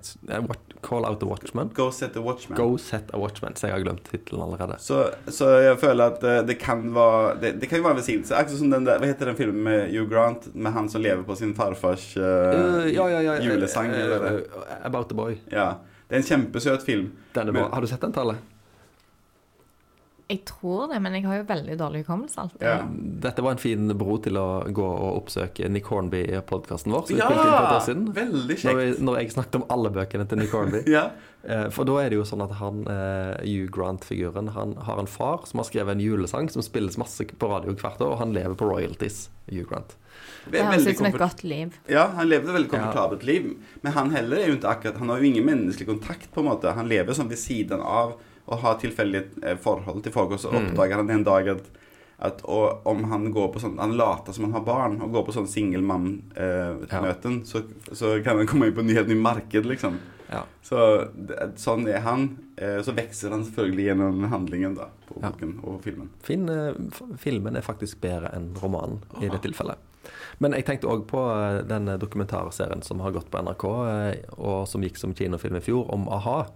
what, 0.48 0.60
Call 0.84 1.06
out 1.08 1.20
the 1.22 1.26
watchman. 1.26 1.70
Go 1.74 1.92
set 1.92 2.12
the 2.14 2.22
watchman. 2.22 2.58
Go 2.58 2.76
set 2.78 3.10
a 3.14 3.18
watchman. 3.18 3.56
Så 3.56 3.68
jeg 3.70 3.72
har 3.78 3.84
glemt 3.86 4.04
tittelen 4.12 4.42
allerede. 4.44 4.76
Så, 4.84 4.98
så 5.32 5.48
jeg 5.64 5.78
føler 5.80 6.12
at 6.12 6.24
eh, 6.28 6.42
det 6.44 6.58
kan 6.60 6.82
være 6.94 7.38
Det, 7.40 7.52
det 7.62 7.70
kan 7.72 7.80
jo 7.80 7.86
være 7.86 7.96
en 7.96 8.02
velsignelse. 8.02 8.36
Akkurat 8.36 8.60
som 8.60 8.70
den 8.74 8.84
der 8.90 9.00
Hva 9.00 9.08
heter 9.08 9.32
den 9.32 9.38
filmen 9.40 9.64
med 9.64 9.94
Hugh 9.94 10.10
Grant, 10.12 10.50
med 10.56 10.76
han 10.76 10.90
som 10.92 11.02
lever 11.02 11.24
på 11.24 11.38
sin 11.40 11.56
farfars 11.56 12.10
uh, 12.18 12.24
Uh, 12.54 12.90
ja, 12.92 13.06
ja, 13.10 13.22
ja. 13.24 13.38
julesang? 13.42 13.90
Uh, 13.96 14.42
About 14.84 15.08
the 15.10 15.16
Boy. 15.16 15.38
Ja. 15.52 15.78
Det 16.10 16.18
er 16.18 16.22
en 16.22 16.28
kjempesøt 16.28 16.84
film. 16.84 17.12
Men- 17.36 17.56
Har 17.72 17.82
du 17.82 17.88
sett 17.88 18.02
den, 18.02 18.12
Tale? 18.14 18.36
Jeg 20.32 20.46
tror 20.48 20.88
det, 20.90 21.02
men 21.04 21.14
jeg 21.18 21.26
har 21.28 21.36
jo 21.42 21.44
veldig 21.50 21.76
dårlig 21.78 22.04
hukommelse 22.06 22.40
alltid. 22.42 22.62
Ja. 22.64 22.78
Dette 23.26 23.44
var 23.44 23.52
en 23.52 23.62
fin 23.62 23.92
bro 24.00 24.16
til 24.24 24.38
å 24.40 24.46
gå 24.74 24.86
og 24.88 25.18
oppsøke 25.20 25.68
Nick 25.70 25.86
Hornby 25.92 26.22
i 26.32 26.40
podkasten 26.48 26.94
vår. 26.96 27.12
År 27.12 27.82
siden. 27.86 28.08
Veldig 28.16 28.56
Når, 28.56 28.62
kjekt. 28.64 28.80
vi, 28.80 29.04
når 29.04 29.20
jeg 29.20 29.34
snakket 29.36 29.60
om 29.60 29.66
alle 29.76 29.92
bøkene 29.94 30.26
til 30.32 30.40
Nick 30.42 30.56
Hornby. 30.56 30.84
Ja. 30.96 31.10
Eh, 31.44 31.66
For 31.76 31.84
da 31.84 31.98
er 32.00 32.10
det 32.14 32.16
jo 32.22 32.24
sånn 32.24 32.42
at 32.46 32.54
han, 32.56 32.86
eh, 32.88 33.44
Hugh 33.44 33.68
Grant-figuren, 33.76 34.48
han 34.56 34.78
har 34.88 35.02
en 35.02 35.10
far 35.12 35.44
som 35.50 35.60
har 35.60 35.68
skrevet 35.68 35.98
en 35.98 36.00
julesang 36.06 36.48
som 36.50 36.64
spilles 36.64 36.96
masse 36.98 37.26
på 37.28 37.50
radio 37.52 37.76
hvert 37.76 38.00
år, 38.00 38.14
og 38.16 38.22
han 38.24 38.32
lever 38.34 38.56
på 38.56 38.70
royalties, 38.70 39.26
Hugh 39.52 39.68
Grant. 39.68 39.98
Det 40.48 40.64
høres 40.64 40.88
ut 40.88 40.98
som 41.02 41.10
et 41.12 41.20
godt 41.20 41.44
liv. 41.44 41.76
Ja, 41.92 42.08
han 42.16 42.30
lever 42.32 42.48
et 42.48 42.56
veldig 42.62 42.72
Ja. 42.72 42.78
komfortabelt 42.80 43.24
liv. 43.28 43.52
Men 43.84 43.92
han 44.00 44.12
heller 44.16 44.38
er 44.40 44.48
jo 44.54 44.56
ikke 44.56 44.72
akkurat 44.72 44.98
Han 45.04 45.10
har 45.12 45.20
jo 45.20 45.24
ingen 45.34 45.46
menneskelig 45.46 45.88
kontakt, 45.88 46.32
på 46.32 46.40
en 46.40 46.48
måte. 46.48 46.72
Han 46.74 46.88
lever 46.88 47.12
sånn 47.14 47.28
ved 47.30 47.38
siden 47.44 47.82
av 47.84 48.16
og 48.48 48.60
har 48.60 48.76
tilfeldig 48.82 49.24
eh, 49.44 49.56
forhold 49.58 50.04
til 50.04 50.12
folk, 50.12 50.32
og 50.32 50.40
så 50.40 50.52
Mm. 50.52 50.72
oppdager 50.72 50.96
han 50.96 51.10
en 51.10 51.24
dag 51.24 51.48
at 51.58 51.72
at 52.24 52.42
og 52.46 52.86
om 52.88 53.04
han 53.10 53.34
går 53.34 53.50
på 53.52 53.60
sånn 53.60 53.78
Han 53.80 53.98
later 53.98 54.32
som 54.34 54.46
han 54.46 54.54
har 54.54 54.62
barn 54.62 55.02
og 55.02 55.12
går 55.12 55.26
på 55.26 55.34
sånn 55.34 55.48
singelmann-møten, 55.50 57.42
så, 57.46 57.64
så 57.92 58.24
kan 58.24 58.38
han 58.38 58.48
komme 58.48 58.68
inn 58.70 58.76
på 58.78 58.84
en 58.84 58.90
helt 58.96 59.10
ny 59.12 59.16
marked, 59.20 59.66
liksom. 59.68 59.98
Ja. 60.32 60.44
Så 60.66 60.78
sånn 61.60 61.88
er 61.92 62.00
han. 62.06 62.28
Eh, 62.58 62.80
Så 62.86 62.94
vokser 62.96 63.34
han 63.34 63.44
selvfølgelig 63.46 63.86
gjennom 63.90 64.24
handlingen 64.32 64.76
da, 64.78 64.88
på 65.10 65.20
Ja. 65.22 65.30
boken 65.32 65.60
og 65.64 65.82
filmen. 65.84 66.10
Fin, 66.24 66.48
eh, 66.50 66.74
filmen 67.18 67.56
er 67.58 67.62
faktisk 67.66 68.00
bedre 68.02 68.32
enn 68.34 68.54
romanen 68.62 69.02
i 69.22 69.28
det 69.30 69.42
tilfellet. 69.42 69.78
Men 70.40 70.52
jeg 70.54 70.66
tenkte 70.66 70.88
òg 70.90 71.06
på 71.08 71.20
eh, 71.32 71.62
den 71.68 71.86
dokumentarserien 72.00 72.82
som 72.84 73.00
har 73.02 73.12
gått 73.12 73.30
på 73.32 73.40
NRK, 73.44 73.66
eh, 73.90 74.16
og 74.38 74.68
som 74.68 74.82
gikk 74.82 74.98
som 74.98 75.14
kinofilm 75.14 75.58
i 75.58 75.62
fjor, 75.62 75.86
om 75.94 76.08
a-ha. 76.10 76.48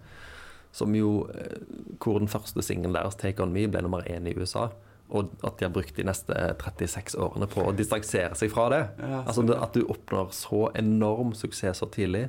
Som 0.78 0.94
jo 0.98 1.24
eh, 1.34 1.58
Hvor 1.98 2.20
den 2.22 2.30
første 2.30 2.62
singelen 2.62 2.94
deres, 2.94 3.18
'Take 3.18 3.42
On 3.44 3.54
Me', 3.54 3.66
ble 3.72 3.82
nummer 3.82 4.06
én 4.06 4.28
i 4.30 4.36
USA. 4.38 4.68
Og 5.10 5.30
at 5.44 5.58
de 5.58 5.66
har 5.66 5.72
brukt 5.72 5.96
de 5.96 6.04
neste 6.04 6.36
36 6.60 7.16
årene 7.24 7.48
på 7.48 7.64
å 7.64 7.72
distraksere 7.76 8.36
seg 8.36 8.52
fra 8.52 8.66
det. 8.74 8.82
Ja, 9.00 9.22
Altså 9.26 9.46
At 9.56 9.74
du 9.74 9.86
oppnår 9.88 10.34
så 10.36 10.68
enorm 10.76 11.32
suksess 11.34 11.80
så 11.80 11.88
tidlig, 11.90 12.26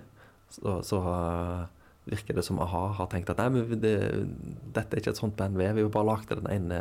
så, 0.49 0.79
så 0.87 1.01
uh, 1.03 1.67
virker 2.07 2.39
det 2.39 2.45
som 2.47 2.61
a-ha 2.63 2.85
har 2.97 3.09
tenkt 3.11 3.29
at 3.35 3.43
nei, 3.43 3.49
men 3.51 3.81
det, 3.83 3.97
dette 4.73 4.95
er 4.95 5.03
ikke 5.03 5.11
et 5.11 5.21
sånt 5.21 5.37
band 5.37 5.59
vi 5.59 5.67
er. 5.67 5.75
Vi 5.75 5.83
har 5.83 5.91
bare 5.91 6.07
lagd 6.13 6.31
den 6.31 6.47
ene 6.55 6.79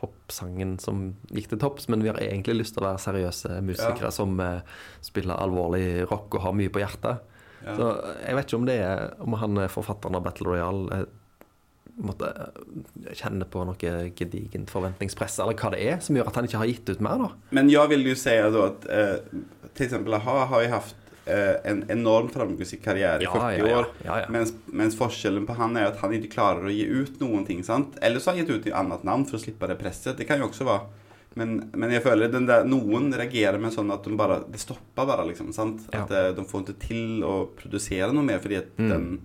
popsangen 0.00 0.78
som 0.82 1.02
gikk 1.34 1.50
til 1.50 1.60
topps, 1.62 1.88
men 1.90 2.02
vi 2.04 2.10
har 2.12 2.18
egentlig 2.22 2.60
lyst 2.62 2.74
til 2.76 2.84
å 2.84 2.88
være 2.92 3.02
seriøse 3.02 3.58
musikere 3.66 4.10
Ja. 4.10 4.14
som 4.14 4.38
uh, 4.40 4.62
spiller 5.04 5.34
alvorlig 5.36 6.06
rock 6.10 6.34
og 6.38 6.46
har 6.46 6.54
mye 6.56 6.70
på 6.72 6.80
hjertet. 6.82 7.26
Ja. 7.64 7.74
Så 7.78 7.90
jeg 8.20 8.38
vet 8.38 8.48
ikke 8.48 8.60
om 8.60 8.66
det 8.68 8.80
er 8.84 9.14
om 9.24 9.36
han 9.40 9.60
er 9.64 9.72
forfatteren 9.72 10.18
av 10.18 10.26
Battle 10.26 10.50
Royale 10.52 11.04
måtte 12.02 12.26
eh, 12.26 13.14
kjenne 13.14 13.46
på 13.50 13.62
noe 13.66 13.94
gedigent 14.18 14.72
forventningspress, 14.72 15.38
eller 15.42 15.56
hva 15.58 15.72
det 15.74 15.84
er, 15.84 16.00
som 16.02 16.18
gjør 16.18 16.30
at 16.30 16.40
han 16.40 16.48
ikke 16.48 16.60
har 16.62 16.70
gitt 16.70 16.90
ut 16.90 17.04
mer, 17.04 17.22
da. 17.22 17.30
Men 17.54 17.70
jeg 17.72 17.92
vil 17.92 18.10
jo 18.10 18.18
si 18.18 18.34
at 18.40 18.58
att 18.64 18.86
eh, 18.90 19.16
till 19.74 19.86
exempel 19.86 20.14
AHA 20.14 20.44
har 20.50 20.62
jo 20.64 20.70
haft 20.74 20.96
eh, 21.26 21.70
en 21.70 21.84
enorm 21.90 22.28
framgangskarriere 22.28 22.84
karriär 22.84 23.22
i 23.22 23.26
40 23.26 23.58
ja, 23.58 23.68
ja, 23.68 23.78
år. 23.78 23.86
ja, 24.04 24.18
ja. 24.20 24.26
Mens, 24.28 24.54
mens 24.66 24.98
forskjellen 24.98 25.46
på 25.46 25.56
han 25.58 25.76
er 25.76 25.92
at 25.92 26.02
han 26.02 26.14
ikke 26.14 26.34
klarer 26.34 26.68
å 26.68 26.74
gi 26.74 26.84
ut 26.84 27.20
noen 27.22 27.46
ting. 27.46 27.64
sant? 27.64 27.98
Eller 28.02 28.20
så 28.20 28.30
har 28.30 28.38
han 28.38 28.44
gitt 28.44 28.54
ut 28.54 28.68
i 28.70 28.74
annet 28.74 29.06
navn 29.06 29.26
for 29.28 29.38
å 29.38 29.44
slippe 29.44 29.70
det 29.70 29.78
presset. 29.80 30.16
Det 30.18 30.28
kan 30.28 30.42
jo 30.42 30.50
også 30.50 30.68
være. 30.68 31.02
Men, 31.36 31.70
men 31.74 31.90
jeg 31.90 32.02
føler 32.04 32.30
den 32.30 32.46
der, 32.46 32.62
noen 32.64 33.08
reagerer 33.12 33.58
med 33.58 33.72
sånn 33.74 33.90
at 33.90 34.04
de 34.06 34.14
bare, 34.16 34.36
det 34.50 34.60
stopper 34.62 35.06
bare. 35.08 35.24
liksom, 35.26 35.52
sant? 35.52 35.82
At 35.92 36.10
Ja. 36.10 36.28
eh, 36.28 36.32
de 36.36 36.44
får 36.46 36.62
ikke 36.64 36.78
til 36.88 37.24
å 37.26 37.48
produsere 37.58 38.12
noe 38.14 38.22
mer 38.22 38.38
fordi 38.38 38.56
at 38.60 38.76
Mm. 38.78 38.88
den 38.88 39.20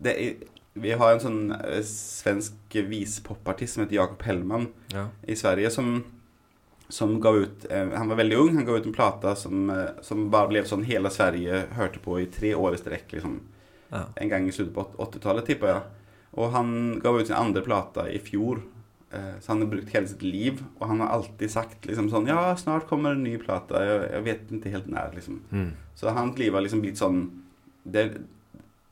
det 0.00 0.14
Vi 0.78 0.92
har 0.92 1.12
en 1.12 1.18
sånn 1.20 1.50
eh, 1.52 1.82
svensk 1.82 2.54
vispoppartist 2.86 3.74
som 3.74 3.82
heter 3.84 3.96
Jakob 3.96 4.22
Hellman 4.22 4.68
ja. 4.94 5.08
i 5.26 5.34
Sverige 5.34 5.70
som, 5.74 6.04
som 6.88 7.20
ga 7.20 7.32
ut 7.42 7.66
eh, 7.68 7.90
Han 7.98 8.08
var 8.08 8.16
veldig 8.22 8.38
ung, 8.38 8.54
han 8.54 8.64
gav 8.64 8.76
ut 8.78 8.86
en 8.86 8.92
plata 8.94 9.34
som, 9.34 9.70
som 10.00 10.28
bare 10.30 10.48
ble 10.48 10.62
sånn 10.64 10.84
hele 10.86 11.10
Sverige 11.10 11.64
hørte 11.76 11.98
på 11.98 12.20
i 12.22 12.26
tre 12.30 12.54
år 12.54 12.74
i 12.74 12.80
strekk. 12.80 13.12
Liksom. 13.18 13.40
ja. 13.90 14.04
En 14.16 14.28
gang 14.30 14.46
i 14.48 14.52
slutten 14.54 14.74
på 14.78 14.86
80-tallet, 15.02 15.46
tipper 15.50 15.66
jeg. 15.74 15.82
Og 16.38 16.52
han 16.54 17.00
gav 17.02 17.18
ut 17.18 17.26
sin 17.26 17.36
andre 17.36 17.62
plata 17.66 18.06
i 18.08 18.18
fjor. 18.22 18.62
Eh, 19.12 19.40
så 19.40 19.52
han 19.52 19.62
har 19.62 19.68
brukt 19.68 19.94
hele 19.94 20.08
sitt 20.08 20.22
liv, 20.22 20.60
og 20.78 20.86
han 20.86 21.00
har 21.02 21.08
alltid 21.16 21.50
sagt 21.50 21.86
liksom 21.88 22.12
sånn 22.12 22.28
Ja, 22.30 22.54
snart 22.56 22.86
kommer 22.86 23.16
en 23.16 23.24
ny 23.26 23.34
plate. 23.42 23.80
Jeg, 23.82 24.02
jeg 24.12 24.26
vet 24.26 24.52
ikke 24.54 24.74
helt 24.76 24.90
når, 24.90 25.16
liksom. 25.16 25.40
Mm. 25.50 25.72
Så 25.98 26.12
hans 26.14 26.38
liv 26.38 26.54
har 26.54 26.62
liksom 26.62 26.84
blitt 26.84 27.00
sånn 27.00 27.24
Det, 27.82 28.04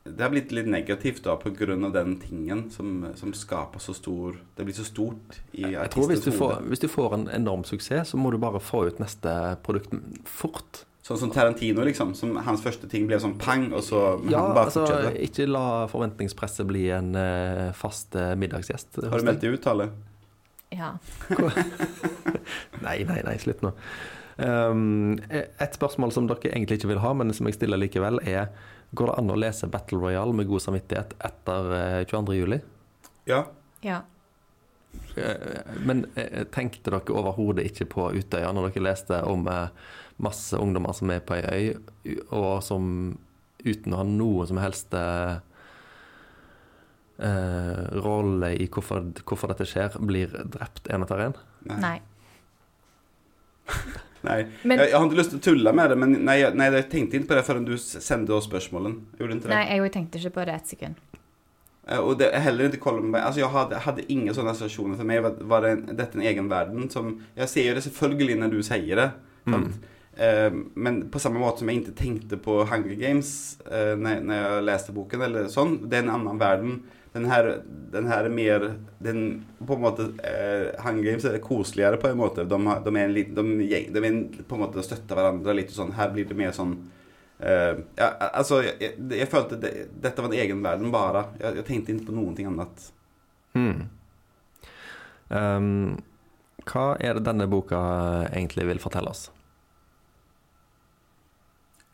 det 0.03 0.19
har 0.19 0.33
blitt 0.33 0.51
litt 0.51 0.67
negativt 0.67 1.23
da 1.23 1.37
på 1.39 1.53
grunn 1.55 1.87
av 1.87 1.93
den 1.95 2.17
tingen 2.19 2.65
som, 2.73 3.07
som 3.15 3.31
skaper 3.37 3.79
så 3.79 3.95
stor 3.95 4.41
Det 4.57 4.65
blir 4.67 4.75
så 4.75 4.83
stort 4.87 5.39
i 5.53 5.63
Jeg 5.69 5.93
tror 5.93 6.11
hvis 6.11 6.25
du, 6.25 6.33
får, 6.35 6.59
hvis 6.67 6.83
du 6.83 6.89
får 6.91 7.15
en 7.15 7.25
enorm 7.39 7.63
suksess, 7.63 8.11
så 8.11 8.19
må 8.19 8.33
du 8.35 8.39
bare 8.41 8.59
få 8.59 8.89
ut 8.89 8.99
neste 8.99 9.37
produkt 9.63 9.95
fort. 10.27 10.83
Sånn 11.05 11.17
som 11.23 11.31
Tarantino, 11.31 11.85
liksom. 11.87 12.11
Som 12.17 12.35
hans 12.43 12.59
første 12.61 12.91
ting 12.91 13.07
ble 13.07 13.17
sånn 13.23 13.37
pang, 13.39 13.69
og 13.71 13.87
så 13.87 14.19
men 14.19 14.29
Ja, 14.35 14.43
han 14.49 14.57
bare 14.57 14.67
altså, 14.67 14.83
fortsetter. 14.83 15.23
ikke 15.29 15.47
la 15.47 15.65
forventningspresset 15.89 16.67
bli 16.69 16.85
en 16.93 17.15
uh, 17.15 17.71
fast 17.77 18.19
uh, 18.19 18.35
middagsgjest. 18.37 18.99
Har 19.07 19.23
du 19.23 19.31
meldt 19.31 19.47
deg 19.47 19.55
ut, 19.55 19.63
Tale? 19.63 19.89
Ja. 20.69 20.93
Nei, 22.85 23.01
nei, 23.03 23.21
nei, 23.25 23.35
slutt 23.41 23.63
nå. 23.65 23.71
Um, 24.39 25.17
et 25.27 25.73
spørsmål 25.75 26.13
som 26.15 26.29
dere 26.29 26.53
egentlig 26.53 26.77
ikke 26.79 26.91
vil 26.93 27.01
ha, 27.03 27.11
men 27.17 27.33
som 27.35 27.49
jeg 27.49 27.57
stiller 27.57 27.81
likevel, 27.81 28.21
er 28.23 28.53
Går 28.91 29.11
det 29.11 29.15
an 29.21 29.29
å 29.29 29.35
lese 29.37 29.67
Battle 29.69 29.99
Royale 30.01 30.33
med 30.33 30.47
god 30.49 30.63
samvittighet 30.63 31.11
etter 31.21 31.73
eh, 31.77 32.05
22. 32.09 32.37
juli? 32.39 32.57
Ja. 33.29 33.43
ja. 33.85 33.99
Eh, 35.15 35.75
Men 35.85 36.07
eh, 36.15 36.47
tenkte 36.49 36.89
dere 36.89 37.13
overhodet 37.13 37.67
ikke 37.69 37.85
på 37.93 38.07
Utøya 38.17 38.49
når 38.55 38.71
dere 38.71 38.85
leste 38.87 39.19
om 39.29 39.45
eh, 39.51 39.67
masse 40.25 40.57
ungdommer 40.57 40.97
som 40.97 41.13
er 41.13 41.21
på 41.21 41.37
ei 41.37 41.43
øy, 41.45 42.15
og 42.33 42.63
som 42.65 42.89
uten 43.61 43.93
å 43.93 44.01
ha 44.01 44.07
noe 44.07 44.47
som 44.49 44.57
helst 44.59 44.95
eh, 47.19 47.81
rolle 48.03 48.53
i 48.55 48.67
hvorfor, 48.71 49.11
hvorfor 49.23 49.53
dette 49.53 49.67
skjer, 49.69 49.97
blir 49.99 50.33
drept 50.53 50.89
én 50.91 51.05
etter 51.05 51.25
én? 51.27 51.35
Nei. 51.69 51.97
nei. 54.27 54.39
Men- 54.63 54.79
jeg, 54.79 54.91
jeg, 54.91 54.97
hadde 54.97 55.19
lyst 55.19 55.35
til 55.35 55.41
å 55.41 55.45
tulle 55.51 55.75
med 55.75 55.93
det, 55.93 55.99
men 55.99 56.17
nei, 56.23 56.39
nei 56.55 56.71
jeg 56.77 56.89
tenkte 56.93 57.19
ikke 57.19 57.31
på 57.33 57.39
det 57.39 57.45
før 57.49 57.61
du 57.67 57.75
sendte 57.77 58.35
oss 58.37 58.49
spörsmålen. 58.49 58.97
Gjorde 59.19 59.37
inte 59.37 59.51
det. 59.51 59.55
Nei, 59.55 59.77
jeg 59.77 59.95
tenkte 59.95 60.21
ikke 60.21 60.35
på 60.39 60.49
det 60.49 60.57
et 60.57 60.75
sekund. 60.75 61.05
Eh, 61.89 61.97
Och 61.97 62.17
det 62.17 62.31
er 62.33 62.39
heller 62.39 62.69
ikke 62.69 62.83
Columbine 62.83 63.23
Altså, 63.25 63.41
jeg 63.41 63.49
hadde, 63.49 63.79
hadde 63.85 64.11
ingen 64.11 64.35
sånne 64.35 64.53
inga 64.53 64.97
For 64.97 65.07
meg 65.07 65.23
var, 65.25 65.39
var 65.41 65.61
det 65.65 65.71
en, 65.71 65.85
dette 65.97 66.19
en 66.19 66.25
egen 66.25 66.49
verden 66.49 66.89
som... 66.89 67.15
Jeg 67.35 67.49
ser 67.49 67.69
jo 67.69 67.77
det 67.77 67.83
selvfølgelig 67.87 68.35
når 68.37 68.53
du 68.53 68.59
sier 68.63 68.95
det. 68.99 69.09
Mm. 69.45 69.71
Eh, 70.19 70.51
men 70.75 71.01
på 71.09 71.19
samme 71.19 71.39
måte 71.39 71.63
som 71.63 71.69
jeg 71.71 71.81
ikke 71.81 71.97
tenkte 71.97 72.37
på 72.37 72.59
Hunger 72.67 72.95
Games 72.99 73.57
eh, 73.71 73.95
jeg 73.95 73.99
leste 74.03 74.39
jag 74.41 74.63
läste 74.67 74.95
boken 74.95 75.21
eller 75.21 75.47
sånn. 75.51 75.77
Det 75.89 75.99
er 75.99 76.05
en 76.05 76.15
annen 76.17 76.41
världen. 76.41 76.81
Den 77.19 77.27
her, 77.31 77.49
den 77.93 78.07
her 78.09 78.29
mer... 78.31 78.65
Den, 79.03 79.19
på 79.67 79.75
en 79.77 79.83
måte, 79.83 80.05
eh, 80.27 80.71
Games 81.03 81.25
er 81.27 81.37
koseligere 81.43 81.99
på 82.01 82.09
en 82.09 82.17
måte. 82.19 82.43
De, 82.47 82.57
de, 82.85 82.95
er 82.95 83.03
en, 83.05 83.13
lit- 83.15 83.33
de, 83.35 83.43
gäng- 83.69 83.89
de 83.93 84.03
är 84.03 84.07
en, 84.09 84.21
på 84.47 84.55
en 84.57 84.63
måte 84.63 84.83
støtter 84.83 85.19
hverandre 85.19 85.55
litt 85.57 85.71
og 85.73 85.77
sånn. 85.81 85.93
Her 85.99 86.11
blir 86.15 86.27
det 86.29 86.37
mer 86.39 86.51
sånn 86.55 86.73
eh, 87.39 87.79
ja, 87.99 88.09
altså, 88.33 88.61
jeg, 88.65 88.75
jeg, 88.83 88.95
jeg 89.21 89.29
følte 89.31 89.59
det, 89.63 89.71
dette 90.03 90.23
var 90.23 90.31
en 90.33 90.39
egen 90.43 90.63
verden 90.65 90.91
bare. 90.95 91.25
Jeg, 91.39 91.59
jeg 91.61 91.67
tenkte 91.69 91.95
ikke 91.95 92.09
på 92.11 92.17
noen 92.19 92.35
ting 92.37 92.49
annet. 92.51 92.87
Mm. 93.57 93.81
Um, 95.29 95.97
hva 96.69 96.85
er 96.99 97.17
det 97.17 97.25
denne 97.27 97.47
boka 97.49 97.79
egentlig 98.33 98.67
vil 98.71 98.81
fortelle 98.83 99.11
oss? 99.13 99.27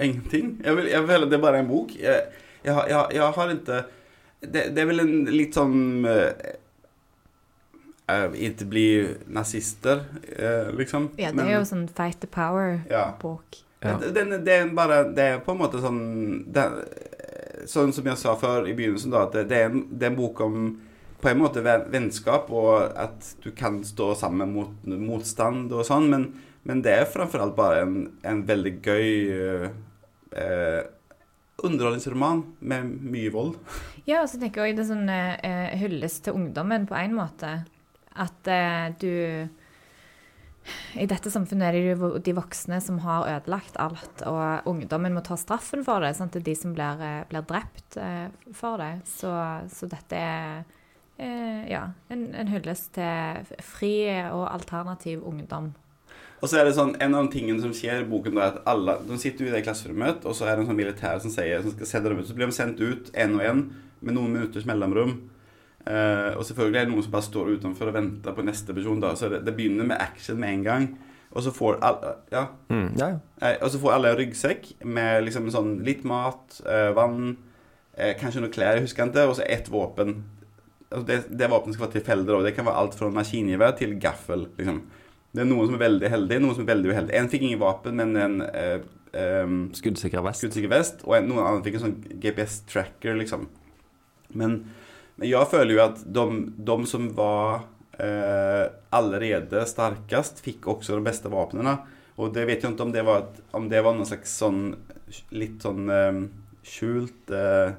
Ingenting. 0.02 0.58
Jeg, 0.66 0.76
vil, 0.76 0.90
jeg 0.92 1.06
vil, 1.08 1.30
det 1.32 1.38
er 1.38 1.44
bare 1.46 1.62
en 1.64 1.70
bok. 1.70 1.94
Jeg, 1.96 2.74
har- 2.76 2.90
har 3.38 3.54
ikke 3.54 3.84
det, 4.54 4.70
det 4.76 4.84
er 4.84 4.90
vel 4.90 5.04
en 5.04 5.14
litt 5.32 5.56
sånn 5.58 6.06
eh, 6.10 6.56
eh, 8.12 8.38
Ikke 8.50 8.68
bli 8.70 8.88
nazister, 9.28 10.04
uh, 10.40 10.72
liksom. 10.78 11.12
Ja, 11.18 11.32
det 11.32 11.36
Men- 11.40 11.48
er 11.48 11.58
jo 11.60 11.66
sånn 11.66 11.88
Fight 11.90 12.20
the 12.22 12.28
Power-bok. 12.28 13.62
Ja. 13.82 13.98
Det, 14.02 14.14
det, 14.16 14.40
det 14.46 14.54
er 14.54 14.70
bare 14.74 15.04
Det 15.14 15.24
er 15.30 15.40
på 15.46 15.54
en 15.54 15.60
måte 15.60 15.78
sånn 15.84 16.46
det, 16.50 16.64
Sånn 17.70 17.92
som 17.94 18.06
jeg 18.06 18.18
sa 18.18 18.34
før 18.38 18.66
i 18.70 18.74
begynnelsen, 18.74 19.12
da, 19.14 19.26
at 19.26 19.34
det, 19.34 19.48
det, 19.50 19.58
er 19.58 19.70
en, 19.70 19.84
det 19.90 20.06
er 20.06 20.12
en 20.14 20.18
bok 20.20 20.42
om 20.46 20.60
på 21.22 21.30
en 21.32 21.40
måte 21.40 21.62
vennskap, 21.66 22.52
og 22.54 22.92
at 23.02 23.32
du 23.42 23.48
kan 23.58 23.80
stå 23.88 24.12
sammen 24.20 24.52
mot 24.54 24.84
motstand 24.86 25.72
og 25.74 25.82
sånn, 25.88 26.10
men, 26.12 26.26
men 26.68 26.84
det 26.86 26.92
er 26.94 27.08
framfor 27.10 27.42
alt 27.42 27.56
bare 27.58 27.80
en, 27.82 27.96
en 28.22 28.44
veldig 28.46 28.74
gøy 28.86 29.08
eh, 30.38 30.84
underholdningsroman 31.64 32.42
med 32.60 32.90
mye 33.06 33.32
vold. 33.34 33.56
Ja, 34.06 34.22
og 34.24 34.30
så 34.30 34.40
tenker 34.42 34.66
jeg 34.68 34.76
det 34.78 34.86
er 34.86 34.92
sånn 34.92 35.08
uh, 35.08 35.76
hyllest 35.80 36.26
til 36.26 36.36
ungdommen 36.38 36.88
på 36.90 36.98
en 37.00 37.16
måte. 37.16 37.54
At 38.16 38.48
uh, 38.48 38.92
du 39.00 39.48
I 40.98 41.06
dette 41.06 41.30
samfunnet 41.30 41.68
er 41.68 41.76
det 41.76 41.82
jo 41.94 42.10
de 42.26 42.34
voksne 42.34 42.80
som 42.82 42.98
har 43.04 43.28
ødelagt 43.30 43.78
alt, 43.78 44.24
og 44.26 44.66
ungdommen 44.72 45.14
må 45.14 45.22
ta 45.26 45.38
straffen 45.38 45.84
for 45.86 46.02
det. 46.02 46.16
Sant? 46.18 46.34
Det 46.34 46.42
er 46.42 46.48
de 46.48 46.56
som 46.58 46.74
blir, 46.74 47.04
eh, 47.06 47.22
blir 47.30 47.46
drept 47.46 48.00
uh, 48.02 48.34
for 48.56 48.82
det. 48.82 49.06
Så, 49.06 49.30
så 49.70 49.90
dette 49.92 50.18
er 50.18 50.64
eh, 51.22 51.70
ja, 51.70 51.84
en, 52.10 52.28
en 52.34 52.50
hyllest 52.50 52.96
til 52.98 53.46
fri 53.62 53.94
og 54.32 54.48
alternativ 54.50 55.22
ungdom. 55.28 55.74
Og 56.42 56.50
så 56.52 56.60
er 56.60 56.68
det 56.68 56.76
sånn, 56.76 56.96
En 57.02 57.16
av 57.16 57.26
de 57.26 57.32
tingene 57.40 57.62
som 57.64 57.72
skjer 57.74 58.04
i 58.04 58.10
boken, 58.10 58.36
da, 58.36 58.42
er 58.42 58.52
at 58.58 58.66
alle 58.70 58.98
de 59.08 59.18
sitter 59.22 59.46
jo 59.46 59.52
i 59.52 59.56
det 59.56 59.64
klasserommet, 59.66 60.26
og 60.28 60.36
så 60.36 60.46
er 60.46 60.56
det 60.56 60.66
en 60.66 60.68
sånn 60.72 60.78
militær 60.82 61.22
som 61.24 61.32
sier 61.34 61.62
som 61.64 61.72
skal 61.72 61.90
sende 61.90 62.12
dem 62.12 62.20
ut. 62.20 62.28
Så 62.28 62.36
blir 62.38 62.52
de 62.52 62.58
sendt 62.58 62.82
ut 62.84 63.10
én 63.16 63.34
og 63.38 63.42
én 63.46 63.64
med 64.02 64.14
noen 64.18 64.34
minutters 64.36 64.68
mellomrom. 64.68 65.16
Uh, 65.86 66.34
og 66.36 66.44
selvfølgelig 66.48 66.80
er 66.80 66.86
det 66.88 66.92
noen 66.96 67.04
som 67.06 67.14
bare 67.14 67.28
står 67.28 67.50
utenfor 67.60 67.92
og 67.92 67.94
venter 67.94 68.34
på 68.34 68.46
neste 68.46 68.74
person. 68.74 69.00
da, 69.00 69.14
Så 69.16 69.30
det, 69.30 69.44
det 69.46 69.56
begynner 69.56 69.86
med 69.86 70.02
action 70.02 70.40
med 70.42 70.50
en 70.54 70.64
gang. 70.66 70.88
Og 71.32 71.44
så 71.44 71.52
får 71.54 71.80
alle, 71.84 72.14
ja, 72.32 72.46
Mm, 72.70 72.96
ja, 72.98 73.08
ja. 73.08 73.20
eh, 73.42 73.58
og 73.62 73.70
så 73.70 73.80
får 73.80 73.92
alle 73.94 74.10
en 74.14 74.18
ryggsekk 74.18 74.70
med 74.86 75.24
liksom 75.26 75.50
sånn 75.52 75.84
litt 75.86 76.04
mat, 76.08 76.62
uh, 76.66 76.92
vann, 76.96 77.38
uh, 78.00 78.14
kanskje 78.20 78.42
noen 78.42 78.54
klær, 78.56 78.76
jeg 78.80 78.88
husker 78.88 79.10
ikke, 79.10 79.28
og 79.30 79.36
så 79.36 79.44
ett 79.48 79.68
våpen. 79.70 80.24
Altså 80.92 81.06
det, 81.08 81.18
det 81.38 81.50
våpenet 81.52 81.76
skal 81.76 81.88
være 81.88 81.98
tilfeldig. 82.00 82.44
Det 82.46 82.56
kan 82.56 82.66
være 82.66 82.82
alt 82.82 82.96
fra 82.96 83.10
maskingevær 83.10 83.76
til 83.78 83.98
gaffel. 84.00 84.48
liksom. 84.58 84.82
Det 85.36 85.44
er 85.44 85.50
noen 85.50 85.68
som 85.68 85.76
er 85.76 85.84
veldig 85.84 86.12
heldige, 86.14 86.44
noen 86.44 86.56
som 86.56 86.64
er 86.64 86.72
veldig 86.72 86.92
uheldige. 86.94 87.20
En 87.20 87.30
fikk 87.32 87.44
ingen 87.44 87.62
våpen, 87.62 88.00
men 88.00 88.16
en 88.22 88.38
eh, 88.48 88.80
eh, 89.12 89.54
Skuddsikker 89.76 90.24
vest. 90.24 90.44
skuddsikker 90.44 90.72
vest, 90.72 91.04
og 91.04 91.18
en, 91.18 91.28
noen 91.32 91.44
andre 91.44 91.66
fikk 91.66 91.80
en 91.80 91.86
sånn 91.90 92.20
GPS-tracker, 92.24 93.18
liksom. 93.20 93.48
Men, 94.40 94.62
men 95.20 95.28
jeg 95.30 95.52
føler 95.52 95.76
jo 95.76 95.84
at 95.84 96.04
de, 96.18 96.26
de 96.70 96.78
som 96.90 97.10
var 97.18 97.66
eh, 98.00 98.64
allerede 98.96 99.66
sterkest, 99.68 100.40
fikk 100.46 100.70
også 100.72 100.98
de 100.98 101.06
beste 101.10 101.32
våpnene. 101.32 101.78
Og 102.16 102.32
det 102.36 102.46
vet 102.48 102.64
jeg 102.64 102.72
ikke 102.72 102.88
om 102.88 102.96
det 102.96 103.04
var, 103.08 103.28
om 103.56 103.68
det 103.72 103.84
var 103.84 103.96
noen 103.98 104.08
slags 104.08 104.38
sånn 104.40 104.70
litt 105.36 105.66
sånn 105.66 105.92
eh, 105.92 106.22
skjult 106.66 107.36
eh, 107.36 107.76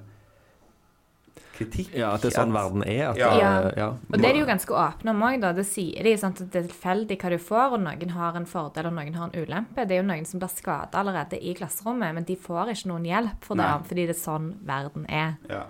kritikk. 1.57 1.94
Ja, 1.96 2.12
at 2.14 2.22
det 2.22 2.30
er 2.32 2.36
sånn 2.42 2.52
At- 2.54 2.59
verden 2.62 2.82
er. 2.86 3.11
At, 3.11 3.16
Ja. 3.18 3.30
eh, 3.36 3.72
ja. 3.76 3.88
Og 3.88 4.18
det 4.20 4.24
er 4.24 4.32
de 4.32 4.38
jo 4.40 4.46
ganske 4.46 4.72
åpne 4.76 5.11
om 5.11 5.22
òg, 5.22 5.40
da. 5.40 5.52
Det 5.52 5.66
sier 5.66 6.02
de 6.04 6.16
sant, 6.16 6.40
at 6.40 6.50
det 6.52 6.64
er 6.64 6.68
tilfeldig 6.68 7.18
hva 7.18 7.30
du 7.30 7.38
får, 7.38 7.72
og 7.72 7.80
noen 7.80 8.11
har 8.11 8.36
en 8.36 8.46
fordel 8.46 8.86
og 8.86 8.92
noen 8.94 9.14
har 9.14 9.30
en 9.32 9.40
ulempe. 9.46 9.86
Det 9.88 9.92
er 9.92 10.02
jo 10.02 10.09
noen 10.09 10.26
som 10.26 10.40
blir 10.40 10.50
skada 10.54 10.92
allerede 11.00 11.40
i 11.42 11.54
klasserommet, 11.54 12.14
men 12.14 12.24
de 12.24 12.36
får 12.36 12.68
ikke 12.74 12.86
noen 12.92 13.04
hjelp 13.04 13.40
for 13.42 13.57
det, 13.57 13.64
Nei. 13.64 13.82
fordi 13.88 14.07
det 14.07 14.16
er 14.16 14.22
sånn 14.30 14.54
verden 14.64 15.07
er. 15.09 15.36
Ja. 15.50 15.62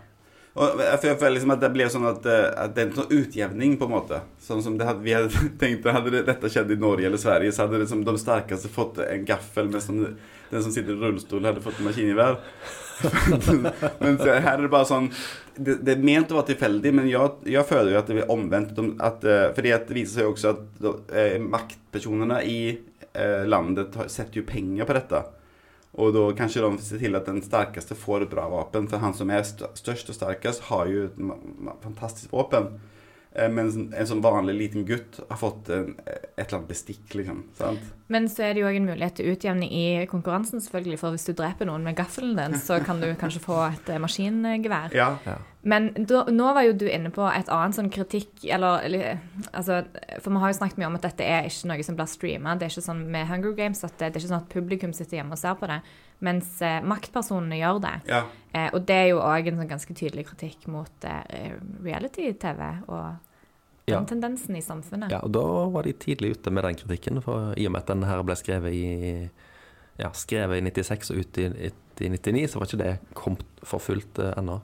Og 0.59 0.79
jeg 0.79 1.19
føler- 1.19 1.35
liksom 1.37 1.53
at 1.53 1.61
det 1.61 1.73
blir 1.75 1.87
sånn 1.93 2.09
at, 2.09 2.25
eh, 2.25 2.65
at 2.65 2.75
det 2.75 2.83
er 2.83 2.89
en 2.89 3.05
sånn 3.05 3.11
utjevning, 3.13 3.77
på 3.79 3.85
en 3.85 3.91
måte. 3.91 4.21
Sånn 4.41 4.63
som 4.63 4.79
det 4.79 4.87
hadde, 4.87 5.03
vi 5.03 5.11
hadde 5.13 5.29
tenkt 5.59 5.85
Hadde 5.85 6.25
dette 6.25 6.49
skjedd 6.49 6.71
i 6.71 6.77
Norge 6.77 7.05
eller 7.05 7.19
Sverige, 7.19 7.53
så 7.53 7.67
hadde 7.69 7.81
liksom 7.85 8.05
de 8.07 8.13
sterkeste 8.17 8.69
fått 8.69 8.99
en 9.07 9.25
gaffel, 9.27 9.69
med 9.71 9.83
de, 9.83 10.17
den 10.51 10.65
som 10.65 10.73
sitter 10.75 10.95
i 10.95 11.01
rullestol, 11.01 11.47
hadde 11.47 11.65
fått 11.65 11.81
maskingevær. 11.85 12.39
men 14.01 14.17
her 14.25 14.47
er 14.55 14.63
det 14.63 14.71
bare 14.73 14.89
sånn 14.89 15.11
Det, 15.53 15.75
det 15.85 15.91
er 15.93 16.05
ment 16.07 16.31
å 16.33 16.39
være 16.39 16.55
tilfeldig, 16.55 16.93
men 16.97 17.09
jeg, 17.11 17.35
jeg 17.53 17.69
føler 17.69 17.93
jo 17.93 17.99
at 18.01 18.09
det 18.09 18.23
er 18.23 18.33
omvendt. 18.33 18.79
At, 19.05 19.25
eh, 19.25 19.49
fordi 19.57 19.73
det 19.73 19.97
viser 19.97 20.19
seg 20.19 20.29
jo 20.29 20.35
også 20.35 20.53
at 20.53 21.17
eh, 21.17 21.37
maktpersonene 21.43 22.43
i 22.45 22.61
eh, 22.73 23.45
landet 23.49 23.97
setter 24.13 24.41
jo 24.41 24.49
penger 24.49 24.89
på 24.89 24.97
dette. 24.97 25.23
Og 25.97 26.13
da 26.13 26.27
kanskje 26.37 26.61
de 26.65 26.85
ser 26.85 27.01
til 27.01 27.17
at 27.17 27.29
den 27.29 27.41
sterkeste 27.45 27.97
får 27.97 28.27
et 28.27 28.33
bra 28.35 28.45
våpen. 28.53 28.89
For 28.91 29.01
han 29.01 29.17
som 29.17 29.33
er 29.33 29.47
størst 29.49 30.13
og 30.13 30.19
sterkest, 30.19 30.67
har 30.69 30.91
jo 30.93 31.07
et 31.09 31.81
fantastisk 31.85 32.37
våpen. 32.37 32.75
Eh, 33.37 33.51
Mens 33.53 33.77
en, 33.77 33.91
en 33.93 34.09
sånn 34.09 34.23
vanlig 34.25 34.55
liten 34.57 34.87
gutt 34.89 35.19
har 35.29 35.37
fått 35.41 35.69
en, 35.75 35.91
et 36.07 36.41
eller 36.41 36.59
annet 36.59 36.71
bestikk, 36.71 37.05
liksom. 37.19 37.43
Sant? 37.59 37.91
Men 38.09 38.29
så 38.31 38.47
er 38.47 38.55
det 38.55 38.63
jo 38.63 38.69
òg 38.71 38.79
en 38.79 38.87
mulighet 38.89 39.19
til 39.19 39.33
utjevning 39.35 39.73
i 39.75 39.85
konkurransen, 40.09 40.63
selvfølgelig. 40.63 41.01
For 41.03 41.13
hvis 41.17 41.27
du 41.29 41.35
dreper 41.37 41.69
noen 41.69 41.85
med 41.85 41.99
gaffelen 41.99 42.37
din, 42.39 42.55
så 42.63 42.79
kan 42.87 43.03
du 43.03 43.11
kanskje 43.19 43.43
få 43.45 43.59
et 43.67 43.91
eh, 43.93 44.01
maskingevær. 44.01 44.95
Ja. 44.97 45.11
Ja. 45.27 45.37
Men 45.67 45.89
da, 46.07 46.21
nå 46.31 46.53
var 46.55 46.63
jo 46.63 46.77
du 46.79 46.85
inne 46.87 47.11
på 47.11 47.25
et 47.27 47.49
annet 47.51 47.75
sånn 47.75 47.89
kritikk 47.91 48.45
eller, 48.55 48.85
eller 48.87 49.17
altså, 49.51 49.81
For 50.23 50.31
vi 50.31 50.39
har 50.45 50.53
jo 50.53 50.59
snakket 50.61 50.79
mye 50.79 50.91
om 50.93 50.99
at 51.01 51.09
dette 51.09 51.27
er 51.27 51.49
ikke 51.49 51.73
noe 51.73 51.87
som 51.89 51.97
blir 51.99 52.07
streama. 52.13 52.55
Det 52.55 52.69
er 52.69 52.75
ikke 52.77 52.85
sånn 52.87 53.03
med 53.11 53.27
Hunger 53.27 53.57
Games 53.59 53.83
at 53.83 53.97
det, 53.99 54.13
det 54.15 54.21
er 54.21 54.23
ikke 54.23 54.31
sånn 54.31 54.45
at 54.45 54.53
publikum 54.55 54.95
sitter 54.95 55.19
hjemme 55.19 55.35
og 55.35 55.43
ser 55.43 55.59
på 55.59 55.67
det. 55.73 55.81
Mens 56.25 56.55
eh, 56.65 56.79
maktpersonene 56.87 57.59
gjør 57.59 57.83
det. 57.85 57.97
ja. 58.15 58.23
Eh, 58.57 58.71
og 58.73 58.87
det 58.89 58.95
er 58.97 59.09
jo 59.11 59.19
òg 59.21 59.51
en 59.51 59.59
sånn 59.59 59.69
ganske 59.75 59.99
tydelig 59.99 60.29
kritikk 60.31 60.63
mot 60.73 61.05
eh, 61.05 61.59
reality-TV 61.85 62.63
og 62.87 63.26
den 63.87 63.95
Ja. 63.95 64.05
tendensen 64.05 64.57
i 64.57 64.63
samfunnet. 64.63 65.11
Ja, 65.11 65.21
og 65.23 65.33
da 65.33 65.43
var 65.71 65.83
de 65.87 65.93
tidlig 65.93 66.37
ute 66.37 66.51
med 66.51 66.65
den 66.65 66.75
kritikken, 66.75 67.23
for 67.23 67.55
i 67.57 67.67
og 67.67 67.73
med 67.73 67.83
at 67.83 67.87
den 67.87 68.03
her 68.03 68.23
ble 68.23 68.35
skrevet 68.35 68.73
i 68.73 69.31
ja, 69.99 70.11
skrevet 70.13 70.59
i 70.59 70.65
96 70.67 71.11
og 71.11 71.21
ut 71.23 71.39
i, 71.39 71.47
i 72.01 72.09
99, 72.09 72.51
så 72.51 72.59
var 72.59 72.67
ikke 72.67 72.83
det 72.83 72.97
kommet 73.15 73.45
for 73.63 73.81
fullt 73.81 74.19
uh, 74.19 74.33
ennå. 74.37 74.61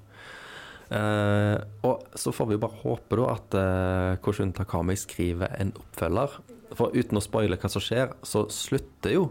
Uh, 0.92 1.56
og 1.88 2.02
så 2.20 2.34
får 2.36 2.50
vi 2.50 2.60
bare 2.60 2.80
håpe 2.82 3.16
da 3.16 3.28
at 3.32 3.56
uh, 3.56 4.20
Koshun 4.20 4.52
Takami 4.52 4.96
skriver 5.00 5.54
en 5.60 5.72
oppfølger. 5.80 6.36
For 6.76 6.92
uten 6.92 7.20
å 7.20 7.24
spoile 7.24 7.56
hva 7.60 7.70
som 7.72 7.84
skjer, 7.84 8.12
så 8.24 8.44
slutter 8.52 9.16
jo 9.16 9.30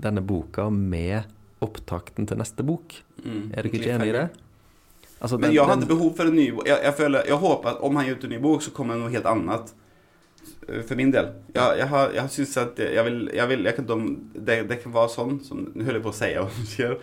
denne 0.00 0.22
boka 0.22 0.68
med 0.70 1.26
opptakten 1.64 2.28
til 2.30 2.38
neste 2.40 2.64
bok. 2.66 2.94
Mm. 3.24 3.50
Er 3.54 3.66
du 3.66 3.72
ikke 3.72 3.90
enig 3.90 4.12
i 4.12 4.16
det? 4.16 4.28
Altså, 5.20 5.38
Men 5.38 5.50
den- 5.50 5.54
jeg 5.54 5.64
har 5.66 5.76
den- 5.76 5.88
behov 5.88 6.14
for 6.16 6.24
en 6.24 6.34
ny 6.34 6.50
bok. 6.50 6.66
Jeg, 6.66 6.94
føler, 6.94 7.22
jeg 7.26 7.36
håper 7.36 7.68
at 7.68 7.80
om 7.82 7.96
han 7.96 8.06
gir 8.06 8.14
ut 8.16 8.24
en 8.24 8.30
ny 8.30 8.38
bok, 8.40 8.62
så 8.62 8.70
kommer 8.72 8.94
det 8.94 9.02
noe 9.02 9.10
helt 9.10 9.26
annet. 9.26 9.72
Eh, 10.68 10.82
For 10.82 10.94
min 10.96 11.10
del. 11.10 11.32
Jeg, 11.54 11.78
jeg, 11.78 11.88
har, 11.88 12.10
jeg 12.12 12.24
syns 12.30 12.56
at 12.56 12.76
det- 12.76 12.94
jeg 12.94 13.04
vil, 13.04 13.30
jeg 13.34 13.48
vil 13.48 13.64
jeg 13.64 13.74
kan, 13.76 13.84
de, 13.86 14.16
det, 14.44 14.68
det 14.68 14.82
kan 14.82 14.92
være 14.92 15.08
sånn 15.10 15.44
som 15.44 15.58
Nå 15.74 15.84
holder 15.84 16.00
jeg 16.00 16.02
på 16.02 16.14
si 16.14 16.24
hva 16.34 16.48
som 16.50 16.64
skjer. 16.64 16.98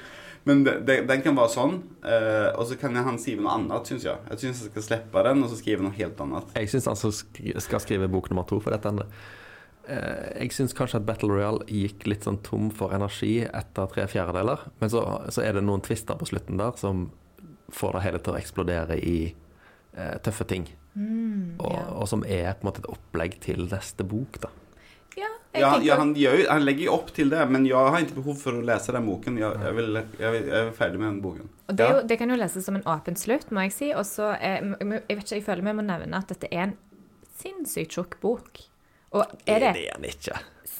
Men 0.45 0.63
det, 0.63 0.85
det, 0.87 1.07
den 1.07 1.21
kan 1.21 1.35
være 1.35 1.49
sånn, 1.51 1.81
eh, 2.05 2.53
og 2.57 2.65
så 2.67 2.77
kan 2.79 2.95
han 2.95 3.17
skrive 3.19 3.41
noe 3.43 3.51
annet, 3.51 3.83
syns 3.85 4.03
jeg. 4.03 4.17
Jeg 4.29 4.37
syns 4.39 4.61
jeg 4.63 4.71
skal 4.71 4.81
slippe 4.81 5.23
den, 5.23 5.43
og 5.43 5.49
så 5.49 5.57
skrive 5.57 5.81
noe 5.83 5.91
helt 5.91 6.17
annet. 6.23 6.53
Jeg 6.55 6.69
syns 6.69 6.85
han 6.85 6.95
skri- 7.11 7.59
skal 7.61 7.79
skrive 7.79 8.07
bok 8.09 8.29
nummer 8.31 8.47
to 8.47 8.59
for 8.61 8.71
dette. 8.71 8.85
ene. 8.87 9.03
Eh, 9.89 10.39
Jeg 10.41 10.49
syns 10.51 10.73
kanskje 10.73 10.95
at 10.95 11.05
Battle 11.05 11.29
Royale 11.29 11.65
gikk 11.67 12.07
litt 12.07 12.23
sånn 12.23 12.41
tom 12.43 12.69
for 12.71 12.91
energi 12.91 13.41
etter 13.45 13.87
tre 13.91 14.07
fjerdedeler. 14.07 14.59
Men 14.79 14.89
så, 14.89 15.03
så 15.29 15.43
er 15.43 15.53
det 15.53 15.63
noen 15.63 15.81
twister 15.83 16.15
på 16.15 16.25
slutten 16.27 16.57
der 16.57 16.71
som 16.77 17.11
får 17.73 17.97
det 17.97 18.03
hele 18.05 18.19
til 18.23 18.33
å 18.33 18.37
eksplodere 18.39 18.97
i 18.99 19.17
eh, 19.95 20.15
tøffe 20.23 20.45
ting. 20.47 20.67
Mm, 20.97 21.57
Og, 21.59 21.73
ja. 21.73 21.83
og 21.93 22.07
som 22.09 22.23
er 22.25 22.53
på 22.57 22.65
en 22.65 22.69
måte 22.71 22.81
et 22.81 22.89
opplegg 22.89 23.35
til 23.43 23.67
neste 23.69 24.05
bok, 24.07 24.39
da. 24.41 24.49
Ja, 25.17 25.27
Ja, 25.57 25.69
ja, 25.81 25.95
han, 25.97 26.11
gjør, 26.13 26.43
han 26.51 26.61
legger 26.65 26.85
jo 26.85 26.93
opp 26.93 27.07
til 27.15 27.31
det, 27.33 27.39
men 27.49 27.63
jeg 27.65 27.73
har 27.77 28.03
ikke 28.03 28.19
behov 28.19 28.35
for 28.37 28.57
å 28.57 28.61
lese 28.65 28.93
den 28.93 29.07
boken. 29.07 29.37
Jeg, 29.41 29.61
jeg, 29.63 29.73
vil, 29.77 29.95
jeg, 30.19 30.31
vil, 30.35 30.43
jeg 30.51 30.57
er 30.67 30.73
ferdig 30.77 30.99
med 31.01 31.07
den 31.07 31.21
boken. 31.23 31.47
Og 31.67 31.77
det, 31.79 31.85
er 31.85 31.95
jo, 31.95 32.01
det 32.11 32.17
kan 32.19 32.29
jo 32.29 32.37
leses 32.37 32.67
som 32.67 32.77
en 32.77 32.83
åpen 32.85 33.17
slutt, 33.17 33.49
må 33.55 33.63
jeg 33.65 33.73
si. 33.73 33.87
Og 33.97 34.05
så 34.05 34.27
eh, 34.35 34.59
Jeg 34.61 34.91
vet 34.91 35.23
ikke, 35.23 35.39
jeg 35.39 35.45
føler 35.47 35.65
vi 35.65 35.73
må 35.79 35.85
nevne 35.87 36.19
at 36.19 36.29
dette 36.29 36.51
er 36.51 36.67
en 36.67 36.75
sinnssykt 37.39 37.95
tjukk 37.95 38.19
bok. 38.21 38.61
Og 39.17 39.23
er 39.47 39.63
det 39.63 39.73
Det 39.79 39.87
er 39.87 39.95
han 39.95 40.05
ikke. 40.11 40.37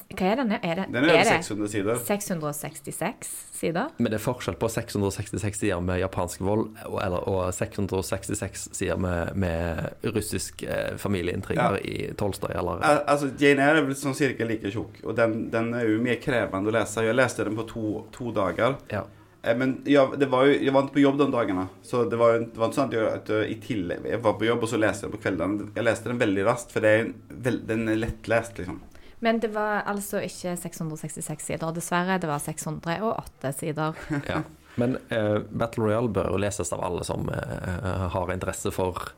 Hva 0.07 0.29
er 0.31 0.35
den? 0.39 0.51
Er 0.55 0.75
det, 0.79 0.85
Den 0.93 1.03
er, 1.03 1.09
er 1.17 1.23
det 1.23 1.43
600 1.43 1.69
sider. 1.73 1.97
666 2.07 3.31
sider? 3.57 3.89
Men 3.97 4.11
det 4.13 4.19
er 4.19 4.23
forskjell 4.23 4.55
på 4.59 4.69
666 4.71 5.59
sider 5.63 5.81
med 5.83 5.99
japansk 5.99 6.41
vold 6.47 6.67
og, 6.85 6.97
eller, 7.03 7.25
og 7.27 7.49
666 7.55 8.67
sider 8.77 8.97
med, 9.01 9.33
med 9.35 10.07
russisk 10.15 10.63
eh, 10.63 10.95
familieintriger 11.01 11.77
Ja. 11.79 11.83
i 11.83 12.13
Tolstoy, 12.17 12.53
eller 12.55 12.79
Al- 12.83 13.03
Altså, 13.07 13.31
Jane 13.39 13.63
Eyre 13.65 13.81
er 13.83 13.89
vel 13.89 13.95
sånn 13.99 14.15
cirka 14.17 14.45
like 14.47 14.71
tjukk, 14.71 15.01
og 15.03 15.15
den, 15.17 15.49
den 15.53 15.73
er 15.75 15.87
jo 15.89 15.99
mer 16.03 16.19
krevende 16.23 16.71
å 16.71 16.77
lese. 16.79 17.03
Jeg 17.07 17.15
leste 17.17 17.43
den 17.47 17.57
på 17.57 17.67
to, 17.69 17.85
to 18.15 18.31
dager. 18.35 18.77
Ja. 18.93 19.03
Eh, 19.43 19.55
Men 19.57 19.77
jeg, 19.85 20.17
det 20.19 20.27
var 20.31 20.45
jo, 20.47 20.55
jeg 20.59 20.73
var 20.73 20.85
ikke 20.87 20.95
på 20.97 21.03
jobb 21.03 21.17
de 21.21 21.27
dagen, 21.31 21.61
Så 21.85 22.05
det 22.09 22.17
var, 22.19 22.39
det 22.39 22.57
var 22.57 22.67
ikke 22.71 22.79
sånn 22.79 22.89
at 22.91 22.97
jeg, 22.97 23.11
at 23.21 23.29
jeg, 23.35 23.49
i 23.51 23.59
tillegg, 23.63 24.05
jeg 24.13 24.21
var 24.23 24.33
på 24.39 24.47
jobb 24.47 24.63
og 24.63 24.69
så 24.71 24.79
leste 24.81 25.05
jeg 25.05 25.11
den 25.11 25.17
på 25.17 25.23
kveldene. 25.25 25.69
Jeg 25.75 25.83
leste 25.87 26.09
den 26.11 26.19
veldig 26.23 26.45
raskt 26.47 26.71
for 26.75 26.81
det 26.85 26.89
er 26.95 27.05
en, 27.05 27.13
väl, 27.45 27.59
den 27.67 27.87
er 27.93 27.99
lettlest. 28.01 28.57
liksom. 28.61 28.79
Men 29.19 29.39
det 29.41 29.49
var 29.53 29.81
altså 29.89 30.21
ikke 30.21 30.53
666 30.61 31.45
sider, 31.49 31.73
dessverre. 31.73 32.19
Det 32.21 32.29
var 32.29 32.41
608 32.43 33.51
sider. 33.57 33.97
ja. 34.31 34.43
Men 34.77 34.97
uh, 35.09 35.41
Battle 35.49 35.87
Royale 35.87 36.11
bør 36.13 36.31
jo 36.35 36.41
leses 36.41 36.69
av 36.75 36.83
alle 36.85 37.05
som 37.07 37.25
uh, 37.29 38.07
har 38.13 38.33
interesse 38.33 38.71
for 38.75 39.09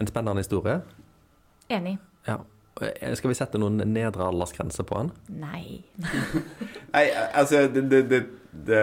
en 0.00 0.08
spennende 0.08 0.40
historie. 0.40 0.80
Enig. 1.68 1.98
Ja. 2.28 2.40
Skal 3.14 3.30
vi 3.30 3.36
sette 3.38 3.60
noen 3.60 3.78
nedre 3.92 4.26
aldersgrense 4.26 4.82
på 4.88 4.96
den? 4.98 5.12
Nei. 5.44 5.84
Nei, 6.94 7.04
altså 7.36 7.68
det, 7.70 7.84
det, 7.92 8.00
det, 8.10 8.22
det, 8.66 8.80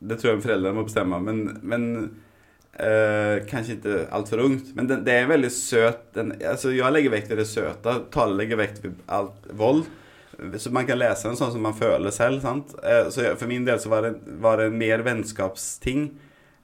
det 0.00 0.18
tror 0.18 0.32
jeg 0.32 0.42
foreldrene 0.48 0.80
må 0.80 0.86
bestemme, 0.88 1.20
Men, 1.22 1.44
men 1.62 1.86
eh, 2.78 3.46
kanske 3.48 3.72
inte 3.72 4.06
allt 4.10 4.32
ungt. 4.32 4.74
Men 4.74 4.88
den, 4.88 5.04
det 5.04 5.12
är 5.12 5.26
väldigt 5.26 5.52
söt. 5.52 6.14
Den, 6.14 6.34
alltså 6.50 6.72
jag 6.72 6.92
lägger 6.92 7.10
vikt 7.10 7.30
vid 7.30 7.38
det 7.38 7.44
söta. 7.44 7.94
Tale 7.94 8.34
lägger 8.34 8.56
vikt 8.56 8.84
vid 8.84 8.94
allt 9.06 9.46
våld. 9.50 9.84
Så 10.56 10.70
man 10.70 10.86
kan 10.86 10.98
läsa 10.98 11.28
en 11.28 11.36
sån 11.36 11.52
som 11.52 11.62
man 11.62 11.74
føler 11.74 12.10
selv. 12.10 12.40
Sant? 12.40 12.74
Uh, 12.84 13.10
Så 13.10 13.22
jeg, 13.22 13.38
for 13.38 13.46
min 13.46 13.64
del 13.64 13.80
så 13.80 13.88
var 13.88 14.02
det, 14.02 14.14
var 14.26 14.56
det 14.56 14.70
mer 14.70 14.98
vennskapsting. 14.98 16.10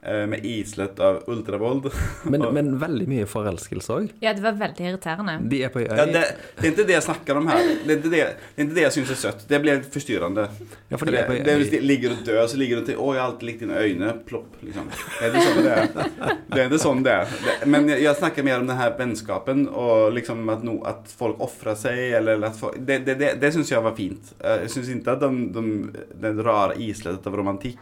Eh, 0.03 0.27
Med 0.27 0.45
islett 0.47 1.01
av 1.01 1.23
ultravold. 1.31 1.91
Men, 2.33 2.45
men 2.55 2.69
veldig 2.79 3.07
mye 3.11 3.27
forelskelse 3.29 3.93
òg. 3.97 4.11
Ja, 4.23 4.33
det 4.37 4.43
var 4.45 4.55
veldig 4.61 4.85
irriterende. 4.89 5.35
De 5.51 5.59
er 5.67 5.73
på 5.75 5.83
øy. 5.83 5.87
Ja, 5.89 6.05
det, 6.07 6.23
det 6.59 6.67
er 6.69 6.71
ikke 6.73 6.87
det 6.89 6.95
jeg 6.97 7.05
snakker 7.07 7.41
om 7.41 7.49
her. 7.51 7.63
Det 7.87 7.95
er 7.95 7.99
ikke 7.99 8.13
det, 8.13 8.21
det, 8.23 8.23
er 8.23 8.67
ikke 8.67 8.77
det 8.79 8.85
jeg 8.87 8.95
syns 8.97 9.13
er 9.15 9.21
søtt. 9.23 9.45
Det 9.51 9.61
blir 9.65 9.83
forstyrrende. 9.95 10.45
Ja, 10.93 10.99
for 11.01 11.09
de 11.11 11.17
det, 11.17 11.23
er 11.25 11.29
på 11.31 11.37
det, 11.39 11.57
øy. 11.59 11.65
det 11.73 11.81
ligger 11.87 12.15
og 12.17 12.23
dør, 12.27 12.43
så 12.53 12.61
ligger 12.61 12.81
du 12.83 12.91
til 12.93 13.01
Å, 13.03 13.09
jeg 13.17 13.23
har 13.23 13.31
alltid 13.33 13.49
likt 13.51 13.65
dine 13.65 13.83
øyne. 13.83 14.13
Plopp, 14.29 14.59
liksom. 14.63 14.91
Det 14.93 15.27
er 15.27 15.33
ikke 15.33 15.47
sånn 15.49 15.67
det 15.67 15.75
er. 15.75 16.37
Det 16.53 16.61
er 16.61 16.67
ikke 16.71 16.83
sånn 16.87 17.03
det 17.07 17.17
er. 17.19 17.35
Men 17.75 17.91
jeg, 17.93 18.05
jeg 18.07 18.21
snakker 18.23 18.47
mer 18.47 18.63
om 18.63 18.69
den 18.71 18.79
her 18.79 18.95
vennskapen, 18.99 19.67
og 19.71 20.13
liksom 20.17 20.45
at, 20.55 20.63
no, 20.67 20.79
at 20.89 21.11
folk 21.19 21.43
ofrer 21.43 21.79
seg, 21.79 22.03
eller 22.21 22.47
at 22.51 22.59
folk 22.59 22.79
Det, 22.79 23.01
det, 23.07 23.19
det, 23.21 23.33
det 23.43 23.53
syns 23.55 23.71
jeg 23.73 23.83
var 23.85 23.97
fint. 23.99 24.33
Eh, 24.39 24.63
Jeg 24.67 24.73
syns 24.77 24.91
ikke 24.93 25.17
at 25.17 25.23
de, 25.25 25.31
de, 25.55 26.07
den 26.23 26.41
rare 26.47 26.79
islettet 26.83 27.27
av 27.29 27.37
romantikk 27.39 27.81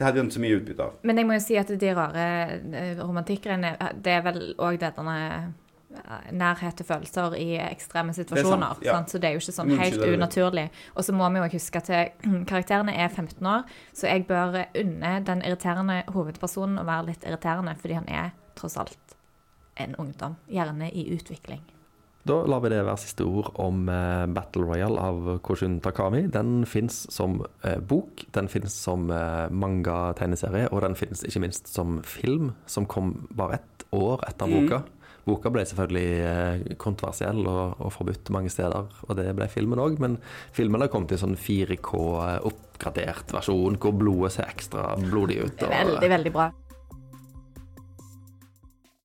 Det 0.00 0.06
hadde 0.06 0.16
jeg 0.16 0.30
ikke 0.30 0.32
så 0.32 0.40
mye 0.40 0.56
utbytte 0.56 0.84
av. 0.86 0.92
Men 1.04 1.18
jeg 1.20 1.28
må 1.28 1.34
jo 1.36 1.40
si 1.44 1.56
at 1.60 1.70
de 1.82 1.88
rare 1.92 2.28
romantikkerne, 3.02 3.74
eh, 3.76 3.90
det 4.00 4.14
er 4.16 4.22
vel 4.24 4.38
òg 4.56 4.78
denne 4.80 5.16
eh, 5.28 6.30
nærhet 6.40 6.78
til 6.80 6.88
følelser 6.88 7.36
i 7.36 7.48
ekstreme 7.66 8.14
situasjoner. 8.16 8.78
sant, 8.78 8.86
ja. 8.86 8.94
sant? 8.96 9.12
Så 9.12 9.20
det 9.20 9.28
er 9.28 9.36
jo 9.36 9.42
ikke 9.42 9.56
sånn 9.58 9.74
helt 9.76 10.00
det 10.00 10.08
unaturlig. 10.16 10.64
Og 10.94 11.04
så 11.04 11.12
må 11.12 11.28
vi 11.34 11.42
jo 11.42 11.50
huske 11.58 11.82
at 11.82 11.90
eh, 11.92 12.14
karakterene 12.50 12.94
er 12.96 13.12
15 13.12 13.50
år, 13.52 13.68
så 13.92 14.08
jeg 14.08 14.24
bør 14.30 14.62
unne 14.80 15.12
den 15.28 15.44
irriterende 15.44 15.98
hovedpersonen 16.16 16.80
å 16.80 16.86
være 16.88 17.10
litt 17.10 17.28
irriterende, 17.28 17.76
fordi 17.82 18.00
han 18.00 18.08
er 18.08 18.32
tross 18.56 18.80
alt 18.80 19.16
en 19.84 19.98
ungdom. 20.00 20.40
Gjerne 20.48 20.88
i 20.96 21.10
utvikling. 21.12 21.60
Da 22.28 22.34
lar 22.44 22.60
vi 22.60 22.68
det 22.68 22.82
være 22.84 23.00
siste 23.00 23.24
ord 23.24 23.48
om 23.62 23.86
eh, 23.88 24.26
Battle 24.28 24.66
Royale 24.68 25.00
av 25.00 25.28
Koshun 25.46 25.78
Takami. 25.80 26.26
Den 26.28 26.66
fins 26.68 27.06
som 27.12 27.38
eh, 27.64 27.78
bok, 27.80 28.26
den 28.36 28.48
fins 28.52 28.76
som 28.76 29.08
eh, 29.10 29.48
manga-tegneserie, 29.48 30.66
og 30.70 30.82
den 30.84 30.96
fins 31.00 31.24
ikke 31.24 31.40
minst 31.46 31.70
som 31.72 32.00
film, 32.04 32.52
som 32.68 32.84
kom 32.86 33.14
bare 33.32 33.60
ett 33.60 33.86
år 33.96 34.20
etter 34.28 34.46
Mm. 34.50 34.66
boka. 34.68 34.82
Boka 35.26 35.50
ble 35.52 35.62
selvfølgelig 35.68 36.76
kontroversiell 36.80 37.40
og, 37.46 37.74
og 37.84 37.90
forbudt 37.92 38.30
mange 38.32 38.50
steder, 38.52 38.86
og 39.08 39.16
det 39.18 39.26
ble 39.36 39.48
filmen 39.52 39.78
òg, 39.78 39.98
men 40.00 40.16
filmen 40.56 40.80
har 40.80 40.88
kommet 40.92 41.12
i 41.12 41.18
sånn 41.20 41.36
4K 41.36 41.90
oppgradert 42.48 43.32
versjon, 43.36 43.76
hvor 43.80 43.92
blodet 44.00 44.32
ser 44.36 44.48
ekstra 44.48 44.94
blodig 45.02 45.42
ut. 45.44 45.56
Det 45.60 45.68
og- 45.68 45.76
veldig, 45.76 46.08
veldig 46.16 46.32
bra. 46.36 46.50